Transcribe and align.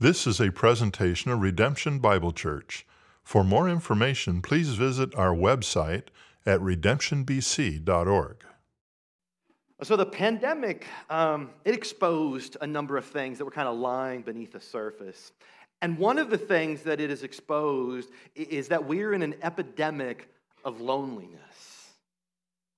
This 0.00 0.28
is 0.28 0.40
a 0.40 0.52
presentation 0.52 1.32
of 1.32 1.40
Redemption 1.40 1.98
Bible 1.98 2.30
Church. 2.30 2.86
For 3.24 3.42
more 3.42 3.68
information, 3.68 4.40
please 4.42 4.74
visit 4.74 5.12
our 5.16 5.34
website 5.34 6.04
at 6.46 6.60
redemptionbc.org. 6.60 8.44
So 9.82 9.96
the 9.96 10.06
pandemic, 10.06 10.86
um, 11.10 11.50
it 11.64 11.74
exposed 11.74 12.56
a 12.60 12.66
number 12.66 12.96
of 12.96 13.06
things 13.06 13.38
that 13.38 13.44
were 13.44 13.50
kind 13.50 13.66
of 13.66 13.76
lying 13.76 14.22
beneath 14.22 14.52
the 14.52 14.60
surface. 14.60 15.32
And 15.82 15.98
one 15.98 16.18
of 16.18 16.30
the 16.30 16.38
things 16.38 16.82
that 16.84 17.00
it 17.00 17.10
has 17.10 17.24
exposed 17.24 18.10
is 18.36 18.68
that 18.68 18.84
we're 18.84 19.14
in 19.14 19.22
an 19.22 19.34
epidemic 19.42 20.32
of 20.64 20.80
loneliness. 20.80 21.88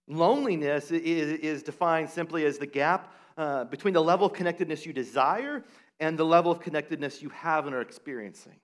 Loneliness 0.08 0.90
is, 0.90 1.62
defined 1.62 2.08
simply 2.08 2.46
as 2.46 2.56
the 2.56 2.66
gap 2.66 3.12
uh, 3.36 3.64
between 3.64 3.92
the 3.92 4.02
level 4.02 4.26
of 4.26 4.32
connectedness 4.32 4.86
you 4.86 4.94
desire 4.94 5.64
and 6.00 6.18
the 6.18 6.24
level 6.24 6.50
of 6.50 6.60
connectedness 6.60 7.22
you 7.22 7.28
have 7.28 7.66
and 7.66 7.74
are 7.74 7.82
experiencing. 7.82 8.56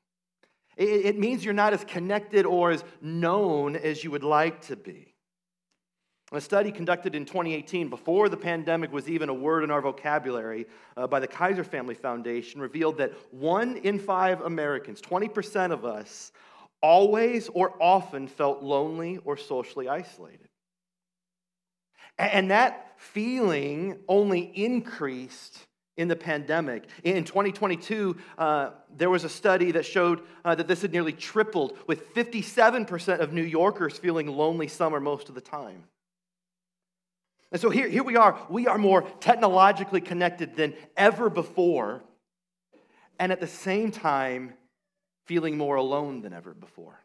It, 0.77 1.07
it 1.07 1.19
means 1.19 1.45
you're 1.45 1.55
not 1.55 1.73
as 1.73 1.85
connected 1.85 2.47
or 2.47 2.71
as 2.71 2.83
known 3.01 3.77
as 3.77 4.03
you 4.03 4.11
would 4.11 4.25
like 4.25 4.63
to 4.63 4.77
be. 4.77 5.15
A 6.33 6.41
study 6.41 6.73
conducted 6.73 7.15
in 7.15 7.25
2018, 7.25 7.89
before 7.89 8.29
the 8.29 8.37
pandemic 8.37 8.93
was 8.93 9.09
even 9.09 9.29
a 9.29 9.35
word 9.35 9.63
in 9.63 9.71
our 9.71 9.81
vocabulary, 9.81 10.67
uh, 10.97 11.07
by 11.07 11.21
the 11.21 11.29
Kaiser 11.29 11.63
Family 11.63 11.95
Foundation, 11.95 12.61
revealed 12.61 12.99
that 12.99 13.13
one 13.31 13.77
in 13.77 14.01
five 14.01 14.41
Americans, 14.41 15.01
20% 15.01 15.71
of 15.71 15.85
us, 15.85 16.33
always 16.83 17.49
or 17.51 17.81
often 17.81 18.27
felt 18.27 18.63
lonely 18.63 19.19
or 19.25 19.37
socially 19.37 19.89
isolated. 19.89 20.49
And 22.19 22.51
that 22.51 22.95
feeling 22.97 23.99
only 24.09 24.41
increased 24.41 25.66
in 25.97 26.09
the 26.09 26.17
pandemic. 26.17 26.85
In 27.05 27.25
2022, 27.25 28.17
uh, 28.39 28.71
there 28.97 29.11
was 29.11 29.25
a 29.25 29.29
study 29.29 29.73
that 29.73 29.85
showed 29.85 30.21
uh, 30.45 30.55
that 30.55 30.69
this 30.69 30.83
had 30.83 30.93
nearly 30.93 31.13
tripled, 31.13 31.77
with 31.87 32.15
57% 32.15 33.21
of 33.21 33.33
New 33.33 33.43
Yorkers 33.43 33.99
feeling 33.99 34.29
lonely 34.29 34.69
summer 34.69 35.01
most 35.01 35.29
of 35.29 35.35
the 35.35 35.41
time. 35.41 35.85
And 37.53 37.61
so 37.61 37.71
here, 37.71 37.89
here 37.89 38.03
we 38.03 38.17
are. 38.17 38.39
We 38.51 38.67
are 38.67 38.79
more 38.79 39.03
technologically 39.21 40.01
connected 40.01 40.57
than 40.57 40.75
ever 40.97 41.31
before, 41.31 42.03
and 43.19 43.33
at 43.33 43.41
the 43.41 43.47
same 43.47 43.91
time, 43.91 44.55
feeling 45.25 45.57
more 45.57 45.77
alone 45.77 46.23
than 46.23 46.33
ever 46.33 46.53
before. 46.53 47.01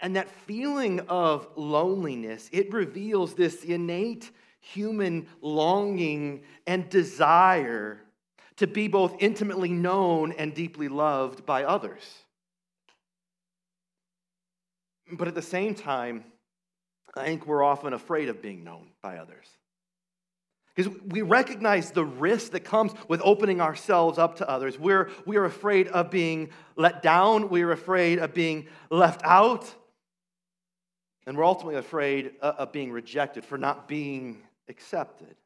And 0.00 0.16
that 0.16 0.28
feeling 0.28 1.00
of 1.00 1.46
loneliness, 1.54 2.48
it 2.52 2.72
reveals 2.72 3.34
this 3.34 3.62
innate 3.62 4.30
human 4.62 5.26
longing 5.40 6.42
and 6.66 6.88
desire 6.88 8.00
to 8.56 8.66
be 8.66 8.88
both 8.88 9.16
intimately 9.18 9.70
known 9.70 10.32
and 10.32 10.54
deeply 10.54 10.88
loved 10.88 11.44
by 11.44 11.64
others. 11.64 12.02
But 15.12 15.28
at 15.28 15.34
the 15.34 15.42
same 15.42 15.74
time, 15.74 16.24
I 17.14 17.26
think 17.26 17.46
we're 17.46 17.62
often 17.62 17.92
afraid 17.92 18.28
of 18.28 18.40
being 18.40 18.64
known 18.64 18.92
by 19.02 19.18
others. 19.18 19.46
Because 20.74 20.92
we 21.04 21.20
recognize 21.20 21.90
the 21.90 22.04
risk 22.04 22.52
that 22.52 22.60
comes 22.60 22.92
with 23.08 23.20
opening 23.22 23.60
ourselves 23.60 24.16
up 24.16 24.36
to 24.36 24.48
others. 24.48 24.78
We're, 24.78 25.10
we 25.26 25.36
are 25.36 25.44
afraid 25.44 25.88
of 25.88 26.10
being 26.10 26.48
let 26.76 27.02
down. 27.02 27.50
We 27.50 27.62
are 27.62 27.72
afraid 27.72 28.20
of 28.20 28.32
being 28.32 28.68
left 28.90 29.20
out. 29.22 29.74
And 31.26 31.36
we're 31.36 31.44
ultimately 31.44 31.78
afraid 31.78 32.32
uh, 32.40 32.54
of 32.58 32.72
being 32.72 32.90
rejected 32.90 33.44
for 33.44 33.58
not 33.58 33.86
being 33.86 34.42
accepted. 34.68 35.36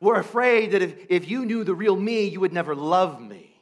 We're 0.00 0.18
afraid 0.18 0.72
that 0.72 0.82
if, 0.82 1.06
if 1.08 1.28
you 1.28 1.44
knew 1.44 1.64
the 1.64 1.74
real 1.74 1.96
me, 1.96 2.26
you 2.26 2.40
would 2.40 2.52
never 2.52 2.74
love 2.74 3.20
me. 3.20 3.54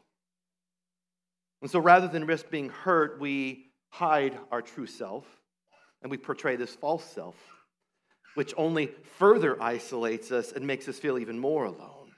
And 1.61 1.71
so 1.71 1.79
rather 1.79 2.09
than 2.09 2.27
risk 2.27 2.51
being 2.51 2.71
hurt, 2.71 3.21
we 3.21 3.67
hide 3.91 4.39
our 4.51 4.63
true 4.63 4.87
self 4.87 5.27
and 6.03 6.11
we 6.11 6.17
portray 6.17 6.57
this 6.57 6.75
false 6.75 7.05
self, 7.05 7.37
which 8.35 8.55
only 8.57 8.91
further 9.19 9.63
isolates 9.63 10.33
us 10.33 10.53
and 10.53 10.67
makes 10.67 10.89
us 10.89 10.99
feel 10.99 11.19
even 11.19 11.39
more 11.39 11.67
alone. 11.67 12.13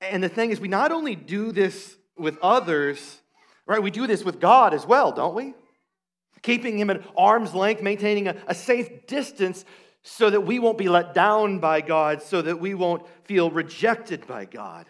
And 0.00 0.22
the 0.22 0.28
thing 0.28 0.50
is, 0.50 0.60
we 0.60 0.68
not 0.68 0.92
only 0.92 1.16
do 1.16 1.52
this 1.52 1.96
with 2.16 2.38
others, 2.40 3.20
right? 3.66 3.82
We 3.82 3.90
do 3.90 4.06
this 4.06 4.24
with 4.24 4.40
God 4.40 4.72
as 4.72 4.86
well, 4.86 5.12
don't 5.12 5.34
we? 5.34 5.54
Keeping 6.42 6.78
Him 6.78 6.88
at 6.88 7.02
arm's 7.16 7.52
length, 7.52 7.82
maintaining 7.82 8.28
a, 8.28 8.36
a 8.46 8.54
safe 8.54 9.06
distance 9.06 9.64
so 10.02 10.30
that 10.30 10.40
we 10.40 10.58
won't 10.58 10.78
be 10.78 10.88
let 10.88 11.14
down 11.14 11.58
by 11.58 11.80
God, 11.80 12.22
so 12.22 12.40
that 12.42 12.60
we 12.60 12.74
won't 12.74 13.06
feel 13.24 13.50
rejected 13.50 14.26
by 14.26 14.44
God. 14.44 14.86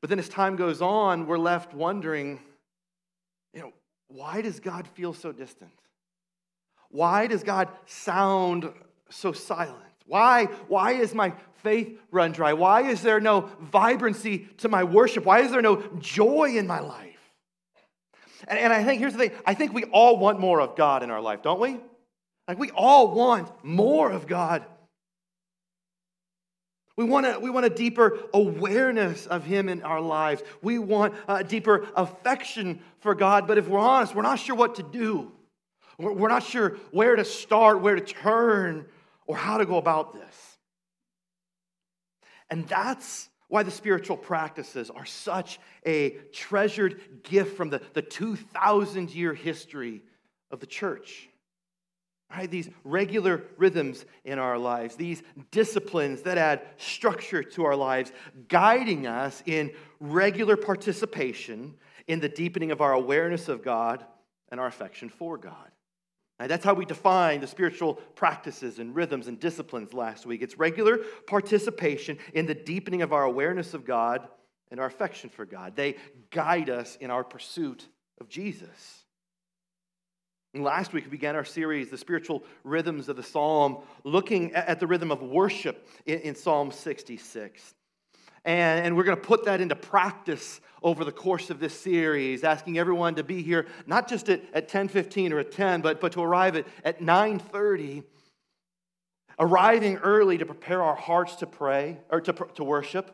But 0.00 0.10
then 0.10 0.18
as 0.18 0.28
time 0.28 0.56
goes 0.56 0.80
on, 0.80 1.26
we're 1.26 1.38
left 1.38 1.74
wondering, 1.74 2.40
you 3.52 3.60
know, 3.60 3.72
why 4.08 4.40
does 4.40 4.60
God 4.60 4.86
feel 4.88 5.12
so 5.12 5.32
distant? 5.32 5.72
Why 6.90 7.26
does 7.26 7.42
God 7.42 7.68
sound 7.86 8.72
so 9.10 9.32
silent? 9.32 9.76
Why, 10.06 10.46
why 10.66 10.92
is 10.92 11.14
my 11.14 11.32
faith 11.62 11.98
run 12.10 12.32
dry? 12.32 12.52
Why 12.52 12.82
is 12.82 13.02
there 13.02 13.20
no 13.20 13.48
vibrancy 13.60 14.48
to 14.58 14.68
my 14.68 14.82
worship? 14.84 15.24
Why 15.24 15.40
is 15.40 15.52
there 15.52 15.62
no 15.62 15.82
joy 15.98 16.56
in 16.56 16.66
my 16.66 16.80
life? 16.80 17.06
And, 18.48 18.58
and 18.58 18.72
I 18.72 18.82
think 18.82 19.00
here's 19.00 19.12
the 19.12 19.18
thing 19.18 19.32
I 19.46 19.54
think 19.54 19.72
we 19.72 19.84
all 19.84 20.18
want 20.18 20.40
more 20.40 20.60
of 20.60 20.76
God 20.76 21.02
in 21.02 21.10
our 21.10 21.20
life, 21.20 21.42
don't 21.42 21.60
we? 21.60 21.78
Like 22.50 22.58
we 22.58 22.72
all 22.72 23.14
want 23.14 23.48
more 23.62 24.10
of 24.10 24.26
God. 24.26 24.64
We 26.96 27.04
want, 27.04 27.24
a, 27.24 27.38
we 27.38 27.48
want 27.48 27.64
a 27.64 27.70
deeper 27.70 28.18
awareness 28.34 29.28
of 29.28 29.44
Him 29.44 29.68
in 29.68 29.82
our 29.82 30.00
lives. 30.00 30.42
We 30.60 30.80
want 30.80 31.14
a 31.28 31.44
deeper 31.44 31.86
affection 31.94 32.80
for 32.98 33.14
God. 33.14 33.46
But 33.46 33.56
if 33.56 33.68
we're 33.68 33.78
honest, 33.78 34.16
we're 34.16 34.22
not 34.22 34.40
sure 34.40 34.56
what 34.56 34.74
to 34.74 34.82
do. 34.82 35.30
We're 35.96 36.28
not 36.28 36.42
sure 36.42 36.70
where 36.90 37.14
to 37.14 37.24
start, 37.24 37.82
where 37.82 37.94
to 37.94 38.00
turn, 38.00 38.86
or 39.28 39.36
how 39.36 39.58
to 39.58 39.64
go 39.64 39.76
about 39.76 40.12
this. 40.12 40.58
And 42.50 42.66
that's 42.66 43.28
why 43.46 43.62
the 43.62 43.70
spiritual 43.70 44.16
practices 44.16 44.90
are 44.90 45.06
such 45.06 45.60
a 45.86 46.16
treasured 46.32 47.22
gift 47.22 47.56
from 47.56 47.70
the, 47.70 47.80
the 47.92 48.02
2,000 48.02 49.14
year 49.14 49.34
history 49.34 50.02
of 50.50 50.58
the 50.58 50.66
church. 50.66 51.29
Right? 52.30 52.48
These 52.48 52.70
regular 52.84 53.42
rhythms 53.56 54.04
in 54.24 54.38
our 54.38 54.56
lives, 54.56 54.94
these 54.94 55.22
disciplines 55.50 56.22
that 56.22 56.38
add 56.38 56.62
structure 56.76 57.42
to 57.42 57.64
our 57.64 57.74
lives, 57.74 58.12
guiding 58.48 59.08
us 59.08 59.42
in 59.46 59.72
regular 59.98 60.56
participation 60.56 61.74
in 62.06 62.20
the 62.20 62.28
deepening 62.28 62.70
of 62.70 62.80
our 62.80 62.92
awareness 62.92 63.48
of 63.48 63.64
God 63.64 64.04
and 64.50 64.60
our 64.60 64.68
affection 64.68 65.08
for 65.08 65.38
God. 65.38 65.70
Right? 66.38 66.48
That's 66.48 66.64
how 66.64 66.74
we 66.74 66.84
define 66.84 67.40
the 67.40 67.46
spiritual 67.48 67.94
practices 68.14 68.78
and 68.78 68.94
rhythms 68.94 69.26
and 69.26 69.38
disciplines 69.38 69.92
last 69.92 70.24
week. 70.24 70.40
It's 70.40 70.56
regular 70.56 70.98
participation 71.26 72.16
in 72.32 72.46
the 72.46 72.54
deepening 72.54 73.02
of 73.02 73.12
our 73.12 73.24
awareness 73.24 73.74
of 73.74 73.84
God 73.84 74.26
and 74.70 74.78
our 74.78 74.86
affection 74.86 75.30
for 75.30 75.44
God. 75.44 75.74
They 75.74 75.96
guide 76.30 76.70
us 76.70 76.96
in 77.00 77.10
our 77.10 77.24
pursuit 77.24 77.86
of 78.20 78.28
Jesus. 78.28 78.99
Last 80.52 80.92
week, 80.92 81.04
we 81.04 81.12
began 81.12 81.36
our 81.36 81.44
series, 81.44 81.90
The 81.90 81.98
Spiritual 81.98 82.42
Rhythms 82.64 83.08
of 83.08 83.14
the 83.14 83.22
Psalm, 83.22 83.84
looking 84.02 84.52
at 84.52 84.80
the 84.80 84.86
rhythm 84.88 85.12
of 85.12 85.22
worship 85.22 85.86
in, 86.06 86.34
Psalm 86.34 86.72
66. 86.72 87.74
And, 88.44 88.84
and 88.84 88.96
we're 88.96 89.04
going 89.04 89.16
to 89.16 89.22
put 89.22 89.44
that 89.44 89.60
into 89.60 89.76
practice 89.76 90.60
over 90.82 91.04
the 91.04 91.12
course 91.12 91.50
of 91.50 91.60
this 91.60 91.78
series, 91.78 92.42
asking 92.42 92.78
everyone 92.78 93.14
to 93.14 93.22
be 93.22 93.42
here, 93.42 93.68
not 93.86 94.08
just 94.08 94.28
at, 94.28 94.42
at 94.52 94.68
10.15 94.68 95.30
or 95.30 95.38
at 95.38 95.52
10, 95.52 95.82
but, 95.82 96.00
but 96.00 96.10
to 96.12 96.20
arrive 96.20 96.56
at, 96.56 96.66
at 96.84 97.00
9.30, 97.00 98.02
arriving 99.38 99.98
early 99.98 100.36
to 100.36 100.46
prepare 100.46 100.82
our 100.82 100.96
hearts 100.96 101.36
to 101.36 101.46
pray, 101.46 102.00
or 102.10 102.20
to, 102.20 102.32
to 102.56 102.64
worship, 102.64 103.12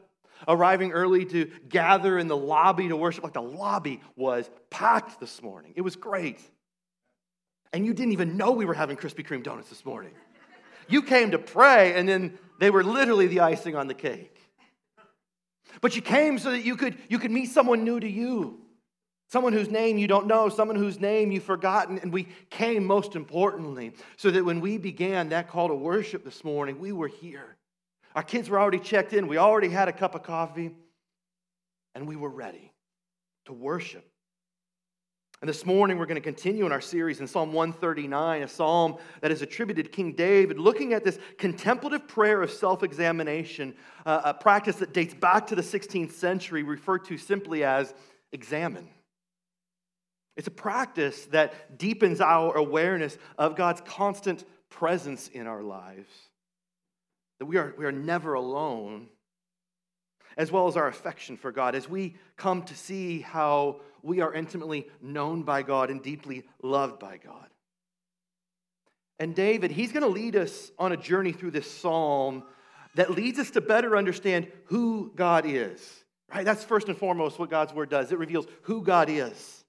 arriving 0.49 0.93
early 0.93 1.27
to 1.27 1.51
gather 1.69 2.19
in 2.19 2.29
the 2.29 2.37
lobby 2.37 2.89
to 2.89 2.97
worship, 2.97 3.25
like 3.25 3.35
the 3.35 3.43
lobby 3.43 4.01
was 4.17 4.49
packed 4.71 5.21
this 5.21 5.43
morning. 5.43 5.75
It 5.77 5.83
was 5.83 5.97
great 5.97 6.41
and 7.77 7.85
you 7.85 7.93
didn't 7.93 8.13
even 8.13 8.39
know 8.39 8.53
we 8.53 8.65
were 8.65 8.73
having 8.73 8.97
Krispy 8.97 9.23
Kreme 9.23 9.43
donuts 9.43 9.69
this 9.69 9.85
morning. 9.85 10.13
You 10.89 11.03
came 11.03 11.33
to 11.33 11.39
pray, 11.39 11.93
and 11.93 12.09
then 12.09 12.39
they 12.59 12.71
were 12.71 12.83
literally 12.83 13.27
the 13.27 13.41
icing 13.41 13.77
on 13.77 13.87
the 13.87 13.93
cake. 13.93 14.35
But 15.83 15.95
you 15.95 16.01
came 16.01 16.39
so 16.39 16.53
that 16.53 16.65
you 16.65 16.75
could, 16.75 16.97
you 17.11 17.19
could 17.19 17.31
meet 17.31 17.51
someone 17.51 17.85
new 17.85 18.01
to 18.01 18.09
you, 18.09 18.63
someone 19.29 19.53
whose 19.53 19.69
name 19.69 19.99
you 19.99 20.07
don't 20.07 20.27
know, 20.27 20.49
someone 20.49 20.77
whose 20.77 20.99
name 20.99 21.31
you've 21.31 21.45
forgotten. 21.45 21.99
And 21.99 22.15
we 22.15 22.29
came, 22.49 22.83
most 22.87 23.15
importantly, 23.15 23.93
so 24.17 24.31
that 24.31 24.43
when 24.43 24.63
we 24.63 24.79
began 24.79 25.29
that 25.29 25.51
call 25.51 25.69
to 25.69 25.75
worship 25.75 26.25
this 26.25 26.45
morning, 26.45 26.79
we 26.79 26.93
were 26.93 27.09
here. 27.09 27.57
Our 28.15 28.23
kids 28.23 28.49
were 28.49 28.59
already 28.59 28.79
checked 28.79 29.13
in, 29.13 29.29
we 29.29 29.37
already 29.37 29.69
had 29.69 29.89
a 29.89 29.93
cup 29.93 30.15
of 30.15 30.23
coffee, 30.23 30.75
and 31.95 32.09
we 32.09 32.17
were 32.17 32.31
ready 32.31 32.73
to 33.45 33.53
worship 33.53 34.11
And 35.43 35.49
this 35.51 35.67
morning, 35.67 35.99
we're 35.99 36.07
going 36.07 36.15
to 36.15 36.23
continue 36.23 36.65
in 36.65 36.73
our 36.73 36.81
series 36.81 37.21
in 37.21 37.27
Psalm 37.27 37.53
139, 37.53 38.43
a 38.43 38.49
psalm 38.49 38.97
that 39.21 39.31
is 39.31 39.43
attributed 39.43 39.85
to 39.85 39.91
King 39.91 40.13
David, 40.13 40.59
looking 40.59 40.95
at 40.95 41.05
this 41.05 41.19
contemplative 41.37 42.09
prayer 42.09 42.41
of 42.41 42.51
self 42.51 42.83
examination, 42.83 43.75
uh, 44.07 44.23
a 44.25 44.35
practice 44.35 44.77
that 44.77 44.95
dates 44.95 45.13
back 45.13 45.47
to 45.49 45.55
the 45.55 45.63
16th 45.63 46.13
century, 46.13 46.63
referred 46.63 47.05
to 47.07 47.19
simply 47.19 47.65
as 47.65 47.93
Examen. 48.33 48.89
It's 50.37 50.49
a 50.49 50.51
practice 50.53 51.27
that 51.27 51.79
deepens 51.79 52.21
our 52.21 52.55
awareness 52.57 53.17
of 53.39 53.57
God's 53.57 53.83
constant 53.83 54.45
presence 54.71 55.29
in 55.29 55.47
our 55.47 55.63
lives, 55.63 56.11
that 57.41 57.47
we 57.47 57.59
are, 57.59 57.75
we 57.79 57.85
are 57.85 57.93
never 57.93 58.35
alone, 58.35 59.09
as 60.37 60.53
well 60.53 60.69
as 60.69 60.77
our 60.77 60.89
affection 60.89 61.37
for 61.37 61.53
God, 61.53 61.75
as 61.75 61.89
we 61.89 62.17
come 62.37 62.63
to 62.65 62.75
see 62.75 63.21
how 63.21 63.81
we 64.03 64.21
are 64.21 64.33
intimately 64.33 64.87
known 65.01 65.43
by 65.43 65.63
God 65.63 65.91
and 65.91 66.03
deeply 66.03 66.45
loved 66.63 66.99
by 66.99 67.17
God. 67.17 67.49
And 69.19 69.35
David, 69.35 69.71
he's 69.71 69.93
going 69.93 70.03
to 70.03 70.09
lead 70.09 70.37
us 70.37 70.71
on 70.79 70.93
a 70.93 70.97
journey 70.97 71.33
through 71.33 71.53
this 71.53 71.71
psalm 71.71 72.45
that 72.95 73.11
leads 73.11 73.39
us 73.39 73.51
to 73.53 73.61
better 73.61 73.97
understand 73.97 74.47
who 74.67 75.13
God 75.15 75.45
is. 75.47 76.05
Right? 76.33 76.45
That's 76.45 76.65
first 76.65 76.89
and 76.89 76.97
foremost 76.97 77.39
what 77.39 77.51
God's 77.51 77.73
word 77.73 77.89
does. 77.89 78.13
It 78.13 78.19
reveals 78.19 78.47
who 78.63 78.83
God 78.83 79.09
is. 79.09 79.65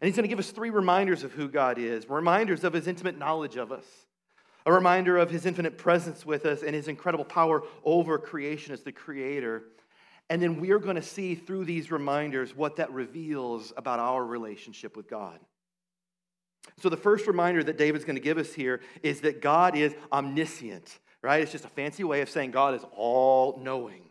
And 0.00 0.08
he's 0.08 0.16
going 0.16 0.24
to 0.24 0.28
give 0.28 0.40
us 0.40 0.50
three 0.50 0.70
reminders 0.70 1.22
of 1.22 1.32
who 1.32 1.48
God 1.48 1.78
is 1.78 2.08
reminders 2.08 2.64
of 2.64 2.72
his 2.72 2.88
intimate 2.88 3.16
knowledge 3.16 3.56
of 3.56 3.70
us, 3.70 3.84
a 4.64 4.72
reminder 4.72 5.16
of 5.16 5.30
his 5.30 5.46
infinite 5.46 5.78
presence 5.78 6.24
with 6.24 6.46
us, 6.46 6.62
and 6.62 6.74
his 6.74 6.88
incredible 6.88 7.24
power 7.24 7.62
over 7.84 8.18
creation 8.18 8.72
as 8.72 8.82
the 8.82 8.92
creator. 8.92 9.64
And 10.30 10.40
then 10.40 10.60
we're 10.60 10.78
going 10.78 10.96
to 10.96 11.02
see 11.02 11.34
through 11.34 11.64
these 11.64 11.90
reminders 11.90 12.56
what 12.56 12.76
that 12.76 12.92
reveals 12.92 13.72
about 13.76 13.98
our 13.98 14.24
relationship 14.24 14.96
with 14.96 15.08
God. 15.08 15.38
So, 16.80 16.88
the 16.88 16.96
first 16.96 17.26
reminder 17.26 17.62
that 17.64 17.76
David's 17.76 18.04
going 18.04 18.16
to 18.16 18.22
give 18.22 18.38
us 18.38 18.52
here 18.52 18.80
is 19.02 19.20
that 19.22 19.42
God 19.42 19.76
is 19.76 19.94
omniscient, 20.12 20.98
right? 21.20 21.42
It's 21.42 21.52
just 21.52 21.64
a 21.64 21.68
fancy 21.68 22.04
way 22.04 22.20
of 22.20 22.30
saying 22.30 22.52
God 22.52 22.74
is 22.74 22.84
all 22.96 23.58
knowing. 23.60 24.10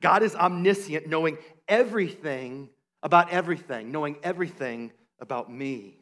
God 0.00 0.22
is 0.22 0.34
omniscient, 0.34 1.06
knowing 1.06 1.38
everything 1.68 2.68
about 3.02 3.30
everything, 3.30 3.92
knowing 3.92 4.16
everything 4.22 4.92
about 5.20 5.50
me. 5.50 5.98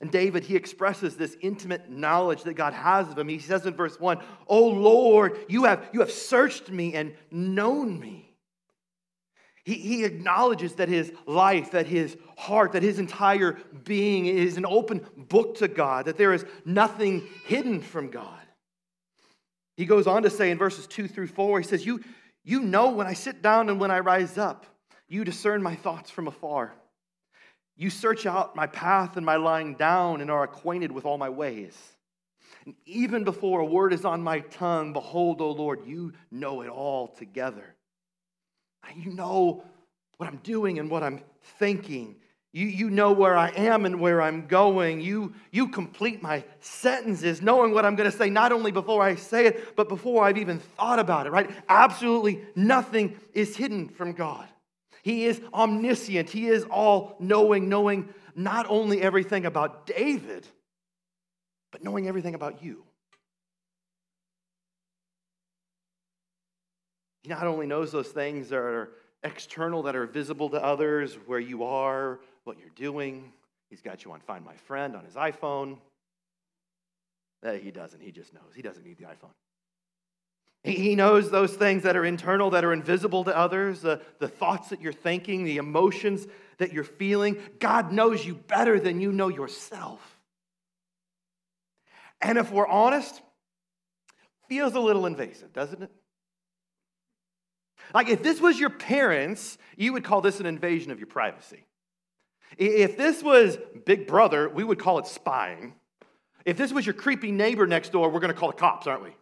And 0.00 0.10
David, 0.10 0.44
he 0.44 0.56
expresses 0.56 1.16
this 1.16 1.36
intimate 1.40 1.90
knowledge 1.90 2.42
that 2.42 2.54
God 2.54 2.74
has 2.74 3.08
of 3.08 3.18
him. 3.18 3.28
He 3.28 3.38
says 3.38 3.64
in 3.64 3.74
verse 3.74 3.98
1, 3.98 4.18
Oh 4.46 4.68
Lord, 4.68 5.38
you 5.48 5.64
have, 5.64 5.88
you 5.92 6.00
have 6.00 6.10
searched 6.10 6.70
me 6.70 6.94
and 6.94 7.14
known 7.30 7.98
me. 7.98 8.26
He, 9.64 9.74
he 9.74 10.04
acknowledges 10.04 10.74
that 10.74 10.88
his 10.88 11.10
life, 11.26 11.72
that 11.72 11.86
his 11.86 12.16
heart, 12.36 12.72
that 12.72 12.82
his 12.82 12.98
entire 12.98 13.58
being 13.84 14.26
is 14.26 14.58
an 14.58 14.66
open 14.66 15.04
book 15.16 15.56
to 15.58 15.66
God, 15.66 16.04
that 16.04 16.18
there 16.18 16.32
is 16.34 16.44
nothing 16.64 17.26
hidden 17.46 17.80
from 17.80 18.10
God. 18.10 18.38
He 19.76 19.86
goes 19.86 20.06
on 20.06 20.22
to 20.22 20.30
say 20.30 20.50
in 20.50 20.58
verses 20.58 20.86
2 20.86 21.08
through 21.08 21.26
4, 21.28 21.60
he 21.60 21.66
says, 21.66 21.84
You, 21.84 22.00
you 22.44 22.60
know 22.60 22.90
when 22.90 23.06
I 23.06 23.14
sit 23.14 23.42
down 23.42 23.68
and 23.68 23.80
when 23.80 23.90
I 23.90 24.00
rise 24.00 24.38
up, 24.38 24.66
you 25.08 25.24
discern 25.24 25.62
my 25.62 25.74
thoughts 25.74 26.10
from 26.10 26.28
afar. 26.28 26.74
You 27.76 27.90
search 27.90 28.24
out 28.26 28.56
my 28.56 28.66
path 28.66 29.16
and 29.16 29.26
my 29.26 29.36
lying 29.36 29.74
down 29.74 30.20
and 30.20 30.30
are 30.30 30.44
acquainted 30.44 30.90
with 30.90 31.04
all 31.04 31.18
my 31.18 31.28
ways. 31.28 31.76
And 32.64 32.74
even 32.86 33.24
before 33.24 33.60
a 33.60 33.64
word 33.64 33.92
is 33.92 34.04
on 34.04 34.22
my 34.22 34.40
tongue, 34.40 34.92
behold, 34.92 35.40
O 35.40 35.50
Lord, 35.50 35.86
you 35.86 36.12
know 36.30 36.62
it 36.62 36.68
all 36.68 37.08
together. 37.08 37.74
You 38.94 39.12
know 39.12 39.64
what 40.16 40.28
I'm 40.28 40.38
doing 40.38 40.78
and 40.78 40.90
what 40.90 41.02
I'm 41.02 41.20
thinking. 41.58 42.16
You, 42.52 42.66
you 42.66 42.88
know 42.88 43.12
where 43.12 43.36
I 43.36 43.50
am 43.50 43.84
and 43.84 44.00
where 44.00 44.22
I'm 44.22 44.46
going. 44.46 45.00
You, 45.00 45.34
you 45.50 45.68
complete 45.68 46.22
my 46.22 46.42
sentences, 46.60 47.42
knowing 47.42 47.74
what 47.74 47.84
I'm 47.84 47.96
going 47.96 48.10
to 48.10 48.16
say, 48.16 48.30
not 48.30 48.52
only 48.52 48.70
before 48.70 49.02
I 49.02 49.16
say 49.16 49.46
it, 49.46 49.76
but 49.76 49.88
before 49.88 50.24
I've 50.24 50.38
even 50.38 50.60
thought 50.60 50.98
about 50.98 51.26
it, 51.26 51.32
right? 51.32 51.50
Absolutely 51.68 52.40
nothing 52.54 53.18
is 53.34 53.56
hidden 53.56 53.88
from 53.88 54.12
God. 54.12 54.48
He 55.06 55.26
is 55.26 55.40
omniscient. 55.54 56.30
He 56.30 56.48
is 56.48 56.64
all 56.64 57.14
knowing, 57.20 57.68
knowing 57.68 58.12
not 58.34 58.66
only 58.68 59.00
everything 59.00 59.46
about 59.46 59.86
David, 59.86 60.44
but 61.70 61.84
knowing 61.84 62.08
everything 62.08 62.34
about 62.34 62.60
you. 62.60 62.82
He 67.22 67.28
not 67.28 67.46
only 67.46 67.68
knows 67.68 67.92
those 67.92 68.08
things 68.08 68.48
that 68.48 68.56
are 68.56 68.94
external, 69.22 69.84
that 69.84 69.94
are 69.94 70.06
visible 70.06 70.50
to 70.50 70.60
others, 70.60 71.14
where 71.26 71.38
you 71.38 71.62
are, 71.62 72.18
what 72.42 72.58
you're 72.58 72.68
doing. 72.74 73.32
He's 73.70 73.82
got 73.82 74.04
you 74.04 74.10
on 74.10 74.18
Find 74.18 74.44
My 74.44 74.56
Friend 74.56 74.96
on 74.96 75.04
his 75.04 75.14
iPhone. 75.14 75.78
That 77.44 77.62
he 77.62 77.70
doesn't. 77.70 78.02
He 78.02 78.10
just 78.10 78.34
knows. 78.34 78.56
He 78.56 78.62
doesn't 78.62 78.84
need 78.84 78.98
the 78.98 79.04
iPhone. 79.04 79.30
He 80.64 80.96
knows 80.96 81.30
those 81.30 81.54
things 81.54 81.84
that 81.84 81.96
are 81.96 82.04
internal, 82.04 82.50
that 82.50 82.64
are 82.64 82.72
invisible 82.72 83.22
to 83.24 83.36
others, 83.36 83.82
the, 83.82 84.02
the 84.18 84.26
thoughts 84.26 84.70
that 84.70 84.80
you're 84.80 84.92
thinking, 84.92 85.44
the 85.44 85.58
emotions 85.58 86.26
that 86.58 86.72
you're 86.72 86.84
feeling. 86.84 87.36
God 87.60 87.92
knows 87.92 88.24
you 88.26 88.34
better 88.34 88.80
than 88.80 89.00
you 89.00 89.12
know 89.12 89.28
yourself. 89.28 90.18
And 92.20 92.36
if 92.36 92.50
we're 92.50 92.66
honest, 92.66 93.22
feels 94.48 94.74
a 94.74 94.80
little 94.80 95.06
invasive, 95.06 95.52
doesn't 95.52 95.82
it? 95.82 95.90
Like 97.94 98.08
if 98.08 98.22
this 98.22 98.40
was 98.40 98.58
your 98.58 98.70
parents, 98.70 99.58
you 99.76 99.92
would 99.92 100.02
call 100.02 100.20
this 100.20 100.40
an 100.40 100.46
invasion 100.46 100.90
of 100.90 100.98
your 100.98 101.06
privacy. 101.06 101.64
If 102.58 102.96
this 102.96 103.22
was 103.22 103.58
Big 103.84 104.06
Brother, 104.06 104.48
we 104.48 104.64
would 104.64 104.78
call 104.78 104.98
it 104.98 105.06
spying. 105.06 105.74
If 106.44 106.56
this 106.56 106.72
was 106.72 106.86
your 106.86 106.94
creepy 106.94 107.32
neighbor 107.32 107.66
next 107.66 107.92
door, 107.92 108.08
we're 108.08 108.20
going 108.20 108.32
to 108.32 108.38
call 108.38 108.50
the 108.50 108.56
cops, 108.56 108.86
aren't 108.86 109.02
we? 109.02 109.14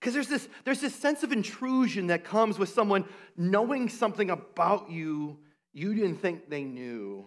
Because 0.00 0.14
there's 0.14 0.28
this, 0.28 0.48
there's 0.64 0.80
this 0.80 0.94
sense 0.94 1.22
of 1.22 1.30
intrusion 1.30 2.06
that 2.06 2.24
comes 2.24 2.58
with 2.58 2.70
someone 2.70 3.04
knowing 3.36 3.88
something 3.88 4.30
about 4.30 4.90
you 4.90 5.38
you 5.72 5.94
didn't 5.94 6.16
think 6.16 6.50
they 6.50 6.64
knew, 6.64 7.26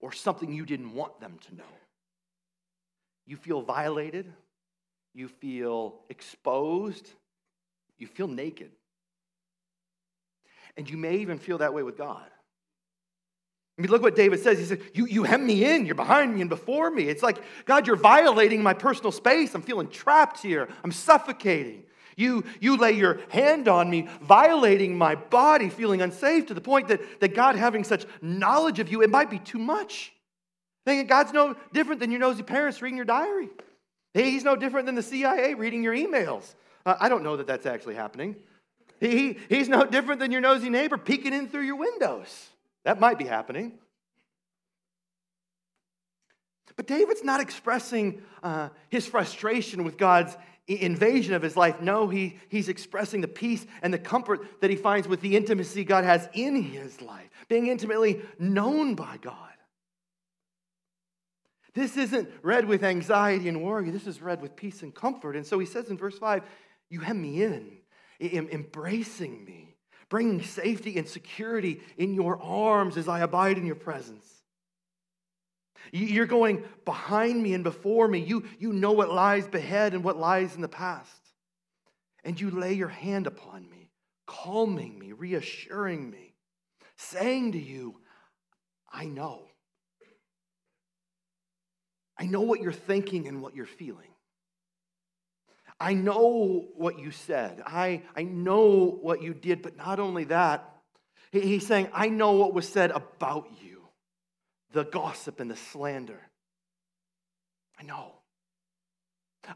or 0.00 0.12
something 0.12 0.52
you 0.52 0.66
didn't 0.66 0.94
want 0.94 1.20
them 1.20 1.38
to 1.48 1.54
know. 1.54 1.64
You 3.26 3.36
feel 3.36 3.62
violated, 3.62 4.30
you 5.14 5.28
feel 5.28 6.00
exposed, 6.10 7.08
you 7.98 8.06
feel 8.06 8.28
naked. 8.28 8.72
And 10.76 10.88
you 10.88 10.96
may 10.96 11.16
even 11.16 11.38
feel 11.38 11.58
that 11.58 11.72
way 11.72 11.82
with 11.82 11.96
God. 11.96 12.26
I 13.78 13.82
mean, 13.82 13.90
look 13.90 14.02
what 14.02 14.16
David 14.16 14.40
says. 14.40 14.58
He 14.58 14.64
said, 14.64 14.82
you, 14.92 15.06
you 15.06 15.22
hem 15.22 15.46
me 15.46 15.64
in, 15.64 15.86
you're 15.86 15.94
behind 15.94 16.34
me 16.34 16.40
and 16.40 16.50
before 16.50 16.90
me. 16.90 17.04
It's 17.04 17.22
like, 17.22 17.38
God, 17.64 17.86
you're 17.86 17.96
violating 17.96 18.62
my 18.62 18.74
personal 18.74 19.12
space. 19.12 19.54
I'm 19.54 19.62
feeling 19.62 19.88
trapped 19.88 20.42
here, 20.42 20.68
I'm 20.84 20.92
suffocating. 20.92 21.84
You, 22.16 22.44
you 22.60 22.76
lay 22.76 22.92
your 22.92 23.20
hand 23.30 23.68
on 23.68 23.88
me, 23.90 24.08
violating 24.20 24.96
my 24.96 25.14
body, 25.14 25.68
feeling 25.68 26.02
unsafe 26.02 26.46
to 26.46 26.54
the 26.54 26.60
point 26.60 26.88
that, 26.88 27.20
that 27.20 27.34
God 27.34 27.56
having 27.56 27.84
such 27.84 28.04
knowledge 28.20 28.78
of 28.78 28.90
you, 28.90 29.02
it 29.02 29.10
might 29.10 29.30
be 29.30 29.38
too 29.38 29.58
much. 29.58 30.12
Thinking 30.84 31.06
God's 31.06 31.32
no 31.32 31.54
different 31.72 32.00
than 32.00 32.10
your 32.10 32.20
nosy 32.20 32.42
parents 32.42 32.82
reading 32.82 32.96
your 32.96 33.06
diary. 33.06 33.48
He's 34.14 34.44
no 34.44 34.56
different 34.56 34.86
than 34.86 34.94
the 34.94 35.02
CIA 35.02 35.54
reading 35.54 35.82
your 35.82 35.94
emails. 35.94 36.54
Uh, 36.84 36.96
I 37.00 37.08
don't 37.08 37.22
know 37.22 37.36
that 37.36 37.46
that's 37.46 37.66
actually 37.66 37.94
happening. 37.94 38.36
He, 39.00 39.38
he's 39.48 39.68
no 39.68 39.84
different 39.84 40.20
than 40.20 40.30
your 40.30 40.40
nosy 40.40 40.68
neighbor 40.68 40.98
peeking 40.98 41.32
in 41.32 41.48
through 41.48 41.62
your 41.62 41.76
windows. 41.76 42.50
That 42.84 43.00
might 43.00 43.18
be 43.18 43.24
happening. 43.24 43.78
But 46.76 46.86
David's 46.86 47.22
not 47.22 47.40
expressing 47.40 48.22
uh, 48.42 48.70
his 48.88 49.06
frustration 49.06 49.84
with 49.84 49.98
God's 49.98 50.36
invasion 50.66 51.34
of 51.34 51.42
his 51.42 51.56
life. 51.56 51.80
No, 51.80 52.08
he, 52.08 52.38
he's 52.48 52.68
expressing 52.68 53.20
the 53.20 53.28
peace 53.28 53.66
and 53.82 53.92
the 53.92 53.98
comfort 53.98 54.60
that 54.60 54.70
he 54.70 54.76
finds 54.76 55.08
with 55.08 55.20
the 55.20 55.36
intimacy 55.36 55.84
God 55.84 56.04
has 56.04 56.28
in 56.34 56.62
his 56.62 57.00
life, 57.00 57.28
being 57.48 57.66
intimately 57.66 58.22
known 58.38 58.94
by 58.94 59.18
God. 59.20 59.36
This 61.74 61.96
isn't 61.96 62.28
read 62.42 62.66
with 62.66 62.84
anxiety 62.84 63.48
and 63.48 63.62
worry. 63.62 63.90
This 63.90 64.06
is 64.06 64.20
read 64.20 64.42
with 64.42 64.56
peace 64.56 64.82
and 64.82 64.94
comfort. 64.94 65.36
And 65.36 65.46
so 65.46 65.58
he 65.58 65.66
says 65.66 65.88
in 65.88 65.96
verse 65.96 66.18
5 66.18 66.42
You 66.90 67.00
hem 67.00 67.20
me 67.20 67.42
in, 67.42 67.78
embracing 68.20 69.44
me, 69.44 69.76
bringing 70.08 70.42
safety 70.42 70.98
and 70.98 71.08
security 71.08 71.80
in 71.96 72.14
your 72.14 72.40
arms 72.42 72.96
as 72.98 73.08
I 73.08 73.20
abide 73.20 73.56
in 73.56 73.66
your 73.66 73.74
presence. 73.74 74.31
You're 75.90 76.26
going 76.26 76.64
behind 76.84 77.42
me 77.42 77.54
and 77.54 77.64
before 77.64 78.06
me. 78.06 78.20
You, 78.20 78.44
you 78.58 78.72
know 78.72 78.92
what 78.92 79.10
lies 79.10 79.46
ahead 79.52 79.94
and 79.94 80.04
what 80.04 80.16
lies 80.16 80.54
in 80.54 80.62
the 80.62 80.68
past. 80.68 81.10
And 82.24 82.40
you 82.40 82.50
lay 82.50 82.74
your 82.74 82.88
hand 82.88 83.26
upon 83.26 83.68
me, 83.68 83.90
calming 84.26 84.98
me, 84.98 85.12
reassuring 85.12 86.08
me, 86.08 86.34
saying 86.96 87.52
to 87.52 87.58
you, 87.58 87.96
I 88.92 89.06
know. 89.06 89.42
I 92.16 92.26
know 92.26 92.42
what 92.42 92.60
you're 92.60 92.72
thinking 92.72 93.26
and 93.26 93.42
what 93.42 93.56
you're 93.56 93.66
feeling. 93.66 94.10
I 95.80 95.94
know 95.94 96.68
what 96.76 97.00
you 97.00 97.10
said. 97.10 97.60
I, 97.66 98.02
I 98.14 98.22
know 98.22 98.98
what 99.02 99.20
you 99.20 99.34
did, 99.34 99.62
but 99.62 99.76
not 99.76 99.98
only 99.98 100.24
that, 100.24 100.68
He's 101.32 101.66
saying, 101.66 101.88
I 101.94 102.10
know 102.10 102.32
what 102.32 102.52
was 102.52 102.68
said 102.68 102.90
about 102.90 103.48
you 103.62 103.71
the 104.72 104.84
gossip 104.84 105.40
and 105.40 105.50
the 105.50 105.56
slander. 105.56 106.20
I 107.78 107.84
know. 107.84 108.12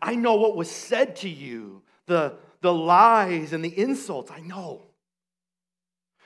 I 0.03 0.15
know 0.15 0.35
what 0.35 0.57
was 0.57 0.71
said 0.71 1.17
to 1.17 1.29
you, 1.29 1.83
the, 2.07 2.35
the 2.61 2.73
lies 2.73 3.53
and 3.53 3.65
the 3.65 3.79
insults. 3.79 4.31
I 4.31 4.41
know. 4.41 4.83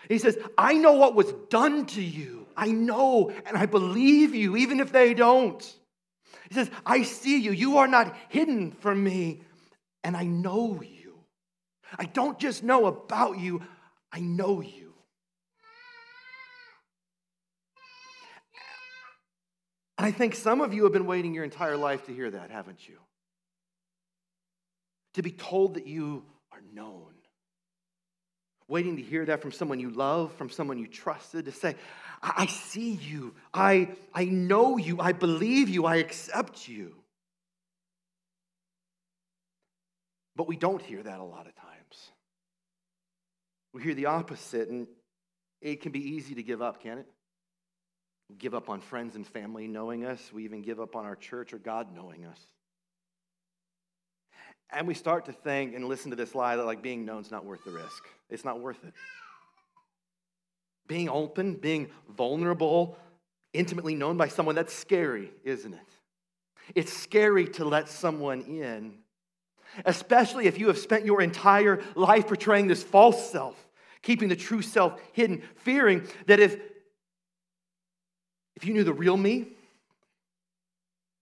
He 0.08 0.18
says, 0.18 0.38
I 0.56 0.74
know 0.74 0.94
what 0.94 1.14
was 1.14 1.32
done 1.50 1.86
to 1.86 2.02
you. 2.02 2.46
I 2.56 2.68
know 2.68 3.30
and 3.46 3.56
I 3.56 3.66
believe 3.66 4.34
you, 4.34 4.56
even 4.56 4.80
if 4.80 4.92
they 4.92 5.14
don't. 5.14 5.62
He 6.48 6.54
says, 6.54 6.70
I 6.84 7.02
see 7.02 7.38
you. 7.38 7.52
You 7.52 7.78
are 7.78 7.86
not 7.86 8.16
hidden 8.28 8.72
from 8.72 9.04
me, 9.04 9.42
and 10.02 10.16
I 10.16 10.24
know 10.24 10.80
you. 10.82 11.18
I 11.98 12.06
don't 12.06 12.38
just 12.38 12.62
know 12.62 12.86
about 12.86 13.38
you, 13.38 13.62
I 14.12 14.20
know 14.20 14.60
you. 14.60 14.89
And 20.00 20.06
I 20.06 20.12
think 20.12 20.34
some 20.34 20.62
of 20.62 20.72
you 20.72 20.84
have 20.84 20.94
been 20.94 21.04
waiting 21.04 21.34
your 21.34 21.44
entire 21.44 21.76
life 21.76 22.06
to 22.06 22.14
hear 22.14 22.30
that, 22.30 22.50
haven't 22.50 22.88
you? 22.88 22.96
To 25.12 25.20
be 25.20 25.30
told 25.30 25.74
that 25.74 25.86
you 25.86 26.24
are 26.50 26.62
known. 26.72 27.12
Waiting 28.66 28.96
to 28.96 29.02
hear 29.02 29.26
that 29.26 29.42
from 29.42 29.52
someone 29.52 29.78
you 29.78 29.90
love, 29.90 30.32
from 30.36 30.48
someone 30.48 30.78
you 30.78 30.86
trusted, 30.86 31.44
to 31.44 31.52
say, 31.52 31.76
I, 32.22 32.32
I 32.34 32.46
see 32.46 32.92
you, 32.92 33.34
I, 33.52 33.90
I 34.14 34.24
know 34.24 34.78
you, 34.78 34.98
I 35.02 35.12
believe 35.12 35.68
you, 35.68 35.84
I 35.84 35.96
accept 35.96 36.66
you. 36.66 36.94
But 40.34 40.48
we 40.48 40.56
don't 40.56 40.80
hear 40.80 41.02
that 41.02 41.20
a 41.20 41.24
lot 41.24 41.46
of 41.46 41.54
times. 41.56 42.10
We 43.74 43.82
hear 43.82 43.92
the 43.92 44.06
opposite, 44.06 44.70
and 44.70 44.86
it 45.60 45.82
can 45.82 45.92
be 45.92 46.12
easy 46.12 46.36
to 46.36 46.42
give 46.42 46.62
up, 46.62 46.82
can 46.82 46.96
it? 46.96 47.06
Give 48.38 48.54
up 48.54 48.68
on 48.68 48.80
friends 48.80 49.16
and 49.16 49.26
family 49.26 49.66
knowing 49.66 50.04
us. 50.04 50.32
We 50.32 50.44
even 50.44 50.62
give 50.62 50.80
up 50.80 50.96
on 50.96 51.04
our 51.04 51.16
church 51.16 51.52
or 51.52 51.58
God 51.58 51.94
knowing 51.94 52.24
us. 52.24 52.40
And 54.72 54.86
we 54.86 54.94
start 54.94 55.24
to 55.26 55.32
think 55.32 55.74
and 55.74 55.84
listen 55.86 56.10
to 56.10 56.16
this 56.16 56.34
lie 56.34 56.56
that 56.56 56.64
like 56.64 56.82
being 56.82 57.04
known 57.04 57.22
is 57.22 57.30
not 57.30 57.44
worth 57.44 57.64
the 57.64 57.72
risk. 57.72 58.04
It's 58.28 58.44
not 58.44 58.60
worth 58.60 58.82
it. 58.84 58.94
Being 60.86 61.08
open, 61.08 61.54
being 61.54 61.88
vulnerable, 62.08 62.96
intimately 63.52 63.94
known 63.94 64.16
by 64.16 64.28
someone, 64.28 64.54
that's 64.54 64.74
scary, 64.74 65.32
isn't 65.44 65.74
it? 65.74 65.80
It's 66.74 66.92
scary 66.92 67.46
to 67.48 67.64
let 67.64 67.88
someone 67.88 68.42
in, 68.42 68.98
especially 69.84 70.46
if 70.46 70.58
you 70.58 70.68
have 70.68 70.78
spent 70.78 71.04
your 71.04 71.20
entire 71.20 71.82
life 71.96 72.28
portraying 72.28 72.68
this 72.68 72.82
false 72.82 73.30
self, 73.30 73.56
keeping 74.02 74.28
the 74.28 74.36
true 74.36 74.62
self 74.62 75.00
hidden, 75.12 75.42
fearing 75.56 76.06
that 76.26 76.38
if 76.38 76.56
if 78.60 78.66
you 78.66 78.74
knew 78.74 78.84
the 78.84 78.92
real 78.92 79.16
me, 79.16 79.48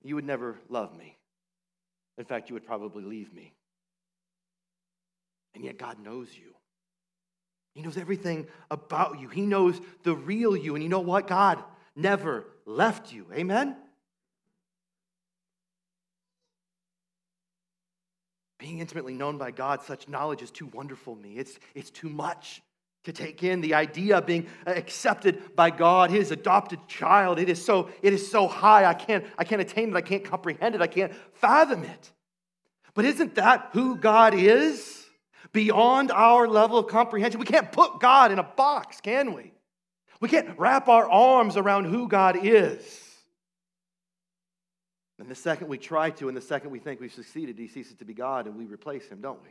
you 0.03 0.17
would 0.17 0.25
never 0.25 0.59
love 0.69 0.97
me. 0.99 1.17
In 2.17 2.25
fact, 2.25 2.49
you 2.49 2.55
would 2.55 2.67
probably 2.67 3.05
leave 3.05 3.33
me. 3.33 3.53
And 5.55 5.65
yet, 5.65 5.79
God 5.79 6.01
knows 6.03 6.29
you. 6.37 6.53
He 7.77 7.83
knows 7.83 7.97
everything 7.97 8.49
about 8.73 9.21
you. 9.21 9.29
He 9.29 9.43
knows 9.43 9.81
the 10.03 10.17
real 10.17 10.57
you. 10.57 10.75
And 10.75 10.83
you 10.83 10.89
know 10.89 10.99
what? 10.99 11.29
God 11.29 11.63
never 11.95 12.45
left 12.67 13.13
you. 13.13 13.25
Amen? 13.33 13.77
Being 18.59 18.81
intimately 18.81 19.15
known 19.15 19.39
by 19.39 19.53
God, 19.53 19.85
such 19.85 20.09
knowledge 20.09 20.43
is 20.43 20.51
too 20.51 20.67
wonderful 20.67 21.15
me. 21.15 21.35
It's, 21.39 21.57
it's 21.77 21.91
too 21.91 22.09
much 22.09 22.63
to 23.05 23.13
take 23.13 23.43
in 23.43 23.61
the 23.61 23.75
idea 23.75 24.19
of 24.19 24.27
being 24.27 24.47
accepted 24.67 25.57
by 25.57 25.71
God, 25.71 26.11
his 26.11 26.31
adopted 26.31 26.81
child. 26.89 27.39
It 27.39 27.49
is 27.49 27.65
so, 27.65 27.91
it 28.03 28.13
is 28.13 28.31
so 28.31 28.49
high, 28.49 28.85
I 28.85 28.95
can't, 28.95 29.25
I 29.39 29.45
can't 29.45 29.63
attain 29.63 29.91
it, 29.91 29.97
I 29.97 30.01
can't 30.01 30.25
comprehend 30.25 30.75
it, 30.75 30.81
I 30.81 30.87
can't 30.87 31.15
fathom 31.35 31.85
it. 31.85 32.13
But 32.95 33.05
isn't 33.05 33.37
that 33.37 33.71
who 33.73 33.97
God 33.97 34.35
is? 34.35 35.07
Beyond 35.53 36.11
our 36.11 36.47
level 36.47 36.79
of 36.79 36.89
comprehension. 36.89 37.41
We 37.41 37.47
can't 37.47 37.73
put 37.73 38.01
God 38.01 38.33
in 38.33 38.39
a 38.39 38.43
box, 38.43 39.01
can 39.01 39.33
we? 39.33 39.53
We 40.21 40.29
can't 40.29 40.59
wrap 40.59 40.89
our 40.89 41.09
arms 41.09 41.57
around 41.57 41.85
who 41.85 42.09
God 42.09 42.37
is. 42.43 43.05
And 45.19 45.29
the 45.29 45.35
second 45.35 45.69
we 45.69 45.79
try 45.79 46.11
to, 46.11 46.29
and 46.29 46.37
the 46.37 46.43
second 46.43 46.71
we 46.71 46.79
think 46.79 47.01
we've 47.01 47.13
succeeded, 47.13 47.59
he 47.59 47.69
ceases 47.69 47.95
to 47.97 48.05
be 48.05 48.15
God 48.15 48.47
and 48.47 48.57
we 48.57 48.67
replace 48.67 49.09
him, 49.09 49.21
don't 49.21 49.43
we? 49.43 49.51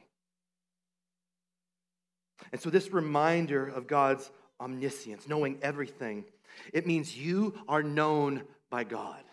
And 2.52 2.62
so, 2.62 2.70
this 2.70 2.92
reminder 2.92 3.68
of 3.68 3.88
God's 3.88 4.30
omniscience, 4.60 5.28
knowing 5.28 5.58
everything, 5.62 6.26
it 6.74 6.86
means 6.86 7.18
you 7.18 7.54
are 7.68 7.84
known 7.84 8.44
by 8.70 8.84
God. 8.84 9.24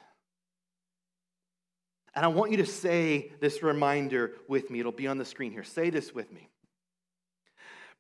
And 2.14 2.24
I 2.24 2.28
want 2.28 2.52
you 2.52 2.58
to 2.58 2.66
say 2.66 3.32
this 3.40 3.62
reminder 3.62 4.32
with 4.48 4.70
me. 4.70 4.80
It'll 4.80 4.92
be 4.92 5.08
on 5.08 5.18
the 5.18 5.24
screen 5.24 5.50
here. 5.50 5.64
Say 5.64 5.90
this 5.90 6.14
with 6.14 6.30
me. 6.32 6.48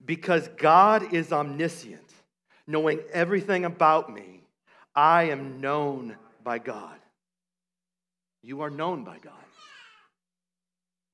Because 0.04 0.48
God 0.56 1.12
is 1.12 1.32
omniscient, 1.32 2.12
knowing 2.66 3.00
everything 3.12 3.64
about 3.64 4.12
me, 4.12 4.42
I 4.94 5.24
am 5.24 5.60
known 5.60 6.16
by 6.42 6.58
God. 6.58 6.98
You 8.42 8.60
are 8.60 8.70
known 8.70 9.04
by 9.04 9.18
God. 9.18 9.43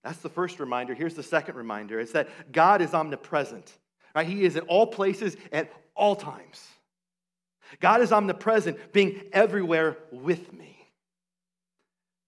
That's 0.02 0.18
the 0.18 0.28
first 0.28 0.60
reminder. 0.60 0.94
Here's 0.94 1.14
the 1.14 1.22
second 1.22 1.56
reminder 1.56 2.00
it's 2.00 2.12
that 2.12 2.28
God 2.52 2.80
is 2.80 2.94
omnipresent. 2.94 3.70
Right? 4.14 4.26
He 4.26 4.44
is 4.44 4.56
in 4.56 4.62
all 4.62 4.86
places 4.86 5.36
at 5.52 5.70
all 5.94 6.16
times. 6.16 6.66
God 7.78 8.00
is 8.00 8.10
omnipresent, 8.10 8.92
being 8.92 9.22
everywhere 9.32 9.96
with 10.10 10.52
me. 10.52 10.76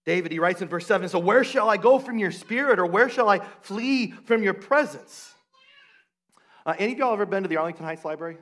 David, 0.05 0.31
he 0.31 0.39
writes 0.39 0.61
in 0.61 0.67
verse 0.67 0.85
7 0.85 1.09
So, 1.09 1.19
where 1.19 1.43
shall 1.43 1.69
I 1.69 1.77
go 1.77 1.99
from 1.99 2.17
your 2.17 2.31
spirit, 2.31 2.79
or 2.79 2.85
where 2.85 3.09
shall 3.09 3.29
I 3.29 3.39
flee 3.61 4.11
from 4.11 4.43
your 4.43 4.53
presence? 4.53 5.33
Uh, 6.65 6.75
any 6.77 6.93
of 6.93 6.99
y'all 6.99 7.13
ever 7.13 7.25
been 7.25 7.43
to 7.43 7.49
the 7.49 7.57
Arlington 7.57 7.85
Heights 7.85 8.05
Library? 8.05 8.37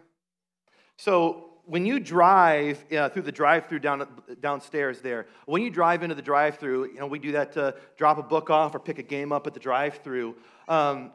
So, 0.98 1.51
when 1.72 1.86
you 1.86 2.02
drive 2.02 2.84
uh, 2.92 3.08
through 3.08 3.22
the 3.22 3.32
drive-through 3.32 3.80
down, 3.80 4.06
downstairs 4.42 5.00
there, 5.00 5.28
when 5.46 5.62
you 5.62 5.70
drive 5.70 6.04
into 6.04 6.16
the 6.16 6.22
drive-through, 6.22 6.88
you 6.88 7.00
know 7.00 7.08
we 7.08 7.18
do 7.18 7.32
that 7.32 7.54
to 7.54 7.74
drop 7.96 8.18
a 8.18 8.24
book 8.24 8.50
off 8.50 8.76
or 8.76 8.80
pick 8.80 9.00
a 9.00 9.04
game 9.04 9.32
up 9.32 9.48
at 9.48 9.54
the 9.54 9.60
drive-through. 9.62 10.36
Um, 10.68 11.14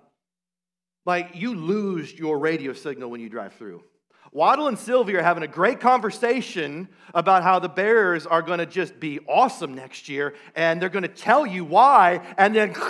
like 1.04 1.32
you 1.34 1.54
lose 1.54 2.18
your 2.18 2.38
radio 2.38 2.72
signal 2.72 3.10
when 3.10 3.20
you 3.20 3.28
drive 3.28 3.52
through. 3.52 3.84
Waddle 4.32 4.68
and 4.68 4.78
Silvy 4.78 5.14
are 5.16 5.22
having 5.22 5.42
a 5.42 5.48
great 5.48 5.78
conversation 5.78 6.88
about 7.12 7.42
how 7.42 7.58
the 7.58 7.68
Bears 7.68 8.26
are 8.26 8.40
going 8.40 8.58
to 8.58 8.66
just 8.66 8.98
be 8.98 9.20
awesome 9.28 9.74
next 9.74 10.08
year, 10.08 10.32
and 10.54 10.80
they're 10.80 10.88
going 10.88 11.02
to 11.02 11.08
tell 11.08 11.44
you 11.44 11.66
why, 11.66 12.22
and 12.38 12.56
then. 12.56 12.74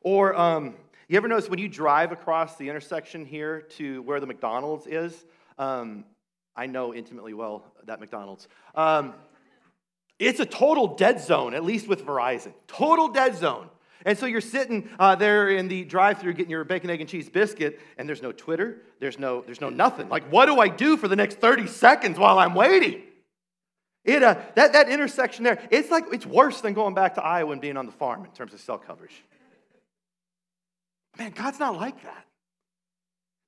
or 0.00 0.34
um, 0.34 0.76
you 1.10 1.16
ever 1.16 1.26
notice 1.26 1.50
when 1.50 1.58
you 1.58 1.68
drive 1.68 2.12
across 2.12 2.56
the 2.56 2.68
intersection 2.68 3.26
here 3.26 3.62
to 3.62 4.00
where 4.02 4.20
the 4.20 4.28
McDonald's 4.28 4.86
is? 4.86 5.24
Um, 5.58 6.04
I 6.54 6.66
know 6.66 6.94
intimately 6.94 7.34
well 7.34 7.64
that 7.86 7.98
McDonald's. 7.98 8.46
Um, 8.76 9.14
it's 10.20 10.38
a 10.38 10.46
total 10.46 10.94
dead 10.94 11.20
zone, 11.20 11.52
at 11.52 11.64
least 11.64 11.88
with 11.88 12.06
Verizon. 12.06 12.52
Total 12.68 13.08
dead 13.08 13.34
zone. 13.34 13.68
And 14.06 14.16
so 14.16 14.26
you're 14.26 14.40
sitting 14.40 14.88
uh, 15.00 15.16
there 15.16 15.50
in 15.50 15.66
the 15.66 15.82
drive-through 15.82 16.34
getting 16.34 16.50
your 16.50 16.62
bacon, 16.62 16.90
egg, 16.90 17.00
and 17.00 17.10
cheese 17.10 17.28
biscuit, 17.28 17.80
and 17.98 18.08
there's 18.08 18.22
no 18.22 18.30
Twitter, 18.30 18.82
there's 19.00 19.18
no, 19.18 19.40
there's 19.42 19.60
no 19.60 19.68
nothing. 19.68 20.08
Like, 20.08 20.30
what 20.30 20.46
do 20.46 20.60
I 20.60 20.68
do 20.68 20.96
for 20.96 21.08
the 21.08 21.16
next 21.16 21.40
30 21.40 21.66
seconds 21.66 22.20
while 22.20 22.38
I'm 22.38 22.54
waiting? 22.54 23.02
It, 24.04 24.22
uh, 24.22 24.36
that, 24.54 24.74
that 24.74 24.88
intersection 24.88 25.42
there, 25.42 25.60
it's 25.72 25.90
like 25.90 26.04
it's 26.12 26.24
worse 26.24 26.60
than 26.60 26.72
going 26.72 26.94
back 26.94 27.16
to 27.16 27.22
Iowa 27.22 27.50
and 27.50 27.60
being 27.60 27.76
on 27.76 27.86
the 27.86 27.92
farm 27.92 28.24
in 28.24 28.30
terms 28.30 28.54
of 28.54 28.60
cell 28.60 28.78
coverage. 28.78 29.24
Man, 31.20 31.32
God's 31.32 31.60
not 31.60 31.76
like 31.76 32.02
that. 32.04 32.24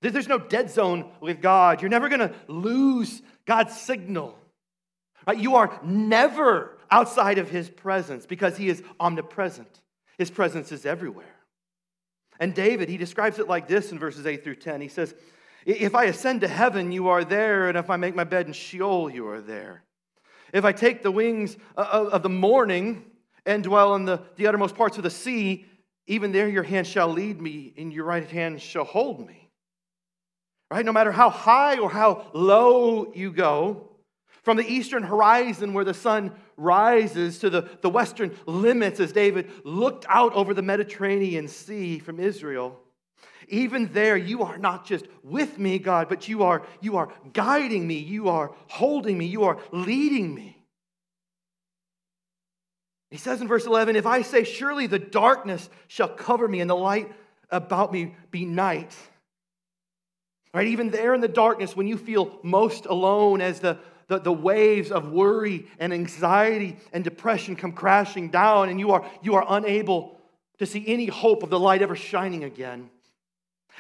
There's 0.02 0.29
no 0.29 0.38
dead 0.38 0.71
zone 0.71 1.11
with 1.23 1.41
God. 1.41 1.81
You're 1.81 1.88
never 1.88 2.11
going 2.11 2.21
to 2.21 2.35
lose 2.47 3.23
God's 3.47 3.75
signal. 3.81 4.37
Right? 5.26 5.38
You 5.38 5.57
are 5.57 5.81
never 5.83 6.76
outside 6.91 7.38
of 7.38 7.49
His 7.49 7.71
presence 7.71 8.26
because 8.26 8.59
He 8.59 8.69
is 8.69 8.83
omnipresent. 9.00 9.81
His 10.19 10.31
presence 10.31 10.71
is 10.71 10.85
everywhere. 10.85 11.35
And 12.38 12.52
David, 12.52 12.91
he 12.91 12.99
describes 12.99 13.38
it 13.38 13.49
like 13.49 13.69
this 13.69 13.91
in 13.91 13.99
verses 13.99 14.26
8 14.26 14.45
through 14.45 14.57
10. 14.57 14.83
He 14.83 14.88
says, 14.88 15.14
If 15.64 15.95
I 15.95 16.05
ascend 16.05 16.43
to 16.43 16.49
heaven, 16.49 16.93
you 16.93 17.09
are 17.09 17.25
there, 17.25 17.69
and 17.69 17.79
if 17.79 17.88
I 17.88 17.97
make 17.97 18.14
my 18.14 18.25
bed 18.25 18.49
in 18.49 18.52
Sheol, 18.52 19.09
you 19.09 19.29
are 19.29 19.41
there. 19.41 19.83
If 20.52 20.67
I 20.67 20.73
take 20.73 21.02
the 21.02 21.11
wings 21.11 21.57
uh, 21.75 22.09
of 22.12 22.23
the 22.23 22.29
morning 22.29 23.05
and 23.47 23.64
dwell 23.64 23.95
in 23.95 24.05
the, 24.05 24.21
the 24.37 24.47
uttermost 24.47 24.75
parts 24.75 24.99
of 24.99 25.05
the 25.05 25.11
sea, 25.11 25.64
even 26.06 26.32
there 26.32 26.49
your 26.49 26.62
hand 26.62 26.87
shall 26.87 27.09
lead 27.09 27.40
me, 27.40 27.73
and 27.76 27.92
your 27.92 28.04
right 28.04 28.28
hand 28.28 28.61
shall 28.61 28.85
hold 28.85 29.26
me. 29.26 29.49
Right? 30.71 30.85
No 30.85 30.92
matter 30.92 31.12
how 31.12 31.30
high 31.30 31.78
or 31.78 31.90
how 31.90 32.30
low 32.32 33.12
you 33.14 33.32
go, 33.32 33.88
from 34.42 34.56
the 34.56 34.66
eastern 34.66 35.04
horizon 35.04 35.73
where 35.73 35.85
the 35.85 35.94
sun 35.94 36.32
rises 36.56 37.38
to 37.38 37.50
the, 37.50 37.68
the 37.80 37.90
western 37.90 38.37
limits 38.47 38.99
as 38.99 39.12
David 39.12 39.50
looked 39.64 40.04
out 40.09 40.32
over 40.35 40.52
the 40.52 40.62
Mediterranean 40.62 41.47
Sea 41.47 41.99
from 41.99 42.18
Israel, 42.18 42.80
Even 43.49 43.92
there, 43.92 44.16
you 44.16 44.42
are 44.42 44.59
not 44.59 44.85
just 44.85 45.06
with 45.23 45.59
me, 45.59 45.78
God, 45.78 46.09
but 46.09 46.28
you 46.28 46.42
are, 46.42 46.62
you 46.80 46.97
are 46.97 47.12
guiding 47.32 47.87
me, 47.87 47.99
you 47.99 48.28
are 48.28 48.52
holding 48.68 49.16
me, 49.16 49.26
you 49.26 49.44
are 49.44 49.59
leading 49.71 50.35
me. 50.35 50.62
He 53.12 53.19
says 53.19 53.42
in 53.42 53.47
verse 53.47 53.66
11, 53.66 53.95
If 53.95 54.07
I 54.07 54.23
say, 54.23 54.42
Surely 54.42 54.87
the 54.87 54.99
darkness 54.99 55.69
shall 55.87 56.09
cover 56.09 56.49
me, 56.49 56.61
and 56.61 56.71
the 56.71 56.75
light 56.75 57.12
about 57.50 57.92
me 57.92 58.16
be 58.31 58.47
night. 58.47 58.97
Right, 60.54 60.69
even 60.69 60.88
there 60.88 61.12
in 61.12 61.21
the 61.21 61.28
darkness, 61.28 61.76
when 61.76 61.87
you 61.87 61.99
feel 61.99 62.38
most 62.42 62.87
alone, 62.87 63.42
as 63.42 63.61
the, 63.61 63.78
the, 64.09 64.19
the 64.19 64.33
waves 64.33 64.90
of 64.90 65.12
worry 65.12 65.66
and 65.78 65.92
anxiety 65.92 66.78
and 66.95 67.04
depression 67.04 67.54
come 67.54 67.73
crashing 67.73 68.31
down, 68.31 68.71
and 68.71 68.81
you 68.81 68.92
are, 68.92 69.04
you 69.21 69.35
are 69.35 69.45
unable 69.47 70.19
to 70.59 70.64
see 70.64 70.83
any 70.87 71.04
hope 71.04 71.42
of 71.42 71.50
the 71.50 71.61
light 71.61 71.83
ever 71.83 71.95
shining 71.95 72.45
again. 72.45 72.88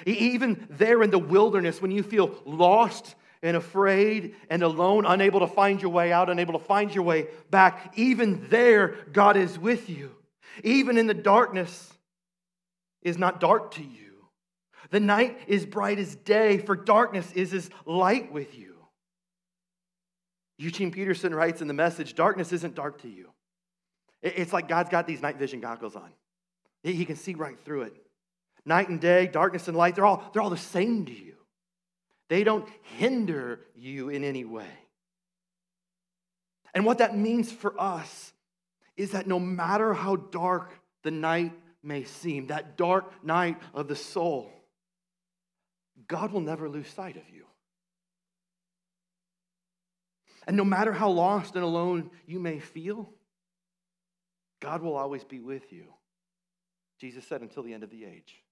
Even 0.04 0.66
there 0.68 1.02
in 1.02 1.10
the 1.10 1.18
wilderness, 1.18 1.80
when 1.80 1.90
you 1.90 2.02
feel 2.02 2.38
lost 2.44 3.14
and 3.42 3.56
afraid 3.56 4.36
and 4.48 4.62
alone, 4.62 5.04
unable 5.04 5.40
to 5.40 5.46
find 5.46 5.82
your 5.82 5.90
way 5.90 6.12
out, 6.12 6.30
unable 6.30 6.58
to 6.58 6.64
find 6.64 6.94
your 6.94 7.04
way 7.04 7.26
back, 7.50 7.92
even 7.96 8.46
there, 8.48 8.96
God 9.12 9.36
is 9.36 9.58
with 9.58 9.90
you. 9.90 10.12
Even 10.62 10.96
in 10.96 11.06
the 11.06 11.14
darkness 11.14 11.92
is 13.02 13.18
not 13.18 13.40
dark 13.40 13.72
to 13.72 13.82
you. 13.82 14.28
The 14.90 15.00
night 15.00 15.38
is 15.46 15.66
bright 15.66 15.98
as 15.98 16.14
day, 16.14 16.58
for 16.58 16.76
darkness 16.76 17.30
is 17.32 17.52
as 17.52 17.70
light 17.86 18.30
with 18.30 18.56
you. 18.56 18.76
Eugene 20.58 20.92
Peterson 20.92 21.34
writes 21.34 21.60
in 21.60 21.68
the 21.68 21.74
message 21.74 22.14
darkness 22.14 22.52
isn't 22.52 22.74
dark 22.74 23.02
to 23.02 23.08
you. 23.08 23.30
It's 24.22 24.52
like 24.52 24.68
God's 24.68 24.90
got 24.90 25.06
these 25.06 25.20
night 25.20 25.36
vision 25.36 25.60
goggles 25.60 25.96
on, 25.96 26.10
He 26.84 27.04
can 27.04 27.16
see 27.16 27.34
right 27.34 27.58
through 27.64 27.82
it. 27.82 27.96
Night 28.64 28.88
and 28.88 29.00
day, 29.00 29.26
darkness 29.26 29.66
and 29.66 29.76
light, 29.76 29.96
they're 29.96 30.06
all, 30.06 30.30
they're 30.32 30.42
all 30.42 30.50
the 30.50 30.56
same 30.56 31.04
to 31.06 31.12
you. 31.12 31.31
They 32.28 32.44
don't 32.44 32.68
hinder 32.96 33.60
you 33.74 34.08
in 34.08 34.24
any 34.24 34.44
way. 34.44 34.70
And 36.74 36.84
what 36.84 36.98
that 36.98 37.16
means 37.16 37.52
for 37.52 37.78
us 37.80 38.32
is 38.96 39.12
that 39.12 39.26
no 39.26 39.38
matter 39.38 39.92
how 39.92 40.16
dark 40.16 40.72
the 41.02 41.10
night 41.10 41.52
may 41.82 42.04
seem, 42.04 42.46
that 42.46 42.76
dark 42.76 43.24
night 43.24 43.58
of 43.74 43.88
the 43.88 43.96
soul, 43.96 44.50
God 46.08 46.32
will 46.32 46.40
never 46.40 46.68
lose 46.68 46.88
sight 46.88 47.16
of 47.16 47.28
you. 47.32 47.46
And 50.46 50.56
no 50.56 50.64
matter 50.64 50.92
how 50.92 51.10
lost 51.10 51.54
and 51.54 51.64
alone 51.64 52.10
you 52.26 52.40
may 52.40 52.58
feel, 52.58 53.10
God 54.60 54.82
will 54.82 54.96
always 54.96 55.24
be 55.24 55.40
with 55.40 55.72
you. 55.72 55.84
Jesus 57.00 57.26
said, 57.26 57.42
until 57.42 57.62
the 57.62 57.74
end 57.74 57.82
of 57.82 57.90
the 57.90 58.04
age. 58.04 58.42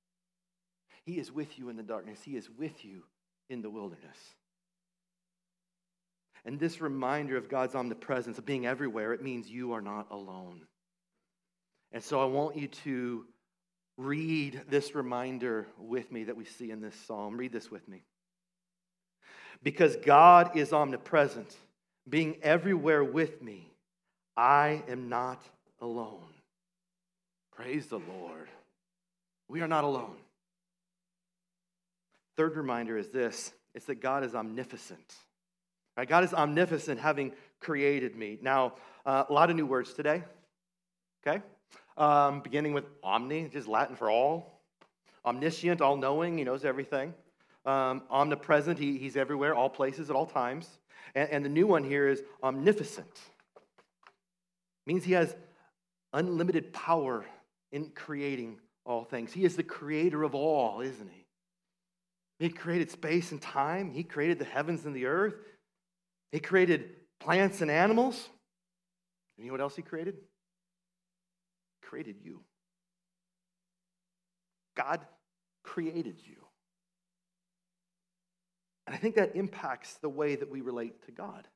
He 1.04 1.18
is 1.18 1.32
with 1.32 1.58
you 1.58 1.68
in 1.68 1.76
the 1.76 1.82
darkness, 1.82 2.20
He 2.22 2.36
is 2.36 2.48
with 2.50 2.84
you 2.84 3.04
in 3.50 3.60
the 3.60 3.68
wilderness. 3.68 4.16
And 6.46 6.58
this 6.58 6.80
reminder 6.80 7.36
of 7.36 7.50
God's 7.50 7.74
omnipresence, 7.74 8.38
of 8.38 8.46
being 8.46 8.64
everywhere, 8.64 9.12
it 9.12 9.22
means 9.22 9.50
you 9.50 9.72
are 9.72 9.82
not 9.82 10.06
alone. 10.10 10.62
And 11.92 12.02
so 12.02 12.22
I 12.22 12.24
want 12.24 12.56
you 12.56 12.68
to 12.68 13.26
read 13.98 14.62
this 14.70 14.94
reminder 14.94 15.66
with 15.78 16.10
me 16.10 16.24
that 16.24 16.36
we 16.36 16.46
see 16.46 16.70
in 16.70 16.80
this 16.80 16.94
psalm. 17.06 17.36
Read 17.36 17.52
this 17.52 17.70
with 17.70 17.86
me. 17.86 18.04
Because 19.62 19.96
God 19.96 20.56
is 20.56 20.72
omnipresent, 20.72 21.54
being 22.08 22.36
everywhere 22.42 23.04
with 23.04 23.42
me, 23.42 23.70
I 24.36 24.82
am 24.88 25.10
not 25.10 25.42
alone. 25.82 26.32
Praise 27.54 27.86
the 27.86 27.98
Lord. 27.98 28.48
We 29.48 29.60
are 29.60 29.68
not 29.68 29.84
alone. 29.84 30.16
Third 32.40 32.56
reminder 32.56 32.96
is 32.96 33.10
this 33.10 33.52
it's 33.74 33.84
that 33.84 33.96
God 33.96 34.24
is 34.24 34.34
omnipotent. 34.34 35.14
Right? 35.94 36.08
God 36.08 36.24
is 36.24 36.32
omnipotent, 36.32 36.98
having 36.98 37.32
created 37.60 38.16
me. 38.16 38.38
Now, 38.40 38.76
uh, 39.04 39.24
a 39.28 39.32
lot 39.34 39.50
of 39.50 39.56
new 39.56 39.66
words 39.66 39.92
today, 39.92 40.24
okay? 41.20 41.42
Um, 41.98 42.40
beginning 42.40 42.72
with 42.72 42.86
omni, 43.02 43.50
just 43.52 43.68
Latin 43.68 43.94
for 43.94 44.10
all. 44.10 44.62
Omniscient, 45.22 45.82
all 45.82 45.98
knowing, 45.98 46.38
he 46.38 46.44
knows 46.44 46.64
everything. 46.64 47.12
Um, 47.66 48.04
omnipresent, 48.10 48.78
he, 48.78 48.96
he's 48.96 49.18
everywhere, 49.18 49.54
all 49.54 49.68
places, 49.68 50.08
at 50.08 50.16
all 50.16 50.24
times. 50.24 50.66
And, 51.14 51.28
and 51.28 51.44
the 51.44 51.50
new 51.50 51.66
one 51.66 51.84
here 51.84 52.08
is 52.08 52.22
omnificent. 52.42 53.20
Means 54.86 55.04
he 55.04 55.12
has 55.12 55.36
unlimited 56.14 56.72
power 56.72 57.26
in 57.70 57.90
creating 57.90 58.60
all 58.86 59.04
things. 59.04 59.30
He 59.30 59.44
is 59.44 59.56
the 59.56 59.62
creator 59.62 60.22
of 60.22 60.34
all, 60.34 60.80
isn't 60.80 61.10
he? 61.10 61.26
He 62.40 62.48
created 62.48 62.90
space 62.90 63.32
and 63.32 63.40
time. 63.40 63.92
He 63.92 64.02
created 64.02 64.38
the 64.38 64.46
heavens 64.46 64.86
and 64.86 64.96
the 64.96 65.04
earth. 65.04 65.34
He 66.32 66.40
created 66.40 66.88
plants 67.20 67.60
and 67.60 67.70
animals. 67.70 68.30
And 69.36 69.44
you 69.44 69.50
know 69.50 69.52
what 69.52 69.60
else 69.60 69.76
he 69.76 69.82
created? 69.82 70.14
He 70.14 71.86
created 71.86 72.16
you. 72.24 72.40
God 74.74 75.00
created 75.62 76.16
you. 76.24 76.36
And 78.86 78.96
I 78.96 78.98
think 78.98 79.16
that 79.16 79.36
impacts 79.36 79.94
the 79.94 80.08
way 80.08 80.34
that 80.34 80.50
we 80.50 80.62
relate 80.62 81.04
to 81.04 81.12
God. 81.12 81.46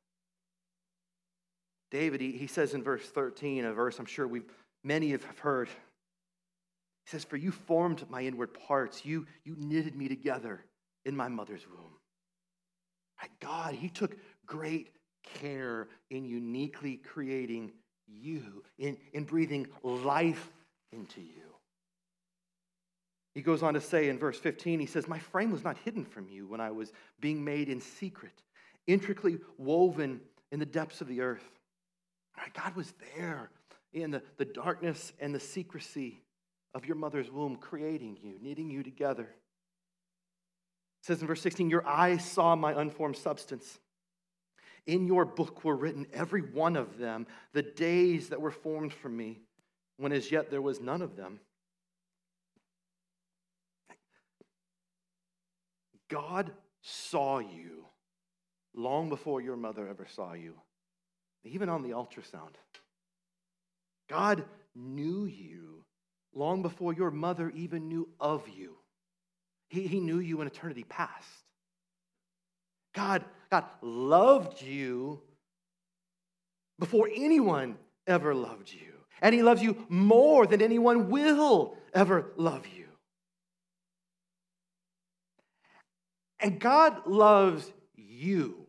David, 1.90 2.20
he, 2.20 2.32
he 2.32 2.46
says 2.46 2.74
in 2.74 2.82
verse 2.82 3.06
13, 3.06 3.64
a 3.64 3.72
verse 3.72 3.98
I'm 3.98 4.04
sure 4.04 4.28
we've 4.28 4.44
many 4.82 5.12
have 5.12 5.24
heard. 5.38 5.68
He 5.68 7.10
says, 7.10 7.24
For 7.24 7.38
you 7.38 7.52
formed 7.52 8.04
my 8.10 8.20
inward 8.20 8.52
parts, 8.52 9.06
you, 9.06 9.26
you 9.44 9.56
knitted 9.58 9.96
me 9.96 10.08
together 10.08 10.62
in 11.04 11.16
my 11.16 11.28
mother's 11.28 11.66
womb. 11.66 11.92
My 13.20 13.28
God, 13.40 13.74
He 13.74 13.88
took 13.88 14.16
great 14.46 14.90
care 15.22 15.88
in 16.10 16.24
uniquely 16.24 16.96
creating 16.96 17.72
you, 18.06 18.62
in, 18.78 18.96
in 19.12 19.24
breathing 19.24 19.66
life 19.82 20.50
into 20.92 21.20
you. 21.20 21.54
He 23.34 23.42
goes 23.42 23.62
on 23.62 23.74
to 23.74 23.80
say 23.80 24.08
in 24.08 24.18
verse 24.18 24.38
15, 24.38 24.78
he 24.78 24.86
says, 24.86 25.08
My 25.08 25.18
frame 25.18 25.50
was 25.50 25.64
not 25.64 25.76
hidden 25.78 26.04
from 26.04 26.28
you 26.28 26.46
when 26.46 26.60
I 26.60 26.70
was 26.70 26.92
being 27.20 27.44
made 27.44 27.68
in 27.68 27.80
secret, 27.80 28.42
intricately 28.86 29.38
woven 29.58 30.20
in 30.52 30.60
the 30.60 30.66
depths 30.66 31.00
of 31.00 31.08
the 31.08 31.20
earth. 31.20 31.42
God 32.52 32.76
was 32.76 32.92
there 33.16 33.50
in 33.92 34.10
the, 34.12 34.22
the 34.36 34.44
darkness 34.44 35.12
and 35.18 35.34
the 35.34 35.40
secrecy 35.40 36.20
of 36.74 36.86
your 36.86 36.96
mother's 36.96 37.30
womb, 37.30 37.56
creating 37.56 38.18
you, 38.22 38.36
knitting 38.40 38.70
you 38.70 38.82
together. 38.82 39.28
It 41.04 41.08
says 41.08 41.20
in 41.20 41.26
verse 41.26 41.42
16, 41.42 41.68
Your 41.68 41.86
eyes 41.86 42.24
saw 42.24 42.56
my 42.56 42.72
unformed 42.80 43.18
substance. 43.18 43.78
In 44.86 45.06
your 45.06 45.26
book 45.26 45.62
were 45.62 45.76
written, 45.76 46.06
every 46.14 46.40
one 46.40 46.76
of 46.76 46.96
them, 46.96 47.26
the 47.52 47.60
days 47.60 48.30
that 48.30 48.40
were 48.40 48.50
formed 48.50 48.94
for 48.94 49.10
me, 49.10 49.42
when 49.98 50.12
as 50.12 50.32
yet 50.32 50.50
there 50.50 50.62
was 50.62 50.80
none 50.80 51.02
of 51.02 51.14
them. 51.14 51.40
God 56.08 56.50
saw 56.80 57.38
you 57.38 57.84
long 58.74 59.10
before 59.10 59.42
your 59.42 59.56
mother 59.56 59.86
ever 59.86 60.06
saw 60.06 60.32
you, 60.32 60.54
even 61.44 61.68
on 61.68 61.82
the 61.82 61.90
ultrasound. 61.90 62.54
God 64.08 64.46
knew 64.74 65.26
you 65.26 65.84
long 66.32 66.62
before 66.62 66.94
your 66.94 67.10
mother 67.10 67.50
even 67.50 67.90
knew 67.90 68.08
of 68.18 68.48
you. 68.48 68.78
He, 69.74 69.88
he 69.88 69.98
knew 69.98 70.20
you 70.20 70.40
in 70.40 70.46
eternity 70.46 70.84
past. 70.88 71.28
God, 72.94 73.24
God 73.50 73.64
loved 73.82 74.62
you 74.62 75.20
before 76.78 77.08
anyone 77.12 77.76
ever 78.06 78.36
loved 78.36 78.72
you. 78.72 78.92
And 79.20 79.34
he 79.34 79.42
loves 79.42 79.60
you 79.60 79.84
more 79.88 80.46
than 80.46 80.62
anyone 80.62 81.10
will 81.10 81.76
ever 81.92 82.30
love 82.36 82.68
you. 82.68 82.84
And 86.38 86.60
God 86.60 87.04
loves 87.06 87.68
you. 87.96 88.66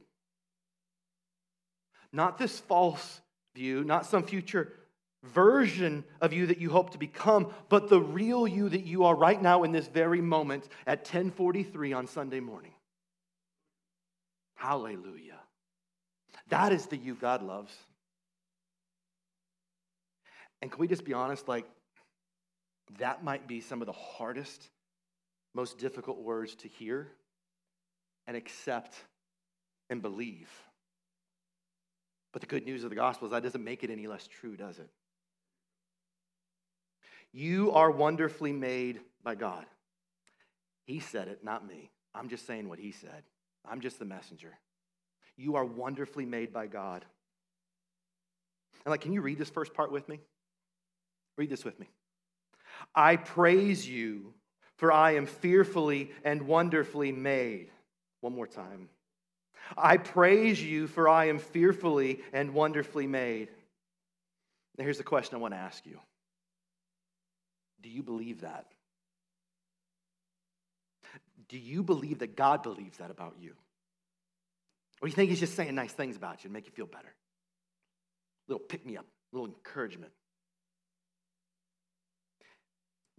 Not 2.11 2.39
this 2.39 2.59
false 2.59 3.21
view, 3.53 3.83
not 3.83 4.07
some 4.07 4.23
future 4.23 4.73
version 5.33 6.03
of 6.21 6.33
you 6.33 6.47
that 6.47 6.59
you 6.59 6.69
hope 6.69 6.91
to 6.91 6.97
become, 6.97 7.53
but 7.69 7.89
the 7.89 7.99
real 7.99 8.47
you 8.47 8.69
that 8.69 8.85
you 8.85 9.05
are 9.05 9.15
right 9.15 9.41
now 9.41 9.63
in 9.63 9.71
this 9.71 9.88
very 9.88 10.21
moment 10.21 10.67
at 10.85 10.99
1043 10.99 11.93
on 11.93 12.07
Sunday 12.07 12.39
morning. 12.39 12.73
Hallelujah. 14.55 15.39
That 16.49 16.71
is 16.71 16.85
the 16.88 16.97
you 16.97 17.15
God 17.15 17.43
loves. 17.43 17.73
And 20.61 20.71
can 20.71 20.79
we 20.79 20.88
just 20.88 21.05
be 21.05 21.13
honest? 21.13 21.47
Like, 21.47 21.65
that 22.99 23.23
might 23.23 23.47
be 23.47 23.61
some 23.61 23.81
of 23.81 23.88
the 23.88 23.93
hardest, 23.93 24.69
most 25.53 25.77
difficult 25.77 26.19
words 26.19 26.55
to 26.55 26.67
hear 26.67 27.07
and 28.27 28.38
accept 28.38 28.95
and 29.89 30.01
believe. 30.01 30.49
But 32.31 32.41
the 32.41 32.47
good 32.47 32.65
news 32.65 32.83
of 32.83 32.89
the 32.89 32.95
gospel 32.95 33.27
is 33.27 33.31
that 33.31 33.43
doesn't 33.43 33.63
make 33.63 33.83
it 33.83 33.89
any 33.89 34.07
less 34.07 34.27
true, 34.27 34.55
does 34.55 34.79
it? 34.79 34.89
You 37.36 37.74
are 37.74 37.91
wonderfully 37.91 38.54
made 38.54 39.02
by 39.21 39.36
God. 39.36 39.65
He 40.86 41.02
said 41.02 41.28
it, 41.28 41.43
not 41.43 41.67
me. 41.67 41.91
I'm 42.13 42.30
just 42.30 42.48
saying 42.48 42.69
what 42.69 42.80
he 42.80 42.93
said. 42.93 43.24
I'm 43.69 43.82
just 43.82 44.00
the 44.00 44.06
messenger. 44.06 44.58
You 45.36 45.58
are 45.58 45.65
wonderfully 45.65 46.26
made 46.26 46.54
by 46.54 46.67
God. 46.67 47.04
And 48.86 48.91
like, 48.91 49.02
can 49.02 49.12
you 49.12 49.19
read 49.19 49.38
this 49.38 49.50
first 49.50 49.74
part 49.74 49.91
with 49.91 50.08
me? 50.08 50.21
Read 51.38 51.50
this 51.50 51.65
with 51.65 51.78
me. 51.78 51.89
I 52.95 53.17
praise 53.17 53.86
you, 53.86 54.34
for 54.78 54.93
I 54.93 55.15
am 55.15 55.26
fearfully 55.26 56.12
and 56.24 56.43
wonderfully 56.43 57.12
made. 57.12 57.69
One 58.21 58.34
more 58.34 58.48
time. 58.48 58.88
I 59.78 59.98
praise 59.98 60.63
you, 60.63 60.88
for 60.88 61.10
I 61.10 61.26
am 61.26 61.39
fearfully 61.39 62.21
and 62.32 62.54
wonderfully 62.54 63.08
made. 63.08 63.50
Now, 64.78 64.86
here's 64.86 65.00
the 65.00 65.04
question 65.04 65.36
I 65.36 65.39
want 65.39 65.54
to 65.54 65.60
ask 65.60 65.86
you 65.86 66.00
Do 67.86 67.91
you 67.91 68.02
believe 68.02 68.41
that? 68.41 68.65
Do 71.50 71.60
you 71.60 71.84
believe 71.84 72.17
that 72.17 72.36
God 72.36 72.63
believes 72.63 72.98
that 72.98 73.12
about 73.12 73.36
you? 73.39 73.52
Or 75.02 75.08
do 75.08 75.10
you 75.10 75.15
think 75.15 75.30
He's 75.30 75.39
just 75.39 75.56
saying 75.56 75.76
nice 75.76 75.93
things 75.93 76.15
about 76.15 76.43
you 76.43 76.50
to 76.50 76.54
make 76.54 76.65
you 76.65 76.71
feel 76.71 76.88
better? 76.88 77.13
A 78.48 78.52
little 78.52 78.65
pick 78.65 78.88
me 78.88 78.98
up, 78.98 79.06
a 79.06 79.36
little 79.36 79.54
encouragement. 79.54 80.12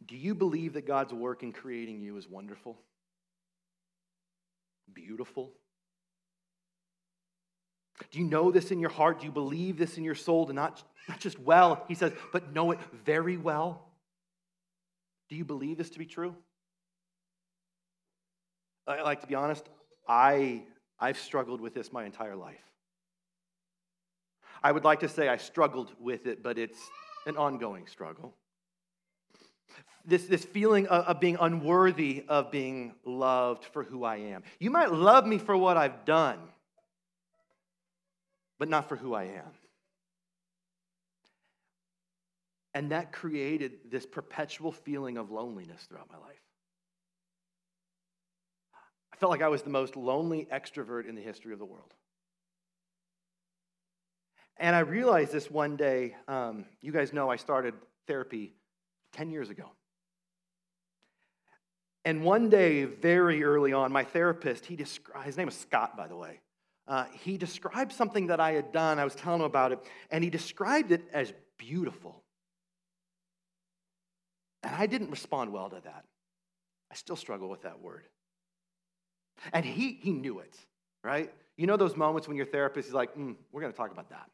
Do 0.05 0.17
you 0.17 0.35
believe 0.35 0.73
that 0.73 0.85
God's 0.85 1.13
work 1.13 1.45
in 1.45 1.53
creating 1.53 2.01
you 2.01 2.17
is 2.17 2.29
wonderful? 2.29 2.77
Beautiful? 4.93 5.53
Do 8.11 8.19
you 8.19 8.25
know 8.25 8.51
this 8.51 8.73
in 8.73 8.81
your 8.81 8.91
heart? 8.91 9.21
Do 9.21 9.27
you 9.27 9.33
believe 9.33 9.79
this 9.79 9.97
in 9.97 10.03
your 10.03 10.17
soul? 10.17 10.45
To 10.47 10.53
not, 10.53 10.83
not 11.09 11.21
just 11.21 11.39
well, 11.39 11.85
he 11.87 11.95
says, 11.95 12.13
but 12.33 12.53
know 12.53 12.73
it 12.73 12.81
very 13.05 13.37
well? 13.37 13.86
Do 15.29 15.37
you 15.37 15.45
believe 15.45 15.79
this 15.79 15.91
to 15.91 15.99
be 15.99 16.07
true? 16.07 16.35
I 18.87 19.03
like 19.03 19.21
to 19.23 19.27
be 19.27 19.35
honest, 19.35 19.69
I, 20.09 20.63
I've 21.01 21.19
struggled 21.19 21.61
with 21.61 21.75
this 21.75 21.93
my 21.93 22.05
entire 22.05 22.37
life. 22.37 22.61
I 24.63 24.73
would 24.73 24.85
like 24.85 25.01
to 25.01 25.09
say 25.09 25.29
I 25.29 25.37
struggled 25.37 25.93
with 26.01 26.27
it, 26.27 26.43
but 26.43 26.59
it's 26.59 26.79
an 27.27 27.37
ongoing 27.37 27.87
struggle. 27.87 28.35
This, 30.05 30.27
this 30.27 30.45
feeling 30.45 30.87
of, 30.87 31.05
of 31.05 31.21
being 31.21 31.37
unworthy 31.41 32.25
of 32.29 32.53
being 32.53 32.95
loved 33.05 33.65
for 33.65 33.83
who 33.83 34.05
I 34.05 34.17
am. 34.19 34.45
You 34.61 34.71
might 34.71 34.93
love 34.93 35.27
me 35.27 35.39
for 35.39 35.57
what 35.57 35.77
I've 35.77 36.05
done, 36.05 36.39
but 38.59 38.69
not 38.69 38.89
for 38.89 38.95
who 38.95 39.15
I 39.15 39.25
am. 39.25 39.51
And 42.77 42.91
that 42.91 43.11
created 43.11 43.91
this 43.91 44.05
perpetual 44.05 44.71
feeling 44.71 45.17
of 45.17 45.31
loneliness 45.31 45.87
throughout 45.89 46.11
my 46.13 46.19
life. 46.19 46.43
I 49.15 49.17
felt 49.17 49.31
like 49.31 49.41
I 49.41 49.49
was 49.49 49.63
the 49.63 49.71
most 49.71 49.97
lonely 49.97 50.47
extrovert 50.53 51.09
in 51.09 51.15
the 51.15 51.23
history 51.23 51.55
of 51.55 51.59
the 51.59 51.65
world. 51.65 51.95
And 54.59 54.77
I 54.77 54.81
realized 54.81 55.33
this 55.33 55.51
one 55.51 55.77
day. 55.77 56.17
Um, 56.29 56.67
you 56.83 56.93
guys 56.93 57.15
know 57.15 57.31
I 57.31 57.37
started 57.37 57.73
therapy 58.07 58.53
10 59.13 59.31
years 59.31 59.49
ago. 59.49 59.71
And 62.05 62.25
one 62.25 62.51
day, 62.51 62.85
very 62.85 63.43
early 63.43 63.73
on, 63.73 63.91
my 63.91 64.05
therapist, 64.05 64.67
he 64.67 64.77
described, 64.77 65.25
his 65.25 65.39
name 65.39 65.49
is 65.49 65.57
Scott, 65.57 65.97
by 65.97 66.09
the 66.09 66.17
way. 66.17 66.41
Uh, 66.87 67.07
he 67.23 67.39
described 67.39 67.93
something 67.93 68.27
that 68.27 68.39
I 68.39 68.53
had 68.53 68.71
done. 68.71 68.99
I 68.99 69.05
was 69.05 69.15
telling 69.15 69.41
him 69.41 69.47
about 69.47 69.73
it, 69.73 69.79
and 70.11 70.23
he 70.23 70.29
described 70.29 70.93
it 70.93 71.05
as 71.11 71.33
beautiful. 71.57 72.23
And 74.67 74.75
I 74.75 74.87
didn't 74.87 75.11
respond 75.13 75.53
well 75.53 75.71
to 75.71 75.81
that. 75.85 76.05
I 76.91 76.97
still 76.97 77.15
struggle 77.15 77.49
with 77.49 77.63
that 77.63 77.81
word. 77.81 78.03
And 79.53 79.65
he, 79.65 79.93
he 80.03 80.11
knew 80.11 80.41
it, 80.41 80.57
right? 81.05 81.33
You 81.57 81.69
know 81.69 81.77
those 81.77 81.97
moments 81.97 82.27
when 82.27 82.37
your 82.37 82.47
therapist 82.47 82.89
is 82.89 82.95
like, 82.95 83.15
mm, 83.15 83.37
we're 83.53 83.61
going 83.61 83.73
to 83.73 83.77
talk 83.77 83.93
about 83.93 84.11
that. 84.11 84.29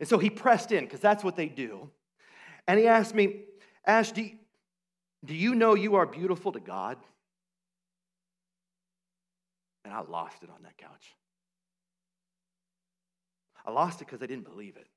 And 0.00 0.08
so 0.08 0.18
he 0.18 0.30
pressed 0.30 0.72
in, 0.72 0.82
because 0.82 0.98
that's 0.98 1.22
what 1.22 1.36
they 1.36 1.46
do. 1.46 1.88
And 2.66 2.80
he 2.80 2.88
asked 2.88 3.14
me, 3.14 3.42
Ash, 3.86 4.10
do 4.10 4.28
do 5.24 5.34
you 5.34 5.54
know 5.54 5.74
you 5.74 5.94
are 5.94 6.06
beautiful 6.06 6.50
to 6.52 6.60
God? 6.60 6.98
And 9.84 9.94
I 9.94 10.00
lost 10.00 10.42
it 10.42 10.50
on 10.50 10.64
that 10.64 10.76
couch. 10.76 11.14
I 13.64 13.70
lost 13.70 14.02
it 14.02 14.06
because 14.06 14.22
I 14.22 14.26
didn't 14.26 14.44
believe 14.44 14.76
it. 14.76 14.88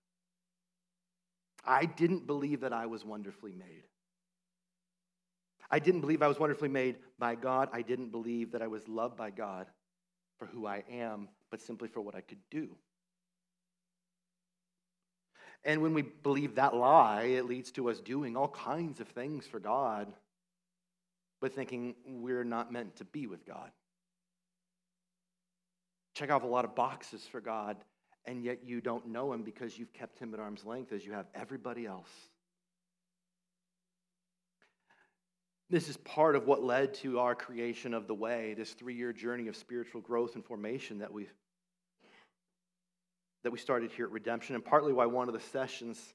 I 1.70 1.86
didn't 1.86 2.26
believe 2.26 2.62
that 2.62 2.74
I 2.74 2.88
was 2.88 3.06
wonderfully 3.06 3.54
made. 3.54 3.84
I 5.70 5.78
didn't 5.78 6.02
believe 6.02 6.24
I 6.24 6.28
was 6.28 6.40
wonderfully 6.40 6.68
made 6.68 6.96
by 7.20 7.36
God. 7.36 7.70
I 7.72 7.84
didn't 7.84 8.10
believe 8.10 8.54
that 8.54 8.64
I 8.64 8.68
was 8.68 8.88
loved 8.88 9.16
by 9.16 9.30
God 9.30 9.68
for 10.40 10.48
who 10.48 10.66
I 10.66 10.84
am, 10.90 11.30
but 11.52 11.62
simply 11.62 11.88
for 11.88 12.02
what 12.02 12.16
I 12.16 12.22
could 12.22 12.40
do. 12.50 12.76
And 15.64 15.84
when 15.84 15.94
we 15.94 16.02
believe 16.02 16.56
that 16.56 16.74
lie, 16.74 17.24
it 17.24 17.46
leads 17.46 17.72
to 17.74 17.92
us 17.92 18.00
doing 18.00 18.36
all 18.36 18.48
kinds 18.48 19.00
of 19.00 19.08
things 19.10 19.46
for 19.46 19.60
God, 19.60 20.12
but 21.40 21.54
thinking 21.54 21.94
we're 22.04 22.44
not 22.44 22.74
meant 22.74 22.96
to 22.96 23.06
be 23.06 23.28
with 23.28 23.46
God. 23.46 23.70
Check 26.16 26.32
off 26.32 26.42
a 26.42 26.48
lot 26.48 26.66
of 26.66 26.74
boxes 26.74 27.28
for 27.32 27.42
God, 27.42 27.78
and 28.26 28.44
yet 28.44 28.60
you 28.66 28.82
don't 28.82 29.08
know 29.08 29.34
Him 29.34 29.44
because 29.44 29.78
you've 29.78 29.94
kept 29.94 30.20
Him 30.20 30.34
at 30.34 30.40
arm's 30.40 30.66
length 30.66 30.92
as 30.92 31.06
you 31.06 31.14
have 31.14 31.28
everybody 31.34 31.86
else. 31.86 32.12
This 35.70 35.88
is 35.88 35.98
part 35.98 36.36
of 36.36 36.48
what 36.48 36.64
led 36.64 36.96
to 36.96 37.20
our 37.20 37.36
creation 37.36 37.94
of 37.94 38.08
the 38.08 38.16
way, 38.16 38.56
this 38.56 38.74
three 38.74 38.96
year 38.96 39.14
journey 39.14 39.48
of 39.48 39.56
spiritual 39.56 40.02
growth 40.02 40.36
and 40.36 40.44
formation 40.44 41.00
that 41.00 41.14
we 41.14 41.28
that 43.44 43.52
we 43.52 43.58
started 43.58 43.92
here 43.92 44.06
at 44.06 44.12
Redemption, 44.12 44.56
and 44.56 44.66
partly 44.66 44.92
why 44.92 45.06
one 45.06 45.30
of 45.30 45.34
the 45.34 45.40
sessions 45.40 46.14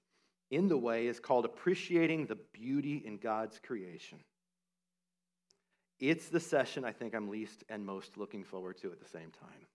in 0.51 0.69
the 0.69 0.77
way 0.77 1.07
is 1.07 1.21
called 1.21 1.45
Appreciating 1.45 2.27
the 2.27 2.37
Beauty 2.53 3.03
in 3.05 3.17
God's 3.17 3.59
Creation. 3.59 4.19
It's 6.01 6.29
the 6.29 6.41
session 6.41 6.85
I 6.85 6.93
think 6.93 7.15
I'm 7.15 7.31
least 7.31 7.65
and 7.69 7.87
most 7.87 8.19
looking 8.19 8.45
forward 8.45 8.77
to 8.79 8.93
at 8.93 9.01
the 9.01 9.09
same 9.09 9.31
time. 9.31 9.67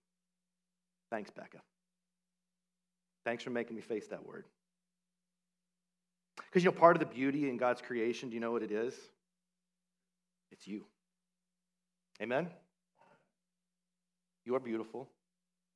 Thanks, 1.10 1.30
Becca. 1.30 1.58
Thanks 3.24 3.42
for 3.42 3.50
making 3.50 3.76
me 3.76 3.82
face 3.82 4.06
that 4.08 4.26
word. 4.26 4.44
Because, 6.36 6.64
you 6.64 6.70
know, 6.70 6.76
part 6.76 6.96
of 6.96 7.00
the 7.00 7.06
beauty 7.06 7.48
in 7.48 7.56
God's 7.56 7.80
creation, 7.80 8.28
do 8.28 8.34
you 8.34 8.40
know 8.40 8.52
what 8.52 8.62
it 8.62 8.72
is? 8.72 8.94
It's 10.50 10.66
you. 10.66 10.84
Amen? 12.20 12.48
You 14.44 14.54
are 14.56 14.60
beautiful 14.60 15.08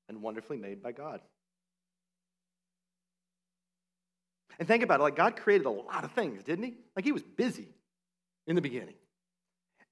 and 0.08 0.20
wonderfully 0.22 0.56
made 0.56 0.82
by 0.82 0.92
God. 0.92 1.20
And 4.58 4.68
think 4.68 4.82
about 4.82 5.00
it 5.00 5.02
like, 5.02 5.16
God 5.16 5.36
created 5.36 5.66
a 5.66 5.70
lot 5.70 6.04
of 6.04 6.12
things, 6.12 6.44
didn't 6.44 6.64
He? 6.64 6.74
Like, 6.96 7.04
He 7.04 7.12
was 7.12 7.22
busy 7.22 7.68
in 8.46 8.54
the 8.56 8.62
beginning. 8.62 8.94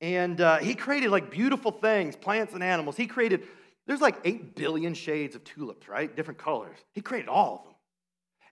And 0.00 0.40
uh, 0.40 0.58
He 0.58 0.74
created 0.74 1.10
like 1.10 1.30
beautiful 1.30 1.70
things, 1.70 2.16
plants 2.16 2.54
and 2.54 2.62
animals. 2.62 2.96
He 2.96 3.06
created, 3.06 3.44
there's 3.87 4.01
like 4.01 4.16
8 4.25 4.55
billion 4.55 4.95
shades 4.95 5.35
of 5.35 5.45
tulips, 5.45 5.88
right? 5.88 6.14
Different 6.14 6.38
colors. 6.38 6.77
He 6.92 7.01
created 7.01 7.29
all 7.29 7.55
of 7.57 7.64
them. 7.64 7.75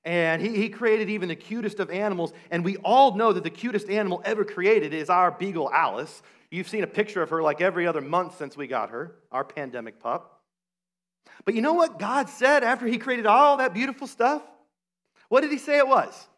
And 0.05 0.43
he, 0.43 0.57
he 0.57 0.69
created 0.71 1.11
even 1.11 1.29
the 1.29 1.37
cutest 1.37 1.79
of 1.79 1.91
animals. 1.91 2.33
And 2.51 2.65
we 2.65 2.79
all 2.79 3.17
know 3.17 3.33
that 3.33 3.45
the 3.45 3.51
cutest 3.51 3.89
animal 3.89 4.23
ever 4.25 4.45
created 4.45 4.95
is 4.95 5.11
our 5.11 5.31
beagle, 5.31 5.71
Alice. 5.71 6.23
You've 6.51 6.69
seen 6.69 6.83
a 6.83 6.89
picture 6.89 7.23
of 7.23 7.31
her 7.31 7.43
like 7.43 7.61
every 7.61 7.87
other 7.87 8.01
month 8.01 8.39
since 8.39 8.57
we 8.57 8.67
got 8.67 8.91
her, 8.91 9.15
our 9.31 9.45
pandemic 9.45 10.01
pup. 10.01 10.41
But 11.45 11.55
you 11.55 11.63
know 11.63 11.75
what 11.75 11.99
God 11.99 12.29
said 12.29 12.65
after 12.65 12.87
he 12.87 12.99
created 12.99 13.27
all 13.27 13.59
that 13.59 13.75
beautiful 13.75 14.07
stuff? 14.07 14.43
What 15.29 15.43
did 15.43 15.53
he 15.53 15.59
say 15.59 15.79
it 15.79 15.87
was? 15.87 16.29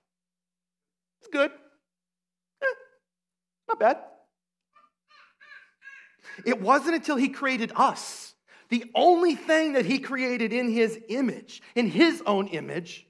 It's 1.20 1.30
good. 1.32 1.50
Eh, 1.50 2.74
not 3.68 3.80
bad. 3.80 3.98
It 6.44 6.60
wasn't 6.60 6.96
until 6.96 7.16
he 7.16 7.28
created 7.28 7.72
us, 7.74 8.31
the 8.72 8.90
only 8.94 9.34
thing 9.34 9.74
that 9.74 9.84
he 9.84 9.98
created 9.98 10.50
in 10.50 10.70
his 10.70 10.98
image, 11.10 11.60
in 11.74 11.86
his 11.86 12.22
own 12.24 12.48
image, 12.48 13.06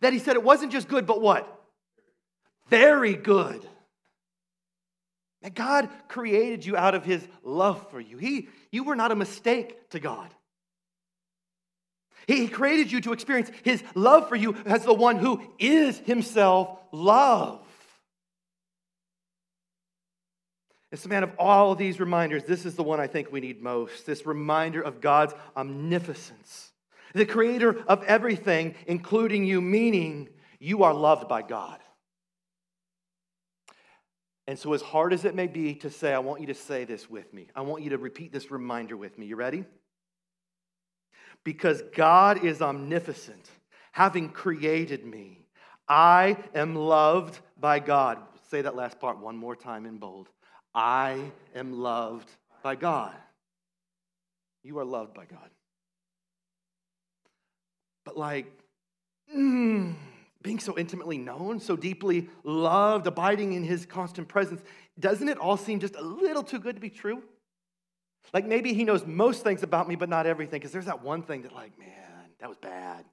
that 0.00 0.12
he 0.12 0.20
said 0.20 0.36
it 0.36 0.44
wasn't 0.44 0.70
just 0.70 0.86
good, 0.86 1.04
but 1.04 1.20
what? 1.20 1.52
Very 2.68 3.14
good. 3.14 3.66
That 5.42 5.56
God 5.56 5.88
created 6.06 6.64
you 6.64 6.76
out 6.76 6.94
of 6.94 7.02
his 7.02 7.26
love 7.42 7.90
for 7.90 7.98
you. 7.98 8.18
He, 8.18 8.50
you 8.70 8.84
were 8.84 8.94
not 8.94 9.10
a 9.10 9.16
mistake 9.16 9.90
to 9.90 9.98
God. 9.98 10.32
He 12.28 12.46
created 12.46 12.92
you 12.92 13.00
to 13.00 13.12
experience 13.12 13.50
his 13.64 13.82
love 13.96 14.28
for 14.28 14.36
you 14.36 14.54
as 14.64 14.84
the 14.84 14.94
one 14.94 15.16
who 15.16 15.42
is 15.58 15.98
himself 15.98 16.78
love. 16.92 17.66
It's 20.90 21.02
the 21.02 21.08
man 21.08 21.22
of 21.22 21.32
all 21.38 21.72
of 21.72 21.78
these 21.78 22.00
reminders. 22.00 22.44
This 22.44 22.64
is 22.64 22.74
the 22.74 22.82
one 22.82 22.98
I 22.98 23.06
think 23.06 23.30
we 23.30 23.40
need 23.40 23.62
most 23.62 24.06
this 24.06 24.24
reminder 24.24 24.80
of 24.80 25.00
God's 25.00 25.34
omnipotence, 25.56 26.72
the 27.14 27.26
creator 27.26 27.84
of 27.86 28.02
everything, 28.04 28.74
including 28.86 29.44
you, 29.44 29.60
meaning 29.60 30.28
you 30.58 30.82
are 30.84 30.94
loved 30.94 31.28
by 31.28 31.42
God. 31.42 31.80
And 34.46 34.58
so, 34.58 34.72
as 34.72 34.80
hard 34.80 35.12
as 35.12 35.26
it 35.26 35.34
may 35.34 35.46
be 35.46 35.74
to 35.76 35.90
say, 35.90 36.14
I 36.14 36.20
want 36.20 36.40
you 36.40 36.46
to 36.46 36.54
say 36.54 36.84
this 36.84 37.10
with 37.10 37.34
me. 37.34 37.48
I 37.54 37.60
want 37.60 37.82
you 37.82 37.90
to 37.90 37.98
repeat 37.98 38.32
this 38.32 38.50
reminder 38.50 38.96
with 38.96 39.18
me. 39.18 39.26
You 39.26 39.36
ready? 39.36 39.66
Because 41.44 41.82
God 41.94 42.42
is 42.42 42.62
omnipotent, 42.62 43.50
having 43.92 44.30
created 44.30 45.04
me, 45.04 45.44
I 45.86 46.38
am 46.54 46.74
loved 46.74 47.38
by 47.58 47.78
God. 47.78 48.18
Say 48.50 48.62
that 48.62 48.74
last 48.74 48.98
part 48.98 49.18
one 49.18 49.36
more 49.36 49.54
time 49.54 49.84
in 49.84 49.98
bold. 49.98 50.28
I 50.78 51.32
am 51.56 51.72
loved 51.72 52.30
by 52.62 52.76
God. 52.76 53.16
You 54.62 54.78
are 54.78 54.84
loved 54.84 55.12
by 55.12 55.24
God. 55.24 55.50
But, 58.04 58.16
like, 58.16 58.46
mm, 59.36 59.96
being 60.40 60.60
so 60.60 60.78
intimately 60.78 61.18
known, 61.18 61.58
so 61.58 61.74
deeply 61.74 62.28
loved, 62.44 63.08
abiding 63.08 63.54
in 63.54 63.64
his 63.64 63.86
constant 63.86 64.28
presence, 64.28 64.62
doesn't 65.00 65.28
it 65.28 65.38
all 65.38 65.56
seem 65.56 65.80
just 65.80 65.96
a 65.96 66.00
little 66.02 66.44
too 66.44 66.60
good 66.60 66.76
to 66.76 66.80
be 66.80 66.90
true? 66.90 67.24
Like 68.32 68.46
maybe 68.46 68.72
he 68.72 68.84
knows 68.84 69.04
most 69.04 69.42
things 69.42 69.64
about 69.64 69.88
me, 69.88 69.96
but 69.96 70.08
not 70.08 70.26
everything, 70.26 70.60
because 70.60 70.70
there's 70.70 70.84
that 70.84 71.02
one 71.02 71.22
thing 71.22 71.42
that, 71.42 71.52
like, 71.52 71.76
man, 71.76 71.88
that 72.38 72.48
was 72.48 72.58
bad. 72.58 73.04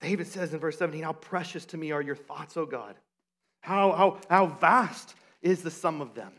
David 0.00 0.28
says 0.28 0.54
in 0.54 0.60
verse 0.60 0.78
17, 0.78 1.02
How 1.02 1.12
precious 1.12 1.64
to 1.66 1.76
me 1.76 1.90
are 1.90 2.00
your 2.00 2.14
thoughts, 2.14 2.56
O 2.56 2.66
God. 2.66 2.94
How, 3.66 3.90
how, 3.90 4.18
how 4.30 4.46
vast 4.46 5.16
is 5.42 5.62
the 5.62 5.72
sum 5.72 6.00
of 6.00 6.14
them. 6.14 6.30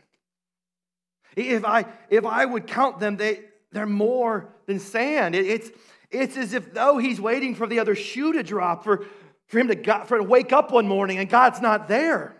If 1.36 1.62
I, 1.62 1.84
if 2.08 2.24
I 2.24 2.46
would 2.46 2.66
count 2.66 3.00
them, 3.00 3.18
they, 3.18 3.40
they're 3.70 3.84
more 3.84 4.48
than 4.64 4.78
sand. 4.78 5.34
It, 5.34 5.46
it's, 5.46 5.70
it's 6.10 6.38
as 6.38 6.54
if 6.54 6.72
though 6.72 6.96
he's 6.96 7.20
waiting 7.20 7.54
for 7.54 7.66
the 7.66 7.80
other 7.80 7.94
shoe 7.94 8.32
to 8.32 8.42
drop, 8.42 8.82
for, 8.82 9.04
for 9.46 9.58
him 9.58 9.68
to, 9.68 10.04
for 10.06 10.16
to 10.16 10.24
wake 10.24 10.54
up 10.54 10.72
one 10.72 10.88
morning 10.88 11.18
and 11.18 11.28
God's 11.28 11.60
not 11.60 11.86
there. 11.86 12.34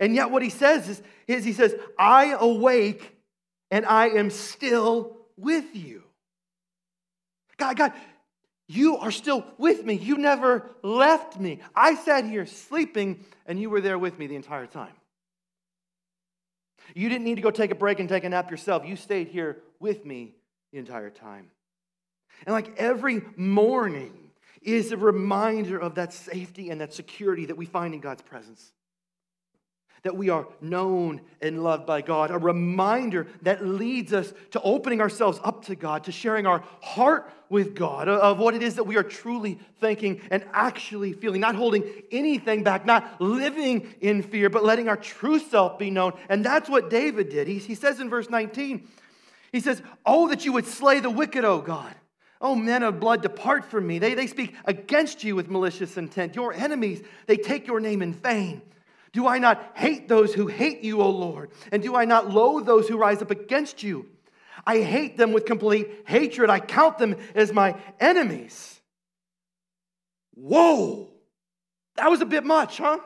And 0.00 0.14
yet, 0.14 0.30
what 0.30 0.42
he 0.42 0.48
says 0.48 0.88
is, 0.88 1.02
is 1.26 1.44
he 1.44 1.52
says, 1.52 1.74
I 1.98 2.34
awake 2.40 3.14
and 3.70 3.84
I 3.84 4.08
am 4.08 4.30
still 4.30 5.18
with 5.36 5.76
you. 5.76 6.02
God, 7.58 7.76
God, 7.76 7.92
you 8.68 8.98
are 8.98 9.10
still 9.10 9.44
with 9.56 9.84
me. 9.84 9.94
You 9.94 10.18
never 10.18 10.70
left 10.82 11.40
me. 11.40 11.60
I 11.74 11.94
sat 11.94 12.24
here 12.24 12.44
sleeping 12.44 13.24
and 13.46 13.58
you 13.58 13.70
were 13.70 13.80
there 13.80 13.98
with 13.98 14.18
me 14.18 14.26
the 14.26 14.36
entire 14.36 14.66
time. 14.66 14.92
You 16.94 17.08
didn't 17.08 17.24
need 17.24 17.36
to 17.36 17.42
go 17.42 17.50
take 17.50 17.70
a 17.70 17.74
break 17.74 17.98
and 17.98 18.08
take 18.08 18.24
a 18.24 18.28
nap 18.28 18.50
yourself. 18.50 18.86
You 18.86 18.96
stayed 18.96 19.28
here 19.28 19.58
with 19.80 20.04
me 20.04 20.34
the 20.72 20.78
entire 20.78 21.10
time. 21.10 21.50
And 22.46 22.52
like 22.52 22.76
every 22.76 23.22
morning 23.36 24.12
is 24.60 24.92
a 24.92 24.96
reminder 24.96 25.78
of 25.78 25.94
that 25.94 26.12
safety 26.12 26.70
and 26.70 26.80
that 26.80 26.92
security 26.92 27.46
that 27.46 27.56
we 27.56 27.66
find 27.66 27.94
in 27.94 28.00
God's 28.00 28.22
presence 28.22 28.72
that 30.02 30.16
we 30.16 30.28
are 30.28 30.46
known 30.60 31.20
and 31.40 31.62
loved 31.62 31.86
by 31.86 32.02
God, 32.02 32.30
a 32.30 32.38
reminder 32.38 33.26
that 33.42 33.64
leads 33.64 34.12
us 34.12 34.32
to 34.52 34.60
opening 34.62 35.00
ourselves 35.00 35.40
up 35.42 35.64
to 35.66 35.74
God, 35.74 36.04
to 36.04 36.12
sharing 36.12 36.46
our 36.46 36.62
heart 36.80 37.30
with 37.50 37.74
God 37.74 38.08
of 38.08 38.38
what 38.38 38.54
it 38.54 38.62
is 38.62 38.74
that 38.74 38.84
we 38.84 38.96
are 38.96 39.02
truly 39.02 39.58
thinking 39.80 40.20
and 40.30 40.44
actually 40.52 41.12
feeling, 41.12 41.40
not 41.40 41.54
holding 41.54 41.84
anything 42.10 42.62
back, 42.62 42.84
not 42.84 43.20
living 43.20 43.94
in 44.00 44.22
fear, 44.22 44.50
but 44.50 44.64
letting 44.64 44.88
our 44.88 44.96
true 44.96 45.38
self 45.38 45.78
be 45.78 45.90
known. 45.90 46.12
And 46.28 46.44
that's 46.44 46.68
what 46.68 46.90
David 46.90 47.30
did. 47.30 47.48
He, 47.48 47.58
he 47.58 47.74
says 47.74 48.00
in 48.00 48.10
verse 48.10 48.28
19, 48.28 48.86
he 49.52 49.60
says, 49.60 49.82
Oh, 50.04 50.28
that 50.28 50.44
you 50.44 50.52
would 50.52 50.66
slay 50.66 51.00
the 51.00 51.10
wicked, 51.10 51.44
O 51.44 51.60
God. 51.60 51.94
Oh, 52.40 52.54
men 52.54 52.82
of 52.82 53.00
blood, 53.00 53.22
depart 53.22 53.64
from 53.64 53.86
me. 53.86 53.98
They, 53.98 54.14
they 54.14 54.28
speak 54.28 54.54
against 54.64 55.24
you 55.24 55.34
with 55.34 55.50
malicious 55.50 55.96
intent. 55.96 56.36
Your 56.36 56.52
enemies, 56.52 57.02
they 57.26 57.36
take 57.36 57.66
your 57.66 57.80
name 57.80 58.00
in 58.00 58.12
vain. 58.12 58.62
Do 59.12 59.26
I 59.26 59.38
not 59.38 59.72
hate 59.74 60.08
those 60.08 60.34
who 60.34 60.46
hate 60.46 60.82
you, 60.82 61.00
O 61.00 61.10
Lord? 61.10 61.50
And 61.72 61.82
do 61.82 61.96
I 61.96 62.04
not 62.04 62.30
loathe 62.30 62.66
those 62.66 62.88
who 62.88 62.98
rise 62.98 63.22
up 63.22 63.30
against 63.30 63.82
you? 63.82 64.06
I 64.66 64.80
hate 64.80 65.16
them 65.16 65.32
with 65.32 65.46
complete 65.46 65.88
hatred. 66.06 66.50
I 66.50 66.60
count 66.60 66.98
them 66.98 67.16
as 67.34 67.52
my 67.52 67.76
enemies. 68.00 68.80
Whoa, 70.34 71.08
that 71.96 72.10
was 72.10 72.20
a 72.20 72.26
bit 72.26 72.44
much, 72.44 72.78
huh? 72.78 72.98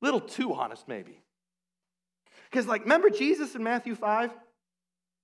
Little 0.00 0.20
too 0.20 0.52
honest, 0.52 0.86
maybe. 0.86 1.18
Because, 2.50 2.66
like, 2.66 2.82
remember 2.82 3.08
Jesus 3.08 3.54
in 3.54 3.62
Matthew 3.62 3.94
5? 3.94 4.30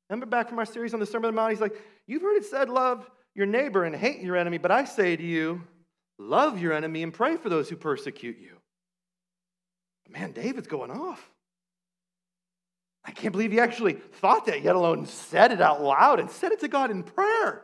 Remember 0.08 0.26
back 0.26 0.48
from 0.48 0.58
our 0.58 0.64
series 0.64 0.94
on 0.94 1.00
the 1.00 1.06
Sermon 1.06 1.28
on 1.28 1.34
the 1.34 1.40
Mount? 1.40 1.52
He's 1.52 1.60
like, 1.60 1.76
You've 2.08 2.22
heard 2.22 2.36
it 2.36 2.46
said, 2.46 2.70
love 2.70 3.08
your 3.34 3.46
neighbor 3.46 3.84
and 3.84 3.94
hate 3.94 4.20
your 4.20 4.36
enemy, 4.36 4.56
but 4.56 4.70
I 4.70 4.84
say 4.84 5.14
to 5.14 5.22
you, 5.22 5.62
Love 6.18 6.60
your 6.60 6.72
enemy 6.72 7.02
and 7.02 7.14
pray 7.14 7.36
for 7.36 7.48
those 7.48 7.68
who 7.68 7.76
persecute 7.76 8.38
you. 8.38 8.56
Man, 10.08 10.32
David's 10.32 10.68
going 10.68 10.90
off. 10.90 11.30
I 13.04 13.10
can't 13.10 13.32
believe 13.32 13.52
he 13.52 13.60
actually 13.60 13.94
thought 13.94 14.46
that, 14.46 14.62
yet 14.62 14.74
alone 14.76 15.06
said 15.06 15.52
it 15.52 15.60
out 15.60 15.82
loud 15.82 16.20
and 16.20 16.30
said 16.30 16.52
it 16.52 16.60
to 16.60 16.68
God 16.68 16.90
in 16.90 17.02
prayer. 17.02 17.62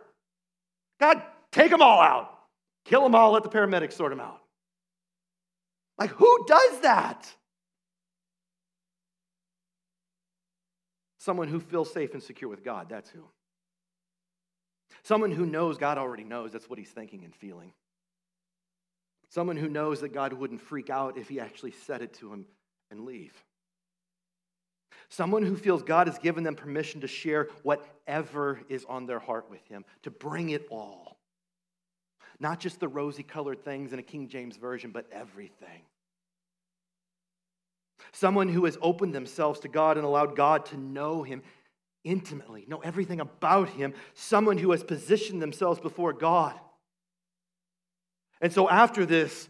God, 1.01 1.23
take 1.53 1.71
them 1.71 1.83
all 1.83 2.01
out. 2.01 2.31
Kill 2.85 3.03
them 3.03 3.15
all, 3.15 3.33
let 3.33 3.43
the 3.43 3.49
paramedics 3.49 3.95
sort 3.95 4.11
them 4.11 4.21
out. 4.21 4.41
Like, 5.99 6.11
who 6.11 6.45
does 6.47 6.81
that? 6.81 7.33
Someone 11.19 11.49
who 11.49 11.61
feels 11.61 11.93
safe 11.93 12.13
and 12.13 12.23
secure 12.23 12.51
with 12.51 12.63
God, 12.63 12.89
that's 12.89 13.09
who. 13.09 13.25
Someone 15.03 15.31
who 15.33 15.47
knows 15.47 15.79
God 15.79 15.99
already 15.99 16.25
knows 16.25 16.53
that's 16.53 16.69
what 16.69 16.79
he's 16.79 16.91
thinking 16.91 17.25
and 17.25 17.35
feeling. 17.35 17.73
Someone 19.35 19.57
who 19.57 19.69
knows 19.69 20.01
that 20.01 20.15
God 20.15 20.33
wouldn't 20.33 20.61
freak 20.61 20.91
out 20.91 21.19
if 21.19 21.29
he 21.29 21.41
actually 21.41 21.73
said 21.73 22.03
it 22.03 22.15
to 22.21 22.33
him 22.33 22.47
and 22.93 23.05
leave. 23.05 23.35
Someone 25.09 25.43
who 25.43 25.57
feels 25.57 25.83
God 25.83 26.07
has 26.07 26.19
given 26.19 26.45
them 26.45 26.55
permission 26.55 27.01
to 27.01 27.09
share 27.09 27.49
whatever 27.65 28.61
is 28.69 28.85
on 28.89 29.07
their 29.07 29.19
heart 29.19 29.51
with 29.51 29.67
him, 29.67 29.85
to 30.05 30.11
bring 30.13 30.51
it 30.51 30.69
all. 30.71 31.19
Not 32.39 32.61
just 32.61 32.79
the 32.79 32.87
rosy 32.87 33.25
colored 33.25 33.65
things 33.65 33.93
in 33.93 33.99
a 33.99 34.05
King 34.05 34.29
James 34.29 34.57
version, 34.57 34.93
but 34.93 35.09
everything. 35.11 35.83
Someone 38.13 38.49
who 38.49 38.67
has 38.67 38.79
opened 38.81 39.17
themselves 39.17 39.59
to 39.61 39.69
God 39.69 39.97
and 39.97 40.07
allowed 40.07 40.37
God 40.37 40.65
to 40.67 40.77
know 40.77 41.25
him 41.25 41.43
intimately, 42.05 42.67
know 42.69 42.79
everything 42.85 43.19
about 43.19 43.71
him. 43.71 43.95
Someone 44.15 44.59
who 44.59 44.71
has 44.71 44.85
positioned 44.85 45.43
themselves 45.43 45.81
before 45.81 46.13
God 46.13 46.55
and 48.41 48.53
so, 48.53 48.69
after 48.69 49.07
this 49.07 49.49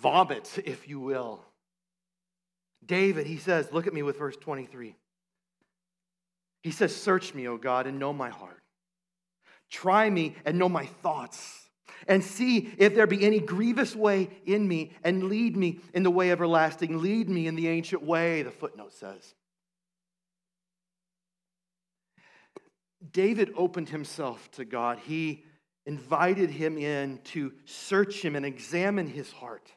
vomit, 0.00 0.58
if 0.64 0.88
you 0.88 1.00
will, 1.00 1.44
David, 2.84 3.26
he 3.26 3.36
says, 3.36 3.72
Look 3.72 3.86
at 3.86 3.94
me 3.94 4.02
with 4.02 4.18
verse 4.18 4.36
23. 4.36 4.96
He 6.62 6.70
says, 6.70 6.94
Search 6.94 7.34
me, 7.34 7.48
O 7.48 7.56
God, 7.56 7.86
and 7.86 7.98
know 7.98 8.12
my 8.12 8.30
heart. 8.30 8.62
Try 9.70 10.10
me 10.10 10.36
and 10.44 10.58
know 10.58 10.68
my 10.68 10.86
thoughts, 10.86 11.68
and 12.06 12.22
see 12.22 12.74
if 12.78 12.94
there 12.94 13.06
be 13.06 13.24
any 13.24 13.40
grievous 13.40 13.96
way 13.96 14.28
in 14.44 14.66
me, 14.68 14.92
and 15.02 15.24
lead 15.24 15.56
me 15.56 15.80
in 15.94 16.02
the 16.02 16.10
way 16.10 16.30
everlasting. 16.30 17.00
Lead 17.00 17.28
me 17.28 17.46
in 17.46 17.56
the 17.56 17.68
ancient 17.68 18.02
way, 18.02 18.42
the 18.42 18.50
footnote 18.50 18.92
says. 18.92 19.34
David 23.10 23.52
opened 23.56 23.88
himself 23.88 24.50
to 24.52 24.64
God. 24.64 24.98
He 24.98 25.44
invited 25.86 26.50
him 26.50 26.78
in 26.78 27.18
to 27.24 27.52
search 27.64 28.22
him 28.24 28.36
and 28.36 28.46
examine 28.46 29.06
his 29.06 29.30
heart. 29.32 29.72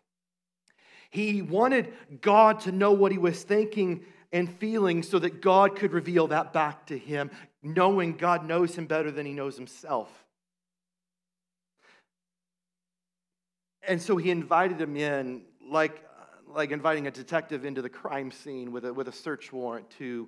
He 1.10 1.42
wanted 1.42 1.94
God 2.22 2.62
to 2.62 2.72
know 2.72 2.92
what 2.92 3.12
he 3.12 3.18
was 3.18 3.42
thinking 3.42 4.06
and 4.32 4.52
feeling 4.52 5.02
so 5.02 5.18
that 5.20 5.42
God 5.42 5.76
could 5.76 5.94
reveal 5.94 6.28
that 6.28 6.52
back 6.52 6.88
to 6.88 6.98
him, 6.98 7.32
knowing 7.64 8.18
God 8.18 8.46
knows 8.46 8.76
him 8.76 8.86
better 8.86 9.12
than 9.12 9.26
he 9.26 9.34
knows 9.34 9.56
himself. 9.56 10.10
And 13.88 14.02
so 14.02 14.18
he 14.18 14.32
invited 14.32 14.82
him 14.82 14.98
in, 14.98 15.44
like, 15.70 16.04
like 16.48 16.72
inviting 16.72 17.08
a 17.08 17.12
detective 17.12 17.66
into 17.66 17.82
the 17.82 17.90
crime 17.90 18.32
scene 18.32 18.72
with 18.72 18.86
a, 18.86 18.94
with 18.94 19.08
a 19.08 19.12
search 19.12 19.54
warrant 19.54 19.90
to 19.92 20.28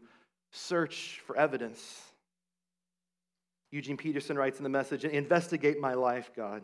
search 0.52 1.22
for 1.26 1.36
evidence 1.36 2.07
Eugene 3.72 3.98
Peterson 3.98 4.38
writes 4.38 4.58
in 4.58 4.64
the 4.64 4.70
message 4.70 5.04
investigate 5.06 5.80
my 5.80 5.94
life, 5.94 6.32
God. 6.36 6.64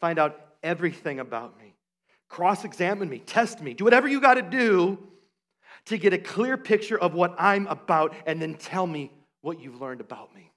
Find 0.00 0.18
out 0.18 0.38
everything 0.62 1.20
about 1.20 1.58
me. 1.58 1.74
Cross 2.28 2.64
examine 2.64 3.08
me, 3.08 3.18
test 3.18 3.62
me, 3.62 3.74
do 3.74 3.84
whatever 3.84 4.06
you 4.06 4.20
got 4.20 4.34
to 4.34 4.42
do 4.42 4.98
to 5.86 5.96
get 5.96 6.12
a 6.12 6.18
clear 6.18 6.56
picture 6.58 6.98
of 6.98 7.14
what 7.14 7.34
I'm 7.38 7.66
about, 7.66 8.14
and 8.26 8.40
then 8.42 8.54
tell 8.54 8.86
me 8.86 9.10
what 9.40 9.60
you've 9.60 9.80
learned 9.80 10.00
about 10.00 10.34
me. 10.34 10.52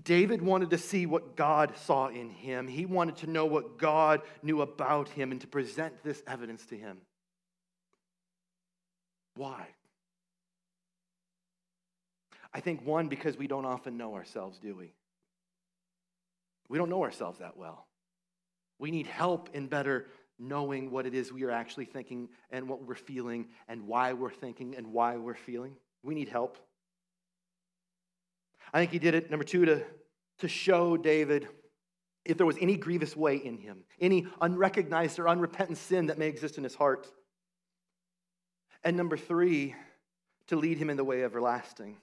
David 0.00 0.40
wanted 0.40 0.70
to 0.70 0.78
see 0.78 1.04
what 1.04 1.36
God 1.36 1.76
saw 1.84 2.08
in 2.08 2.30
him. 2.30 2.66
He 2.66 2.86
wanted 2.86 3.16
to 3.18 3.26
know 3.26 3.44
what 3.44 3.78
God 3.78 4.22
knew 4.42 4.62
about 4.62 5.08
him 5.10 5.32
and 5.32 5.40
to 5.40 5.46
present 5.46 6.02
this 6.02 6.22
evidence 6.26 6.64
to 6.66 6.76
him. 6.76 6.98
Why? 9.34 9.66
I 12.54 12.60
think 12.60 12.84
one, 12.84 13.08
because 13.08 13.36
we 13.36 13.46
don't 13.46 13.64
often 13.64 13.96
know 13.96 14.14
ourselves, 14.14 14.58
do 14.58 14.76
we? 14.76 14.92
We 16.68 16.78
don't 16.78 16.90
know 16.90 17.02
ourselves 17.02 17.38
that 17.38 17.56
well. 17.56 17.86
We 18.78 18.90
need 18.90 19.06
help 19.06 19.50
in 19.54 19.68
better 19.68 20.08
knowing 20.38 20.90
what 20.90 21.06
it 21.06 21.14
is 21.14 21.32
we 21.32 21.44
are 21.44 21.50
actually 21.50 21.84
thinking 21.84 22.28
and 22.50 22.68
what 22.68 22.82
we're 22.82 22.94
feeling 22.94 23.48
and 23.68 23.86
why 23.86 24.12
we're 24.12 24.30
thinking 24.30 24.74
and 24.76 24.88
why 24.88 25.16
we're 25.16 25.34
feeling. 25.34 25.76
We 26.02 26.14
need 26.14 26.28
help. 26.28 26.58
I 28.72 28.80
think 28.80 28.90
he 28.90 28.98
did 28.98 29.14
it, 29.14 29.30
number 29.30 29.44
two, 29.44 29.64
to, 29.66 29.84
to 30.40 30.48
show 30.48 30.96
David 30.96 31.48
if 32.24 32.36
there 32.36 32.46
was 32.46 32.56
any 32.60 32.76
grievous 32.76 33.16
way 33.16 33.36
in 33.36 33.58
him, 33.58 33.84
any 34.00 34.26
unrecognized 34.40 35.18
or 35.18 35.28
unrepentant 35.28 35.78
sin 35.78 36.06
that 36.06 36.18
may 36.18 36.28
exist 36.28 36.56
in 36.58 36.64
his 36.64 36.74
heart. 36.74 37.06
And 38.84 38.96
number 38.96 39.16
three, 39.16 39.74
to 40.48 40.56
lead 40.56 40.78
him 40.78 40.90
in 40.90 40.96
the 40.96 41.04
way 41.04 41.22
everlasting, 41.22 41.98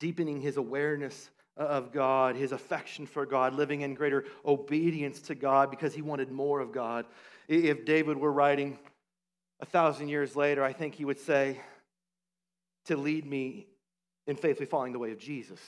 deepening 0.00 0.40
his 0.40 0.56
awareness 0.56 1.30
of 1.56 1.92
God, 1.92 2.36
his 2.36 2.52
affection 2.52 3.06
for 3.06 3.26
God, 3.26 3.54
living 3.54 3.80
in 3.80 3.94
greater 3.94 4.24
obedience 4.44 5.20
to 5.22 5.34
God 5.34 5.70
because 5.70 5.94
he 5.94 6.02
wanted 6.02 6.30
more 6.30 6.60
of 6.60 6.72
God. 6.72 7.04
If 7.48 7.84
David 7.84 8.16
were 8.16 8.32
writing 8.32 8.78
a 9.60 9.66
thousand 9.66 10.08
years 10.08 10.36
later, 10.36 10.62
I 10.62 10.72
think 10.72 10.94
he 10.94 11.04
would 11.04 11.18
say, 11.18 11.60
to 12.86 12.96
lead 12.96 13.26
me 13.26 13.66
in 14.26 14.36
faithfully 14.36 14.66
following 14.66 14.92
the 14.92 14.98
way 14.98 15.12
of 15.12 15.18
Jesus. 15.18 15.60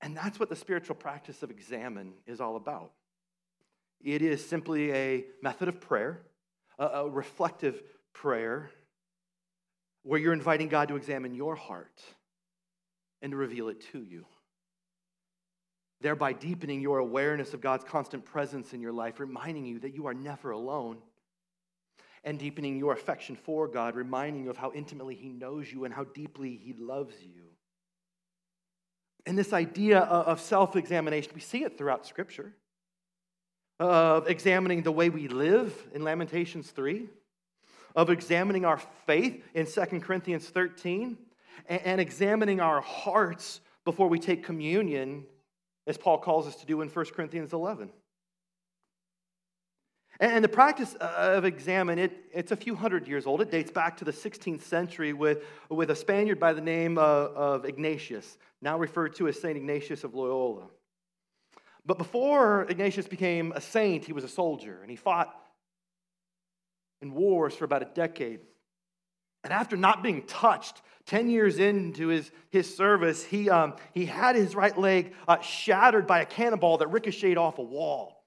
And 0.00 0.16
that's 0.16 0.38
what 0.38 0.48
the 0.48 0.56
spiritual 0.56 0.94
practice 0.94 1.42
of 1.42 1.50
Examen 1.50 2.12
is 2.26 2.40
all 2.40 2.56
about. 2.56 2.92
It 4.04 4.22
is 4.22 4.46
simply 4.46 4.92
a 4.92 5.24
method 5.42 5.66
of 5.66 5.80
prayer, 5.80 6.20
a, 6.78 7.08
reflective 7.08 7.82
prayer, 8.12 8.70
where 10.06 10.20
you're 10.20 10.32
inviting 10.32 10.68
God 10.68 10.86
to 10.88 10.96
examine 10.96 11.34
your 11.34 11.56
heart 11.56 12.00
and 13.22 13.32
to 13.32 13.36
reveal 13.36 13.68
it 13.68 13.80
to 13.90 14.04
you. 14.04 14.24
Thereby 16.00 16.32
deepening 16.32 16.80
your 16.80 16.98
awareness 16.98 17.54
of 17.54 17.60
God's 17.60 17.82
constant 17.82 18.24
presence 18.24 18.72
in 18.72 18.80
your 18.80 18.92
life, 18.92 19.18
reminding 19.18 19.66
you 19.66 19.80
that 19.80 19.94
you 19.94 20.06
are 20.06 20.14
never 20.14 20.52
alone 20.52 20.98
and 22.22 22.38
deepening 22.38 22.76
your 22.76 22.92
affection 22.92 23.34
for 23.34 23.66
God, 23.66 23.96
reminding 23.96 24.44
you 24.44 24.50
of 24.50 24.56
how 24.56 24.70
intimately 24.72 25.16
He 25.16 25.28
knows 25.28 25.72
you 25.72 25.84
and 25.84 25.92
how 25.92 26.04
deeply 26.04 26.56
He 26.56 26.72
loves 26.78 27.16
you. 27.20 27.42
And 29.26 29.36
this 29.36 29.52
idea 29.52 30.00
of 30.00 30.40
self 30.40 30.76
examination, 30.76 31.32
we 31.34 31.40
see 31.40 31.64
it 31.64 31.76
throughout 31.76 32.06
Scripture, 32.06 32.52
of 33.80 34.28
examining 34.28 34.82
the 34.82 34.92
way 34.92 35.10
we 35.10 35.26
live 35.26 35.74
in 35.92 36.04
Lamentations 36.04 36.70
3, 36.70 37.08
of 37.96 38.10
examining 38.10 38.66
our 38.66 38.78
faith 39.06 39.42
in 39.54 39.66
2 39.66 40.00
Corinthians 40.00 40.46
13, 40.48 41.16
and 41.68 42.00
examining 42.00 42.60
our 42.60 42.82
hearts 42.82 43.60
before 43.84 44.08
we 44.08 44.18
take 44.18 44.44
communion, 44.44 45.24
as 45.86 45.96
Paul 45.96 46.18
calls 46.18 46.46
us 46.46 46.56
to 46.56 46.66
do 46.66 46.82
in 46.82 46.88
1 46.88 47.04
Corinthians 47.06 47.54
11. 47.54 47.90
And 50.20 50.44
the 50.44 50.48
practice 50.48 50.94
uh, 51.00 51.34
of 51.36 51.44
Examen, 51.44 51.98
it, 51.98 52.12
it's 52.32 52.52
a 52.52 52.56
few 52.56 52.74
hundred 52.74 53.06
years 53.06 53.26
old. 53.26 53.42
It 53.42 53.50
dates 53.50 53.70
back 53.70 53.96
to 53.98 54.04
the 54.04 54.12
16th 54.12 54.62
century 54.62 55.12
with, 55.12 55.44
with 55.68 55.90
a 55.90 55.96
Spaniard 55.96 56.40
by 56.40 56.52
the 56.52 56.60
name 56.60 56.96
of, 56.96 57.34
of 57.36 57.64
Ignatius, 57.64 58.38
now 58.62 58.78
referred 58.78 59.14
to 59.16 59.28
as 59.28 59.40
St. 59.40 59.56
Ignatius 59.56 60.04
of 60.04 60.14
Loyola. 60.14 60.68
But 61.84 61.98
before 61.98 62.66
Ignatius 62.68 63.06
became 63.06 63.52
a 63.52 63.60
saint, 63.60 64.04
he 64.04 64.12
was 64.12 64.24
a 64.24 64.28
soldier, 64.28 64.78
and 64.80 64.90
he 64.90 64.96
fought 64.96 65.34
in 67.02 67.14
wars 67.14 67.54
for 67.54 67.64
about 67.64 67.82
a 67.82 67.88
decade. 67.94 68.40
And 69.44 69.52
after 69.52 69.76
not 69.76 70.02
being 70.02 70.22
touched, 70.22 70.82
10 71.06 71.30
years 71.30 71.58
into 71.58 72.08
his, 72.08 72.30
his 72.50 72.76
service, 72.76 73.24
he, 73.24 73.48
um, 73.48 73.76
he 73.94 74.06
had 74.06 74.34
his 74.34 74.56
right 74.56 74.76
leg 74.76 75.14
uh, 75.28 75.40
shattered 75.40 76.06
by 76.06 76.20
a 76.20 76.26
cannonball 76.26 76.78
that 76.78 76.88
ricocheted 76.88 77.38
off 77.38 77.58
a 77.58 77.62
wall. 77.62 78.24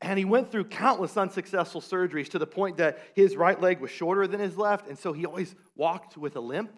And 0.00 0.18
he 0.18 0.24
went 0.24 0.50
through 0.50 0.64
countless 0.64 1.16
unsuccessful 1.16 1.80
surgeries 1.80 2.28
to 2.30 2.38
the 2.38 2.46
point 2.46 2.78
that 2.78 2.98
his 3.14 3.36
right 3.36 3.58
leg 3.60 3.80
was 3.80 3.90
shorter 3.90 4.26
than 4.26 4.40
his 4.40 4.58
left, 4.58 4.88
and 4.88 4.98
so 4.98 5.12
he 5.12 5.24
always 5.24 5.54
walked 5.74 6.16
with 6.16 6.36
a 6.36 6.40
limp. 6.40 6.72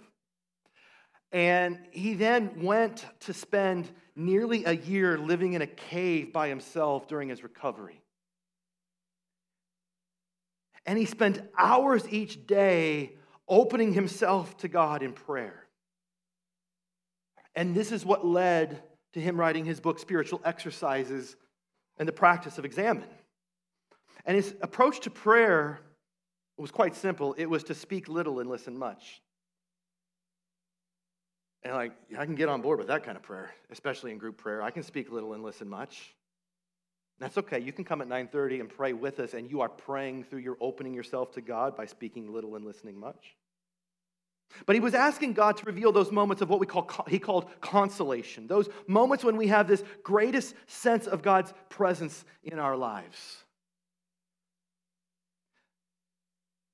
And 1.33 1.79
he 1.91 2.15
then 2.15 2.63
went 2.63 3.05
to 3.21 3.35
spend 3.35 3.91
nearly 4.15 4.65
a 4.65 4.73
year 4.73 5.19
living 5.19 5.55
in 5.55 5.63
a 5.63 5.67
cave 5.67 6.33
by 6.33 6.49
himself 6.49 7.09
during 7.09 7.29
his 7.29 7.43
recovery. 7.43 8.01
And 10.89 10.97
he 10.97 11.05
spent 11.05 11.43
hours 11.59 12.09
each 12.09 12.47
day 12.47 13.13
opening 13.47 13.93
himself 13.93 14.57
to 14.57 14.69
God 14.69 15.03
in 15.03 15.13
prayer. 15.13 15.67
And 17.55 17.75
this 17.75 17.93
is 17.93 18.07
what 18.07 18.25
led 18.25 18.83
to 19.13 19.21
him 19.21 19.39
writing 19.39 19.67
his 19.67 19.81
book, 19.81 19.99
Spiritual 19.99 20.41
Exercises 20.47 21.37
and 21.99 22.09
the 22.09 22.13
practice 22.13 22.57
of 22.57 22.65
Examen. 22.65 23.05
And 24.25 24.35
his 24.35 24.55
approach 24.63 25.01
to 25.01 25.11
prayer 25.11 25.81
was 26.57 26.71
quite 26.71 26.97
simple 26.97 27.35
it 27.35 27.45
was 27.45 27.65
to 27.65 27.75
speak 27.75 28.09
little 28.09 28.41
and 28.41 28.49
listen 28.49 28.79
much. 28.79 29.21
And 31.65 31.75
like, 31.75 31.93
I 32.19 32.25
can 32.25 32.35
get 32.35 32.49
on 32.49 32.63
board 32.63 32.79
with 32.79 32.89
that 32.89 33.05
kind 33.05 33.19
of 33.19 33.23
prayer, 33.23 33.51
especially 33.71 34.11
in 34.11 34.17
group 34.17 34.39
prayer. 34.39 34.63
I 34.63 34.71
can 34.71 34.83
speak 34.83 35.13
little 35.13 35.35
and 35.35 35.43
listen 35.43 35.69
much. 35.69 36.15
That's 37.19 37.37
okay. 37.39 37.59
You 37.59 37.73
can 37.73 37.85
come 37.85 38.01
at 38.01 38.09
9:30 38.09 38.61
and 38.61 38.69
pray 38.69 38.93
with 38.93 39.19
us 39.21 39.35
and 39.35 39.51
you 39.51 39.61
are 39.61 39.69
praying 39.69 40.25
through 40.25 40.41
your 40.41 40.57
opening 40.61 40.95
yourself 40.95 41.33
to 41.33 41.41
God 41.41 41.77
by 41.77 41.87
speaking 41.87 42.33
little 42.33 42.57
and 42.57 42.65
listening 42.65 42.99
much. 42.99 43.37
But 44.67 44.75
he 44.75 44.81
was 44.81 44.95
asking 44.95 45.35
God 45.35 45.57
to 45.59 45.65
reveal 45.67 45.93
those 45.93 46.11
moments 46.11 46.43
of 46.43 46.49
what 46.49 46.59
we 46.59 46.67
call, 46.67 46.89
he 47.09 47.19
called 47.19 47.51
consolation, 47.61 48.47
those 48.47 48.69
moments 48.87 49.25
when 49.25 49.37
we 49.37 49.49
have 49.49 49.69
this 49.69 49.85
greatest 50.03 50.55
sense 50.67 51.07
of 51.07 51.23
God's 51.23 51.53
presence 51.69 52.25
in 52.43 52.59
our 52.59 52.77
lives. 52.77 53.45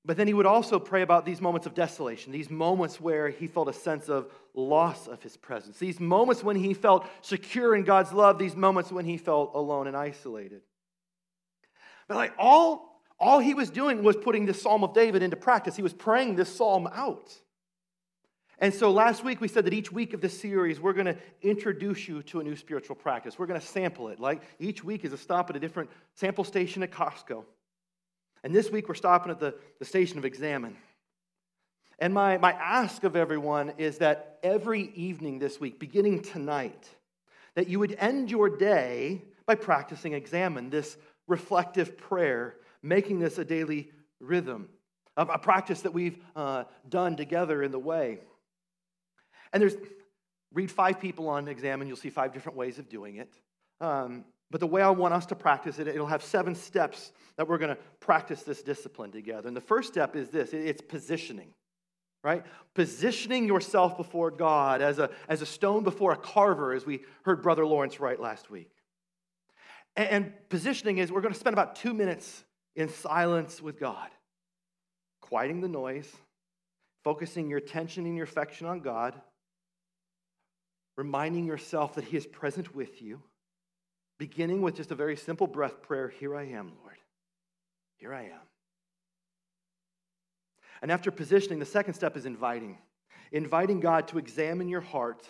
But 0.05 0.17
then 0.17 0.27
he 0.27 0.35
would 0.35 0.45
also 0.45 0.77
pray 0.77 1.01
about 1.01 1.25
these 1.25 1.41
moments 1.41 1.65
of 1.65 1.73
desolation, 1.73 2.31
these 2.31 2.51
moments 2.51 3.01
where 3.01 3.29
he 3.29 3.47
felt 3.47 3.67
a 3.67 3.73
sense 3.73 4.07
of 4.07 4.31
loss 4.53 5.07
of 5.07 5.23
his 5.23 5.35
presence, 5.35 5.79
these 5.79 5.99
moments 5.99 6.43
when 6.43 6.55
he 6.55 6.75
felt 6.75 7.07
secure 7.21 7.75
in 7.75 7.83
God's 7.83 8.13
love, 8.13 8.37
these 8.37 8.55
moments 8.55 8.91
when 8.91 9.05
he 9.05 9.17
felt 9.17 9.55
alone 9.55 9.87
and 9.87 9.97
isolated. 9.97 10.61
But 12.07 12.17
like 12.17 12.33
all, 12.37 13.01
all 13.19 13.39
he 13.39 13.55
was 13.55 13.71
doing 13.71 14.03
was 14.03 14.15
putting 14.15 14.45
this 14.45 14.61
Psalm 14.61 14.83
of 14.83 14.93
David 14.93 15.23
into 15.23 15.37
practice. 15.37 15.75
He 15.75 15.81
was 15.81 15.93
praying 15.93 16.35
this 16.35 16.55
psalm 16.55 16.87
out. 16.93 17.33
And 18.59 18.73
so 18.73 18.91
last 18.91 19.23
week 19.23 19.41
we 19.41 19.47
said 19.47 19.65
that 19.65 19.73
each 19.73 19.91
week 19.91 20.13
of 20.13 20.21
this 20.21 20.39
series, 20.39 20.79
we're 20.79 20.93
going 20.93 21.07
to 21.07 21.17
introduce 21.41 22.07
you 22.07 22.21
to 22.23 22.41
a 22.41 22.43
new 22.43 22.55
spiritual 22.55 22.95
practice. 22.95 23.39
We're 23.39 23.47
going 23.47 23.59
to 23.59 23.65
sample 23.65 24.09
it. 24.09 24.19
Like 24.19 24.43
each 24.59 24.83
week 24.83 25.03
is 25.03 25.13
a 25.13 25.17
stop 25.17 25.49
at 25.49 25.55
a 25.55 25.59
different 25.59 25.89
sample 26.13 26.43
station 26.43 26.83
at 26.83 26.91
Costco. 26.91 27.43
And 28.45 28.53
this 28.53 28.69
week 28.69 28.87
we're 28.87 28.93
stopping 28.93 29.31
at 29.31 29.39
the, 29.39 29.55
the 29.79 29.85
station 29.85 30.19
of 30.19 30.23
Examen. 30.23 30.77
And 31.97 32.13
my, 32.13 32.37
my 32.37 32.51
ask 32.51 33.03
of 33.03 33.15
everyone 33.15 33.73
is 33.79 33.97
that 33.97 34.37
every 34.43 34.91
evening 34.93 35.39
this 35.39 35.59
week, 35.59 35.79
beginning 35.79 36.21
tonight, 36.21 36.87
that 37.55 37.67
you 37.67 37.79
would 37.79 37.95
end 37.97 38.29
your 38.29 38.55
day 38.55 39.23
by 39.47 39.55
practicing 39.55 40.13
Examen, 40.13 40.69
this 40.69 40.95
reflective 41.27 41.97
prayer, 41.97 42.57
making 42.83 43.17
this 43.17 43.39
a 43.39 43.45
daily 43.45 43.89
rhythm, 44.19 44.69
a, 45.17 45.23
a 45.25 45.39
practice 45.39 45.81
that 45.81 45.93
we've 45.95 46.19
uh, 46.35 46.65
done 46.87 47.15
together 47.15 47.63
in 47.63 47.71
the 47.71 47.79
way. 47.79 48.19
And 49.53 49.59
there's, 49.59 49.75
read 50.53 50.69
five 50.69 50.99
people 50.99 51.29
on 51.29 51.47
Examen, 51.47 51.87
you'll 51.87 51.97
see 51.97 52.11
five 52.11 52.31
different 52.31 52.59
ways 52.59 52.77
of 52.77 52.89
doing 52.89 53.15
it. 53.15 53.33
Um, 53.81 54.23
but 54.51 54.59
the 54.59 54.67
way 54.67 54.81
I 54.81 54.89
want 54.89 55.13
us 55.13 55.25
to 55.27 55.35
practice 55.35 55.79
it, 55.79 55.87
it'll 55.87 56.05
have 56.07 56.23
seven 56.23 56.55
steps 56.55 57.11
that 57.37 57.47
we're 57.47 57.57
going 57.57 57.75
to 57.75 57.81
practice 57.99 58.43
this 58.43 58.61
discipline 58.61 59.11
together. 59.11 59.47
And 59.47 59.57
the 59.57 59.61
first 59.61 59.91
step 59.91 60.15
is 60.15 60.29
this 60.29 60.53
it's 60.53 60.81
positioning, 60.81 61.53
right? 62.23 62.43
Positioning 62.73 63.47
yourself 63.47 63.97
before 63.97 64.31
God 64.31 64.81
as 64.81 64.99
a, 64.99 65.09
as 65.27 65.41
a 65.41 65.45
stone 65.45 65.83
before 65.83 66.11
a 66.11 66.17
carver, 66.17 66.73
as 66.73 66.85
we 66.85 67.01
heard 67.23 67.41
Brother 67.41 67.65
Lawrence 67.65 67.99
write 67.99 68.19
last 68.19 68.49
week. 68.49 68.71
And, 69.95 70.09
and 70.09 70.33
positioning 70.49 70.99
is 70.99 71.11
we're 71.11 71.21
going 71.21 71.33
to 71.33 71.39
spend 71.39 71.53
about 71.53 71.75
two 71.75 71.93
minutes 71.93 72.43
in 72.75 72.89
silence 72.89 73.61
with 73.61 73.79
God, 73.79 74.09
quieting 75.21 75.61
the 75.61 75.67
noise, 75.67 76.11
focusing 77.03 77.49
your 77.49 77.57
attention 77.57 78.05
and 78.05 78.15
your 78.15 78.25
affection 78.25 78.67
on 78.67 78.81
God 78.81 79.19
reminding 80.97 81.45
yourself 81.45 81.95
that 81.95 82.05
He 82.05 82.17
is 82.17 82.25
present 82.25 82.75
with 82.75 83.01
you, 83.01 83.21
beginning 84.17 84.61
with 84.61 84.75
just 84.75 84.91
a 84.91 84.95
very 84.95 85.15
simple 85.15 85.47
breath 85.47 85.81
prayer 85.81 86.09
Here 86.09 86.35
I 86.35 86.43
am, 86.43 86.73
Lord. 86.83 86.97
Here 87.97 88.13
I 88.13 88.23
am. 88.23 88.41
And 90.81 90.91
after 90.91 91.11
positioning, 91.11 91.59
the 91.59 91.65
second 91.65 91.93
step 91.93 92.17
is 92.17 92.25
inviting. 92.25 92.77
Inviting 93.31 93.79
God 93.79 94.07
to 94.09 94.17
examine 94.17 94.67
your 94.67 94.81
heart 94.81 95.27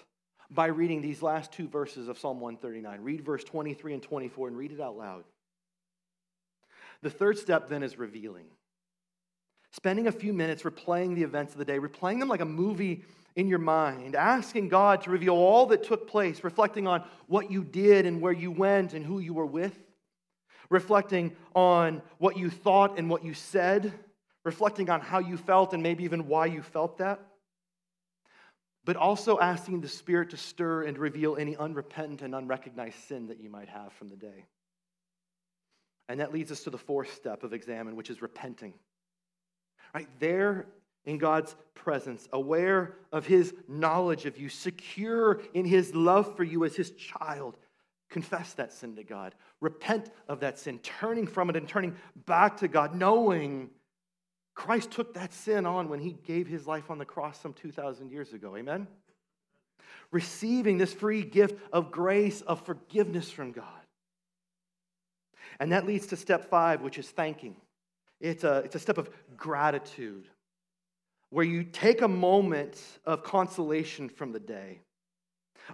by 0.49 0.67
reading 0.67 1.01
these 1.01 1.21
last 1.21 1.51
two 1.51 1.67
verses 1.67 2.07
of 2.07 2.19
Psalm 2.19 2.39
139. 2.39 3.01
Read 3.01 3.25
verse 3.25 3.43
23 3.43 3.93
and 3.93 4.03
24 4.03 4.47
and 4.49 4.57
read 4.57 4.71
it 4.71 4.81
out 4.81 4.97
loud. 4.97 5.23
The 7.01 7.09
third 7.09 7.38
step 7.38 7.69
then 7.69 7.83
is 7.83 7.97
revealing. 7.97 8.45
Spending 9.71 10.07
a 10.07 10.11
few 10.11 10.33
minutes 10.33 10.63
replaying 10.63 11.15
the 11.15 11.23
events 11.23 11.53
of 11.53 11.59
the 11.59 11.65
day, 11.65 11.79
replaying 11.79 12.19
them 12.19 12.29
like 12.29 12.41
a 12.41 12.45
movie 12.45 13.03
in 13.36 13.47
your 13.47 13.59
mind, 13.59 14.15
asking 14.15 14.69
God 14.69 15.01
to 15.01 15.09
reveal 15.09 15.36
all 15.36 15.65
that 15.67 15.83
took 15.83 16.07
place, 16.07 16.43
reflecting 16.43 16.88
on 16.88 17.03
what 17.27 17.51
you 17.51 17.63
did 17.63 18.05
and 18.05 18.21
where 18.21 18.31
you 18.33 18.49
went 18.49 18.93
and 18.93 19.05
who 19.05 19.19
you 19.19 19.33
were 19.33 19.45
with, 19.45 19.77
reflecting 20.69 21.36
on 21.53 22.01
what 22.17 22.38
you 22.38 22.49
thought 22.49 22.97
and 22.97 23.09
what 23.09 23.25
you 23.25 23.33
said, 23.33 23.93
reflecting 24.45 24.89
on 24.89 25.01
how 25.01 25.19
you 25.19 25.36
felt 25.36 25.73
and 25.73 25.83
maybe 25.83 26.05
even 26.05 26.27
why 26.27 26.45
you 26.45 26.61
felt 26.61 26.99
that, 26.99 27.19
but 28.86 28.95
also 28.95 29.38
asking 29.39 29.81
the 29.81 29.89
Spirit 29.89 30.29
to 30.29 30.38
stir 30.38 30.83
and 30.83 30.97
reveal 30.97 31.36
any 31.36 31.57
unrepentant 31.57 32.21
and 32.21 32.33
unrecognized 32.33 32.99
sin 33.07 33.27
that 33.27 33.41
you 33.41 33.49
might 33.49 33.67
have 33.67 33.91
from 33.93 34.07
the 34.07 34.15
day. 34.15 34.45
And 36.07 36.19
that 36.19 36.31
leads 36.31 36.51
us 36.51 36.63
to 36.63 36.69
the 36.69 36.77
fourth 36.77 37.13
step 37.15 37.43
of 37.43 37.51
Examen, 37.51 37.95
which 37.95 38.11
is 38.11 38.21
repenting. 38.21 38.75
Right 39.93 40.07
there 40.19 40.67
in 41.05 41.17
God's 41.17 41.55
presence, 41.73 42.27
aware 42.33 42.95
of 43.11 43.25
His 43.25 43.53
knowledge 43.67 44.25
of 44.25 44.37
you, 44.37 44.49
secure 44.49 45.41
in 45.53 45.65
His 45.65 45.93
love 45.93 46.35
for 46.35 46.43
you 46.43 46.65
as 46.65 46.75
His 46.75 46.91
child. 46.91 47.57
Confess 48.09 48.53
that 48.53 48.73
sin 48.73 48.95
to 48.95 49.03
God. 49.03 49.35
Repent 49.61 50.09
of 50.27 50.39
that 50.39 50.59
sin, 50.59 50.79
turning 50.79 51.27
from 51.27 51.49
it 51.49 51.55
and 51.55 51.67
turning 51.67 51.95
back 52.25 52.57
to 52.57 52.67
God, 52.67 52.95
knowing 52.95 53.69
Christ 54.53 54.91
took 54.91 55.13
that 55.13 55.33
sin 55.33 55.65
on 55.65 55.89
when 55.89 55.99
He 55.99 56.13
gave 56.25 56.47
His 56.47 56.65
life 56.65 56.89
on 56.89 56.97
the 56.97 57.05
cross 57.05 57.39
some 57.39 57.53
2,000 57.53 58.11
years 58.11 58.33
ago. 58.33 58.55
Amen? 58.55 58.87
Receiving 60.11 60.77
this 60.77 60.93
free 60.93 61.23
gift 61.23 61.59
of 61.71 61.91
grace, 61.91 62.41
of 62.41 62.65
forgiveness 62.65 63.29
from 63.29 63.51
God. 63.51 63.65
And 65.59 65.71
that 65.71 65.85
leads 65.85 66.07
to 66.07 66.15
step 66.15 66.49
five, 66.49 66.81
which 66.81 66.97
is 66.97 67.09
thanking. 67.09 67.55
It's 68.19 68.43
a, 68.43 68.57
it's 68.59 68.75
a 68.75 68.79
step 68.79 68.97
of 68.97 69.09
gratitude 69.37 70.27
where 71.36 71.43
you 71.43 71.65
take 71.65 72.01
a 72.01 72.07
moment 72.07 72.81
of 73.03 73.21
consolation 73.21 74.07
from 74.07 74.31
the 74.31 74.39
day. 74.39 74.79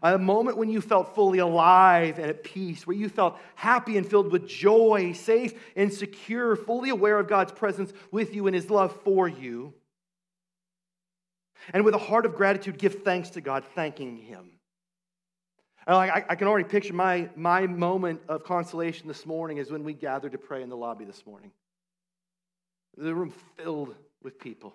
A 0.02 0.18
moment 0.18 0.58
when 0.58 0.72
you 0.72 0.82
felt 0.82 1.14
fully 1.14 1.38
alive 1.38 2.18
and 2.18 2.32
at 2.32 2.44
peace, 2.44 2.88
where 2.88 2.96
you 2.96 3.08
felt 3.08 3.38
happy 3.54 3.96
and 3.96 4.10
filled 4.10 4.32
with 4.32 4.48
joy, 4.48 5.14
safe 5.14 5.54
and 5.76 5.94
secure, 5.94 6.56
fully 6.56 6.90
aware 6.90 7.20
of 7.20 7.28
God's 7.28 7.52
presence 7.52 7.94
with 8.10 8.34
you 8.34 8.48
and 8.48 8.56
His 8.56 8.72
love 8.72 9.00
for 9.04 9.28
you. 9.28 9.76
And 11.72 11.86
with 11.86 11.94
a 11.94 12.00
heart 12.00 12.26
of 12.26 12.34
gratitude, 12.34 12.80
give 12.80 13.04
thanks 13.04 13.30
to 13.32 13.42
God, 13.42 13.64
thanking 13.76 14.18
Him. 14.18 14.50
I, 15.86 16.24
I 16.28 16.34
can 16.34 16.48
already 16.48 16.68
picture 16.68 16.94
my, 16.94 17.30
my 17.36 17.68
moment 17.68 18.22
of 18.28 18.44
consolation 18.44 19.08
this 19.08 19.28
morning 19.28 19.58
is 19.58 19.70
when 19.70 19.84
we 19.84 19.94
gathered 19.94 20.32
to 20.32 20.40
pray 20.40 20.64
in 20.64 20.70
the 20.70 20.78
lobby 20.78 21.06
this 21.06 21.24
morning. 21.28 21.52
The 22.98 23.14
room 23.14 23.32
filled 23.58 23.94
with 24.24 24.40
people. 24.40 24.74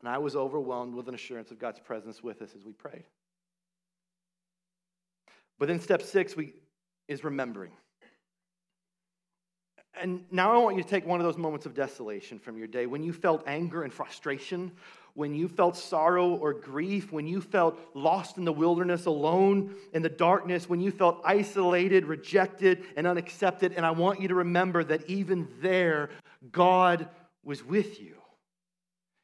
And 0.00 0.08
I 0.08 0.18
was 0.18 0.36
overwhelmed 0.36 0.94
with 0.94 1.08
an 1.08 1.14
assurance 1.14 1.50
of 1.50 1.58
God's 1.58 1.80
presence 1.80 2.22
with 2.22 2.40
us 2.42 2.50
as 2.56 2.64
we 2.64 2.72
prayed. 2.72 3.04
But 5.58 5.66
then 5.66 5.80
step 5.80 6.02
six 6.02 6.36
we, 6.36 6.52
is 7.08 7.24
remembering. 7.24 7.72
And 10.00 10.24
now 10.30 10.54
I 10.54 10.58
want 10.58 10.76
you 10.76 10.82
to 10.82 10.88
take 10.88 11.04
one 11.04 11.18
of 11.18 11.26
those 11.26 11.36
moments 11.36 11.66
of 11.66 11.74
desolation 11.74 12.38
from 12.38 12.56
your 12.56 12.68
day 12.68 12.86
when 12.86 13.02
you 13.02 13.12
felt 13.12 13.42
anger 13.48 13.82
and 13.82 13.92
frustration, 13.92 14.70
when 15.14 15.34
you 15.34 15.48
felt 15.48 15.76
sorrow 15.76 16.36
or 16.36 16.52
grief, 16.52 17.10
when 17.10 17.26
you 17.26 17.40
felt 17.40 17.76
lost 17.94 18.38
in 18.38 18.44
the 18.44 18.52
wilderness, 18.52 19.06
alone 19.06 19.74
in 19.92 20.02
the 20.02 20.08
darkness, 20.08 20.68
when 20.68 20.80
you 20.80 20.92
felt 20.92 21.20
isolated, 21.24 22.04
rejected, 22.04 22.84
and 22.96 23.08
unaccepted. 23.08 23.72
And 23.72 23.84
I 23.84 23.90
want 23.90 24.20
you 24.20 24.28
to 24.28 24.36
remember 24.36 24.84
that 24.84 25.10
even 25.10 25.48
there, 25.60 26.10
God 26.52 27.08
was 27.42 27.64
with 27.64 28.00
you. 28.00 28.17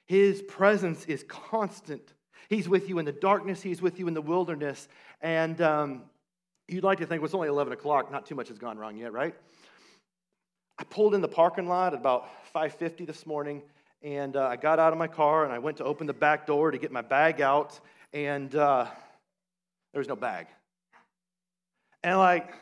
His 0.07 0.42
presence 0.42 1.05
is 1.07 1.24
constant. 1.28 2.12
He's 2.48 2.68
with 2.68 2.88
you 2.88 2.98
in 2.98 3.05
the 3.05 3.12
darkness, 3.12 3.62
He's 3.62 3.80
with 3.80 3.98
you 3.98 4.09
in 4.09 4.14
the 4.14 4.22
wilderness. 4.22 4.88
And 5.20 5.61
um, 5.61 6.02
you'd 6.68 6.84
like 6.84 6.98
to 6.98 7.07
think, 7.07 7.20
well, 7.20 7.26
it's 7.26 7.34
only 7.34 7.48
11 7.48 7.72
o'clock, 7.72 8.12
not 8.12 8.26
too 8.26 8.34
much 8.34 8.48
has 8.48 8.59
gone 8.59 8.78
wrong 8.78 8.96
yet, 8.96 9.12
right? 9.12 9.34
I 10.78 10.84
pulled 10.84 11.14
in 11.14 11.20
the 11.20 11.28
parking 11.28 11.68
lot 11.68 11.94
at 11.94 12.00
about 12.00 12.28
5:50 12.52 13.07
this 13.07 13.26
morning, 13.26 13.62
and 14.02 14.36
uh, 14.36 14.48
I 14.48 14.57
got 14.57 14.78
out 14.78 14.92
of 14.92 14.98
my 14.98 15.07
car 15.07 15.44
and 15.44 15.52
I 15.52 15.59
went 15.61 15.76
to 15.76 15.84
open 15.84 16.07
the 16.07 16.12
back 16.12 16.46
door 16.46 16.72
to 16.72 16.78
get 16.78 16.90
my 16.90 17.02
bag 17.02 17.40
out, 17.40 17.78
and 18.12 18.55
uh, 18.55 18.86
there 19.92 20.00
was 20.00 20.09
no 20.09 20.16
bag. 20.16 20.48
And 22.02 22.18
like, 22.18 22.52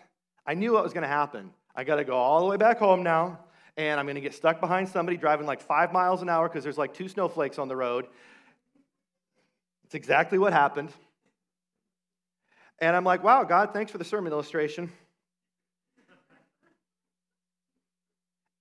I 0.47 0.55
knew 0.55 0.73
what 0.73 0.85
was 0.85 0.93
going 0.93 1.03
to 1.03 1.09
happen. 1.09 1.51
I 1.75 1.85
got 1.85 1.97
to 1.97 2.05
go 2.05 2.17
all 2.17 2.41
the 2.41 2.47
way 2.47 2.59
back 2.59 2.79
home 2.79 3.03
now 3.03 3.39
and 3.77 3.99
I'm 3.99 4.07
going 4.07 4.17
to 4.17 4.21
get 4.21 4.35
stuck 4.35 4.61
behind 4.61 4.89
somebody 4.89 5.17
driving 5.17 5.47
like 5.47 5.61
five 5.61 5.93
miles 5.93 6.23
an 6.23 6.29
hour 6.29 6.49
because 6.49 6.63
there's 6.63 6.79
like 6.79 6.95
two 6.95 7.09
snowflakes 7.09 7.59
on 7.59 7.69
the 7.69 7.77
road. 7.77 8.07
It's 9.85 9.95
exactly 9.95 10.39
what 10.39 10.53
happened. 10.53 10.91
And 12.79 12.97
I'm 12.97 13.05
like, 13.05 13.23
wow, 13.23 13.45
God, 13.45 13.73
thanks 13.73 13.93
for 13.93 13.99
the 13.99 14.05
sermon 14.05 14.33
illustration. 14.33 14.91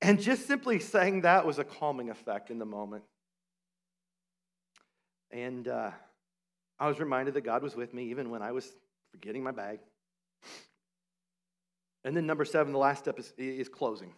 And 0.02 0.20
just 0.20 0.48
simply 0.48 0.80
saying 0.80 1.22
that 1.22 1.46
was 1.46 1.60
a 1.60 1.64
calming 1.64 2.10
effect 2.10 2.50
in 2.50 2.58
the 2.58 2.66
moment. 2.66 3.04
And 5.32 5.68
uh, 5.68 5.92
I 6.80 6.88
was 6.88 7.00
reminded 7.00 7.36
that 7.36 7.42
God 7.42 7.62
was 7.62 7.76
with 7.76 7.94
me 7.94 8.06
even 8.06 8.30
when 8.32 8.42
I 8.42 8.52
was 8.52 8.68
forgetting 9.12 9.44
my 9.44 9.52
bag. 9.52 9.80
And 12.04 12.18
then, 12.18 12.26
number 12.26 12.46
seven, 12.46 12.74
the 12.74 12.80
last 12.80 13.00
step 13.00 13.20
is, 13.20 13.32
is 13.38 13.70
closing. 13.70 14.12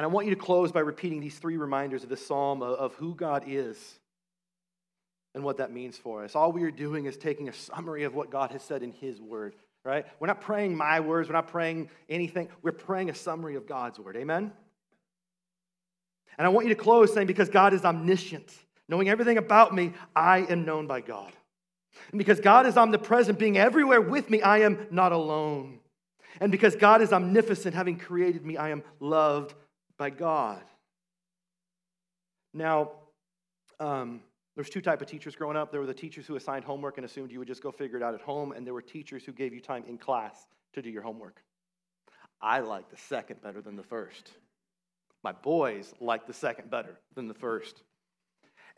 And 0.00 0.06
I 0.06 0.08
want 0.08 0.26
you 0.26 0.34
to 0.34 0.40
close 0.40 0.72
by 0.72 0.80
repeating 0.80 1.20
these 1.20 1.38
three 1.38 1.58
reminders 1.58 2.04
of 2.04 2.08
this 2.08 2.24
psalm 2.24 2.62
of, 2.62 2.78
of 2.78 2.94
who 2.94 3.14
God 3.14 3.44
is 3.46 3.76
and 5.34 5.44
what 5.44 5.58
that 5.58 5.72
means 5.72 5.98
for 5.98 6.24
us. 6.24 6.34
All 6.34 6.52
we 6.52 6.62
are 6.62 6.70
doing 6.70 7.04
is 7.04 7.18
taking 7.18 7.50
a 7.50 7.52
summary 7.52 8.04
of 8.04 8.14
what 8.14 8.30
God 8.30 8.50
has 8.52 8.62
said 8.62 8.82
in 8.82 8.92
His 8.92 9.20
Word, 9.20 9.56
right? 9.84 10.06
We're 10.18 10.28
not 10.28 10.40
praying 10.40 10.74
my 10.74 11.00
words, 11.00 11.28
we're 11.28 11.34
not 11.34 11.48
praying 11.48 11.90
anything, 12.08 12.48
we're 12.62 12.72
praying 12.72 13.10
a 13.10 13.14
summary 13.14 13.56
of 13.56 13.66
God's 13.66 13.98
Word. 13.98 14.16
Amen? 14.16 14.52
And 16.38 16.46
I 16.46 16.48
want 16.48 16.66
you 16.66 16.74
to 16.74 16.80
close 16.80 17.12
saying, 17.12 17.26
because 17.26 17.50
God 17.50 17.74
is 17.74 17.84
omniscient, 17.84 18.50
knowing 18.88 19.10
everything 19.10 19.36
about 19.36 19.74
me, 19.74 19.92
I 20.16 20.46
am 20.48 20.64
known 20.64 20.86
by 20.86 21.02
God. 21.02 21.34
And 22.10 22.16
because 22.16 22.40
God 22.40 22.64
is 22.64 22.78
omnipresent, 22.78 23.38
being 23.38 23.58
everywhere 23.58 24.00
with 24.00 24.30
me, 24.30 24.40
I 24.40 24.60
am 24.60 24.86
not 24.90 25.12
alone. 25.12 25.80
And 26.40 26.50
because 26.50 26.74
God 26.74 27.02
is 27.02 27.12
omnipotent, 27.12 27.74
having 27.74 27.98
created 27.98 28.46
me, 28.46 28.56
I 28.56 28.70
am 28.70 28.82
loved 28.98 29.52
by 30.00 30.08
God. 30.08 30.62
Now, 32.54 32.92
um, 33.78 34.22
there's 34.54 34.70
two 34.70 34.80
type 34.80 35.02
of 35.02 35.08
teachers 35.08 35.36
growing 35.36 35.58
up. 35.58 35.70
There 35.70 35.78
were 35.78 35.86
the 35.86 35.92
teachers 35.92 36.26
who 36.26 36.36
assigned 36.36 36.64
homework 36.64 36.96
and 36.96 37.04
assumed 37.04 37.30
you 37.30 37.38
would 37.38 37.48
just 37.48 37.62
go 37.62 37.70
figure 37.70 37.98
it 37.98 38.02
out 38.02 38.14
at 38.14 38.22
home, 38.22 38.52
and 38.52 38.66
there 38.66 38.72
were 38.72 38.80
teachers 38.80 39.24
who 39.24 39.32
gave 39.32 39.52
you 39.52 39.60
time 39.60 39.84
in 39.86 39.98
class 39.98 40.46
to 40.72 40.80
do 40.80 40.88
your 40.88 41.02
homework. 41.02 41.42
I 42.40 42.60
like 42.60 42.88
the 42.88 42.96
second 42.96 43.42
better 43.42 43.60
than 43.60 43.76
the 43.76 43.82
first. 43.82 44.30
My 45.22 45.32
boys 45.32 45.92
like 46.00 46.26
the 46.26 46.32
second 46.32 46.70
better 46.70 46.98
than 47.14 47.28
the 47.28 47.34
first. 47.34 47.82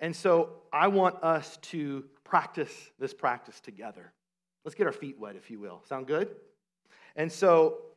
And 0.00 0.16
so 0.16 0.54
I 0.72 0.88
want 0.88 1.22
us 1.22 1.56
to 1.70 2.04
practice 2.24 2.90
this 2.98 3.14
practice 3.14 3.60
together. 3.60 4.12
Let's 4.64 4.74
get 4.74 4.88
our 4.88 4.92
feet 4.92 5.20
wet, 5.20 5.36
if 5.36 5.52
you 5.52 5.60
will. 5.60 5.82
Sound 5.88 6.08
good? 6.08 6.34
And 7.14 7.30
so 7.30 7.91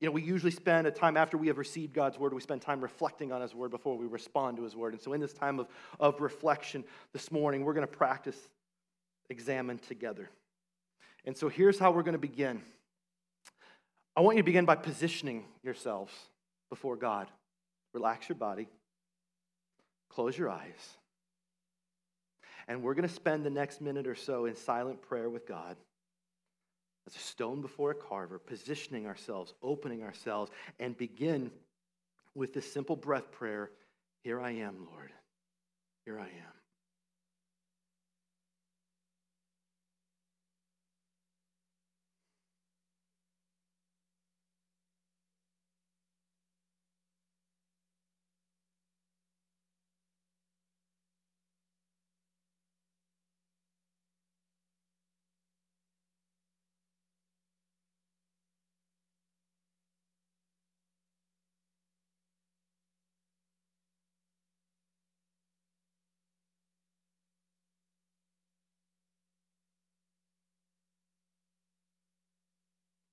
you 0.00 0.06
know, 0.06 0.12
we 0.12 0.22
usually 0.22 0.50
spend 0.50 0.86
a 0.86 0.90
time 0.90 1.16
after 1.16 1.38
we 1.38 1.46
have 1.46 1.56
received 1.56 1.94
God's 1.94 2.18
word, 2.18 2.34
we 2.34 2.40
spend 2.40 2.60
time 2.60 2.80
reflecting 2.82 3.32
on 3.32 3.40
his 3.40 3.54
word 3.54 3.70
before 3.70 3.96
we 3.96 4.06
respond 4.06 4.58
to 4.58 4.64
his 4.64 4.76
word. 4.76 4.92
And 4.92 5.00
so, 5.00 5.14
in 5.14 5.20
this 5.20 5.32
time 5.32 5.58
of, 5.58 5.68
of 5.98 6.20
reflection 6.20 6.84
this 7.12 7.32
morning, 7.32 7.64
we're 7.64 7.72
going 7.72 7.86
to 7.86 7.92
practice 7.92 8.36
Examen 9.30 9.78
together. 9.78 10.28
And 11.24 11.36
so, 11.36 11.48
here's 11.48 11.78
how 11.78 11.92
we're 11.92 12.02
going 12.02 12.12
to 12.12 12.18
begin. 12.18 12.60
I 14.14 14.20
want 14.20 14.36
you 14.36 14.42
to 14.42 14.46
begin 14.46 14.66
by 14.66 14.76
positioning 14.76 15.44
yourselves 15.62 16.12
before 16.68 16.96
God. 16.96 17.28
Relax 17.94 18.28
your 18.28 18.36
body, 18.36 18.68
close 20.10 20.36
your 20.36 20.50
eyes, 20.50 20.96
and 22.68 22.82
we're 22.82 22.92
going 22.92 23.08
to 23.08 23.14
spend 23.14 23.46
the 23.46 23.50
next 23.50 23.80
minute 23.80 24.06
or 24.06 24.14
so 24.14 24.44
in 24.44 24.56
silent 24.56 25.00
prayer 25.00 25.30
with 25.30 25.46
God 25.46 25.76
as 27.06 27.14
a 27.14 27.18
stone 27.18 27.60
before 27.60 27.92
a 27.92 27.94
carver, 27.94 28.38
positioning 28.38 29.06
ourselves, 29.06 29.54
opening 29.62 30.02
ourselves, 30.02 30.50
and 30.78 30.96
begin 30.96 31.50
with 32.34 32.52
this 32.52 32.70
simple 32.70 32.96
breath 32.96 33.30
prayer 33.30 33.70
Here 34.22 34.40
I 34.40 34.50
am, 34.52 34.86
Lord. 34.90 35.12
Here 36.04 36.18
I 36.18 36.24
am. 36.24 36.55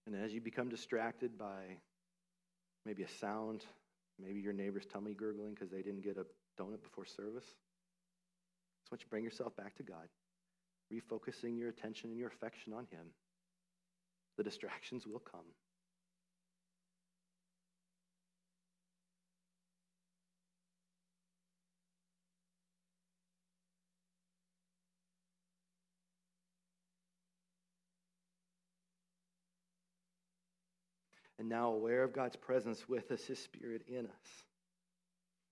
And 0.05 0.15
as 0.15 0.33
you 0.33 0.41
become 0.41 0.69
distracted 0.69 1.37
by 1.37 1.77
maybe 2.85 3.03
a 3.03 3.07
sound, 3.07 3.63
maybe 4.19 4.39
your 4.39 4.53
neighbor's 4.53 4.85
tummy 4.85 5.13
gurgling 5.13 5.53
because 5.53 5.69
they 5.69 5.81
didn't 5.81 6.03
get 6.03 6.17
a 6.17 6.25
donut 6.61 6.83
before 6.83 7.05
service, 7.05 7.45
why 8.89 8.97
don't 8.97 9.01
you 9.01 9.07
bring 9.09 9.23
yourself 9.23 9.55
back 9.55 9.75
to 9.77 9.83
God, 9.83 10.07
refocusing 10.91 11.57
your 11.57 11.69
attention 11.69 12.09
and 12.09 12.19
your 12.19 12.27
affection 12.27 12.73
on 12.73 12.85
Him. 12.91 13.07
The 14.37 14.43
distractions 14.43 15.07
will 15.07 15.19
come. 15.19 15.45
And 31.39 31.49
now 31.49 31.71
aware 31.71 32.03
of 32.03 32.13
God's 32.13 32.35
presence 32.35 32.87
with 32.87 33.11
us, 33.11 33.25
His 33.25 33.39
Spirit 33.39 33.83
in 33.87 34.05
us. 34.05 34.45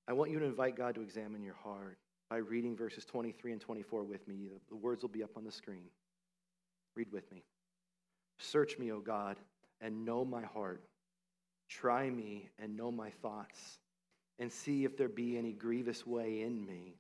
I 0.08 0.14
want 0.14 0.32
you 0.32 0.40
to 0.40 0.46
invite 0.46 0.76
God 0.76 0.96
to 0.96 1.02
examine 1.02 1.44
your 1.44 1.56
heart 1.64 1.98
by 2.30 2.38
reading 2.38 2.76
verses 2.76 3.06
23 3.06 3.54
and 3.54 3.62
24 3.62 4.04
with 4.04 4.28
me. 4.28 4.50
The 4.70 4.76
words 4.76 5.02
will 5.02 5.10
be 5.10 5.24
up 5.24 5.38
on 5.38 5.44
the 5.44 5.52
screen. 5.52 5.90
Read 6.96 7.12
with 7.12 7.32
me. 7.32 7.44
Search 8.40 8.78
me, 8.80 8.92
O 8.92 9.00
God, 9.00 9.38
and 9.80 10.06
know 10.06 10.26
my 10.26 10.44
heart. 10.44 10.84
Try 11.70 12.10
me 12.10 12.50
and 12.60 12.76
know 12.76 12.92
my 12.92 13.10
thoughts, 13.22 13.80
and 14.40 14.52
see 14.52 14.84
if 14.84 14.98
there 14.98 15.08
be 15.08 15.38
any 15.38 15.54
grievous 15.54 16.06
way 16.06 16.42
in 16.42 16.66
me, 16.66 16.96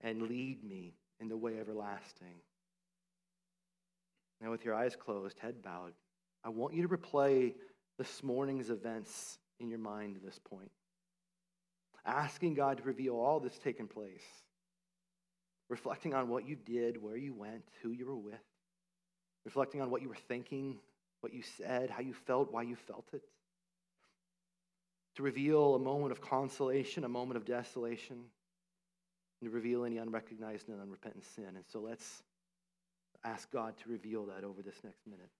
and 0.00 0.22
lead 0.22 0.64
me 0.64 0.94
in 1.20 1.28
the 1.28 1.36
way 1.36 1.58
everlasting. 1.60 2.40
Now, 4.40 4.50
with 4.50 4.64
your 4.64 4.74
eyes 4.74 4.96
closed, 4.96 5.38
head 5.38 5.62
bowed, 5.62 5.92
I 6.44 6.48
want 6.48 6.74
you 6.74 6.86
to 6.86 6.88
replay 6.88 7.54
this 7.98 8.22
morning's 8.22 8.70
events 8.70 9.38
in 9.60 9.68
your 9.68 9.78
mind 9.78 10.16
at 10.16 10.24
this 10.24 10.38
point. 10.38 10.70
Asking 12.04 12.54
God 12.54 12.78
to 12.78 12.82
reveal 12.84 13.16
all 13.16 13.40
that's 13.40 13.58
taken 13.58 13.88
place. 13.88 14.22
Reflecting 15.68 16.14
on 16.14 16.28
what 16.28 16.46
you 16.46 16.54
did, 16.54 17.02
where 17.02 17.16
you 17.16 17.34
went, 17.34 17.64
who 17.82 17.90
you 17.90 18.06
were 18.06 18.16
with. 18.16 18.34
Reflecting 19.44 19.80
on 19.80 19.90
what 19.90 20.02
you 20.02 20.08
were 20.08 20.14
thinking, 20.28 20.78
what 21.20 21.32
you 21.32 21.42
said, 21.42 21.90
how 21.90 22.00
you 22.00 22.14
felt, 22.14 22.52
why 22.52 22.62
you 22.62 22.76
felt 22.76 23.08
it. 23.12 23.22
To 25.16 25.22
reveal 25.22 25.74
a 25.74 25.78
moment 25.78 26.12
of 26.12 26.20
consolation, 26.20 27.04
a 27.04 27.08
moment 27.08 27.36
of 27.36 27.44
desolation, 27.44 28.16
and 29.40 29.50
to 29.50 29.54
reveal 29.54 29.84
any 29.84 29.98
unrecognized 29.98 30.68
and 30.68 30.80
unrepentant 30.80 31.24
sin. 31.24 31.56
And 31.56 31.64
so 31.72 31.80
let's 31.80 32.22
ask 33.24 33.50
God 33.50 33.74
to 33.78 33.90
reveal 33.90 34.26
that 34.26 34.44
over 34.44 34.62
this 34.62 34.76
next 34.84 35.06
minute. 35.06 35.30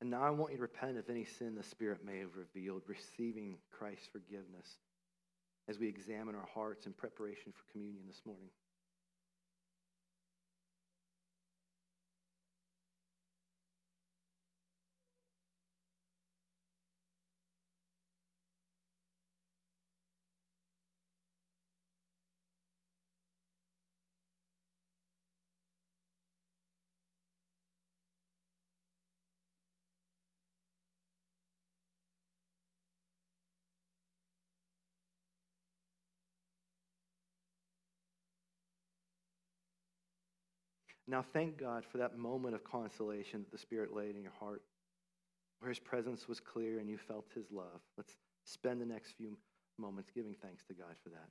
And 0.00 0.10
now 0.10 0.22
I 0.22 0.30
want 0.30 0.52
you 0.52 0.56
to 0.56 0.62
repent 0.62 0.96
of 0.96 1.10
any 1.10 1.24
sin 1.24 1.54
the 1.54 1.62
Spirit 1.62 2.04
may 2.04 2.18
have 2.20 2.36
revealed, 2.36 2.82
receiving 2.86 3.58
Christ's 3.70 4.08
forgiveness 4.10 4.78
as 5.68 5.78
we 5.78 5.88
examine 5.88 6.34
our 6.34 6.48
hearts 6.54 6.86
in 6.86 6.92
preparation 6.92 7.52
for 7.52 7.70
communion 7.70 8.04
this 8.08 8.22
morning. 8.24 8.48
Now, 41.10 41.24
thank 41.32 41.58
God 41.58 41.84
for 41.84 41.98
that 41.98 42.16
moment 42.16 42.54
of 42.54 42.62
consolation 42.62 43.40
that 43.40 43.50
the 43.50 43.58
Spirit 43.58 43.92
laid 43.92 44.14
in 44.14 44.22
your 44.22 44.32
heart, 44.38 44.62
where 45.58 45.68
His 45.68 45.80
presence 45.80 46.28
was 46.28 46.38
clear 46.38 46.78
and 46.78 46.88
you 46.88 46.98
felt 46.98 47.26
His 47.34 47.50
love. 47.50 47.80
Let's 47.96 48.16
spend 48.44 48.80
the 48.80 48.86
next 48.86 49.16
few 49.16 49.36
moments 49.76 50.12
giving 50.14 50.36
thanks 50.40 50.62
to 50.68 50.72
God 50.72 50.94
for 51.02 51.08
that. 51.08 51.28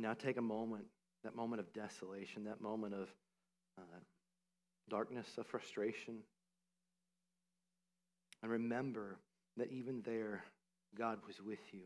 And 0.00 0.08
now 0.08 0.14
take 0.14 0.38
a 0.38 0.42
moment, 0.42 0.86
that 1.24 1.36
moment 1.36 1.60
of 1.60 1.70
desolation, 1.74 2.44
that 2.44 2.62
moment 2.62 2.94
of 2.94 3.08
uh, 3.76 3.98
darkness, 4.88 5.26
of 5.36 5.46
frustration. 5.46 6.20
And 8.42 8.50
remember 8.50 9.18
that 9.58 9.70
even 9.70 10.00
there, 10.06 10.42
God 10.96 11.18
was 11.26 11.42
with 11.42 11.58
you. 11.72 11.82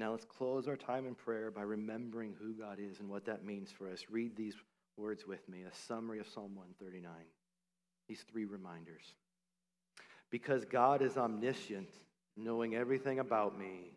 Now 0.00 0.12
let's 0.12 0.24
close 0.24 0.66
our 0.66 0.76
time 0.76 1.06
in 1.06 1.14
prayer 1.14 1.50
by 1.50 1.60
remembering 1.60 2.34
who 2.40 2.54
God 2.54 2.78
is 2.80 3.00
and 3.00 3.08
what 3.10 3.26
that 3.26 3.44
means 3.44 3.70
for 3.70 3.90
us. 3.90 4.06
Read 4.10 4.34
these 4.34 4.54
words 4.96 5.26
with 5.26 5.46
me 5.46 5.62
a 5.62 5.74
summary 5.74 6.18
of 6.18 6.26
Psalm 6.26 6.56
139. 6.56 7.10
These 8.08 8.24
three 8.32 8.46
reminders. 8.46 9.04
Because 10.30 10.64
God 10.64 11.02
is 11.02 11.18
omniscient, 11.18 11.90
knowing 12.34 12.74
everything 12.74 13.18
about 13.18 13.58
me, 13.58 13.92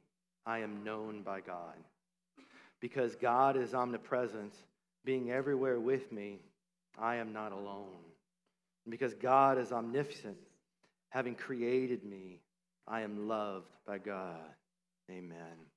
I 0.46 0.60
am 0.60 0.84
known 0.84 1.22
by 1.22 1.40
God. 1.40 1.78
Because 2.82 3.16
God 3.16 3.56
is 3.56 3.74
omnipresent, 3.74 4.54
being 5.06 5.32
everywhere 5.32 5.80
with 5.80 6.12
me, 6.12 6.40
I 7.00 7.16
am 7.16 7.32
not 7.32 7.54
alone. 7.54 8.04
Because 8.90 9.14
God 9.14 9.58
is 9.58 9.72
omniscient, 9.72 10.38
having 11.10 11.36
created 11.36 12.04
me, 12.04 12.42
I 12.86 13.02
am 13.02 13.30
loved 13.30 13.72
by 13.88 14.00
God. 14.00 14.42
Amen. 15.10 15.73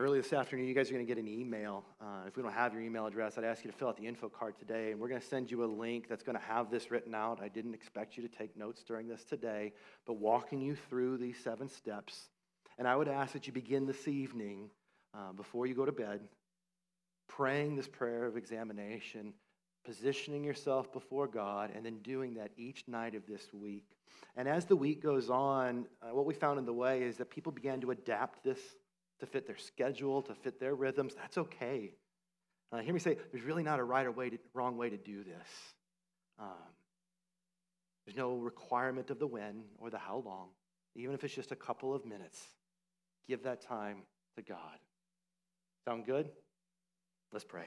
Early 0.00 0.20
this 0.20 0.32
afternoon, 0.32 0.68
you 0.68 0.74
guys 0.74 0.90
are 0.90 0.92
going 0.94 1.04
to 1.04 1.12
get 1.12 1.20
an 1.20 1.26
email. 1.26 1.84
Uh, 2.00 2.20
if 2.28 2.36
we 2.36 2.42
don't 2.44 2.52
have 2.52 2.72
your 2.72 2.80
email 2.82 3.06
address, 3.06 3.36
I'd 3.36 3.42
ask 3.42 3.64
you 3.64 3.70
to 3.72 3.76
fill 3.76 3.88
out 3.88 3.96
the 3.96 4.06
info 4.06 4.28
card 4.28 4.56
today, 4.56 4.92
and 4.92 5.00
we're 5.00 5.08
going 5.08 5.20
to 5.20 5.26
send 5.26 5.50
you 5.50 5.64
a 5.64 5.66
link 5.66 6.08
that's 6.08 6.22
going 6.22 6.38
to 6.38 6.44
have 6.44 6.70
this 6.70 6.92
written 6.92 7.16
out. 7.16 7.40
I 7.42 7.48
didn't 7.48 7.74
expect 7.74 8.16
you 8.16 8.22
to 8.22 8.28
take 8.28 8.56
notes 8.56 8.84
during 8.84 9.08
this 9.08 9.24
today, 9.24 9.72
but 10.06 10.12
walking 10.12 10.60
you 10.60 10.76
through 10.76 11.16
these 11.16 11.36
seven 11.42 11.68
steps. 11.68 12.28
And 12.78 12.86
I 12.86 12.94
would 12.94 13.08
ask 13.08 13.32
that 13.32 13.48
you 13.48 13.52
begin 13.52 13.86
this 13.86 14.06
evening 14.06 14.70
uh, 15.14 15.32
before 15.32 15.66
you 15.66 15.74
go 15.74 15.84
to 15.84 15.90
bed, 15.90 16.20
praying 17.26 17.74
this 17.74 17.88
prayer 17.88 18.24
of 18.24 18.36
examination, 18.36 19.34
positioning 19.84 20.44
yourself 20.44 20.92
before 20.92 21.26
God, 21.26 21.72
and 21.74 21.84
then 21.84 21.98
doing 22.04 22.34
that 22.34 22.52
each 22.56 22.84
night 22.86 23.16
of 23.16 23.26
this 23.26 23.52
week. 23.52 23.96
And 24.36 24.46
as 24.46 24.64
the 24.64 24.76
week 24.76 25.02
goes 25.02 25.28
on, 25.28 25.86
uh, 26.00 26.14
what 26.14 26.24
we 26.24 26.34
found 26.34 26.60
in 26.60 26.66
the 26.66 26.72
way 26.72 27.02
is 27.02 27.16
that 27.16 27.30
people 27.30 27.50
began 27.50 27.80
to 27.80 27.90
adapt 27.90 28.44
this 28.44 28.60
to 29.20 29.26
fit 29.26 29.46
their 29.46 29.56
schedule, 29.56 30.22
to 30.22 30.34
fit 30.34 30.60
their 30.60 30.74
rhythms. 30.74 31.14
That's 31.14 31.38
okay. 31.38 31.92
Uh, 32.70 32.78
hear 32.78 32.92
me 32.92 33.00
say, 33.00 33.16
there's 33.32 33.44
really 33.44 33.62
not 33.62 33.78
a 33.78 33.84
right 33.84 34.06
or 34.06 34.12
way 34.12 34.30
to, 34.30 34.38
wrong 34.54 34.76
way 34.76 34.90
to 34.90 34.96
do 34.96 35.24
this. 35.24 35.48
Um, 36.38 36.46
there's 38.06 38.16
no 38.16 38.36
requirement 38.36 39.10
of 39.10 39.18
the 39.18 39.26
when 39.26 39.64
or 39.78 39.90
the 39.90 39.98
how 39.98 40.22
long, 40.24 40.48
even 40.94 41.14
if 41.14 41.24
it's 41.24 41.34
just 41.34 41.52
a 41.52 41.56
couple 41.56 41.94
of 41.94 42.04
minutes. 42.04 42.42
Give 43.28 43.42
that 43.42 43.60
time 43.60 44.02
to 44.36 44.42
God. 44.42 44.78
Sound 45.86 46.06
good? 46.06 46.30
Let's 47.32 47.44
pray. 47.44 47.64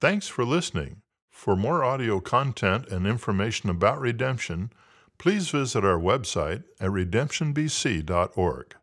Thanks 0.00 0.28
for 0.28 0.44
listening. 0.44 1.02
For 1.30 1.56
more 1.56 1.82
audio 1.82 2.20
content 2.20 2.88
and 2.88 3.06
information 3.06 3.70
about 3.70 4.00
redemption, 4.00 4.70
please 5.18 5.48
visit 5.50 5.84
our 5.84 5.98
website 5.98 6.64
at 6.80 6.90
redemptionbc.org. 6.90 8.74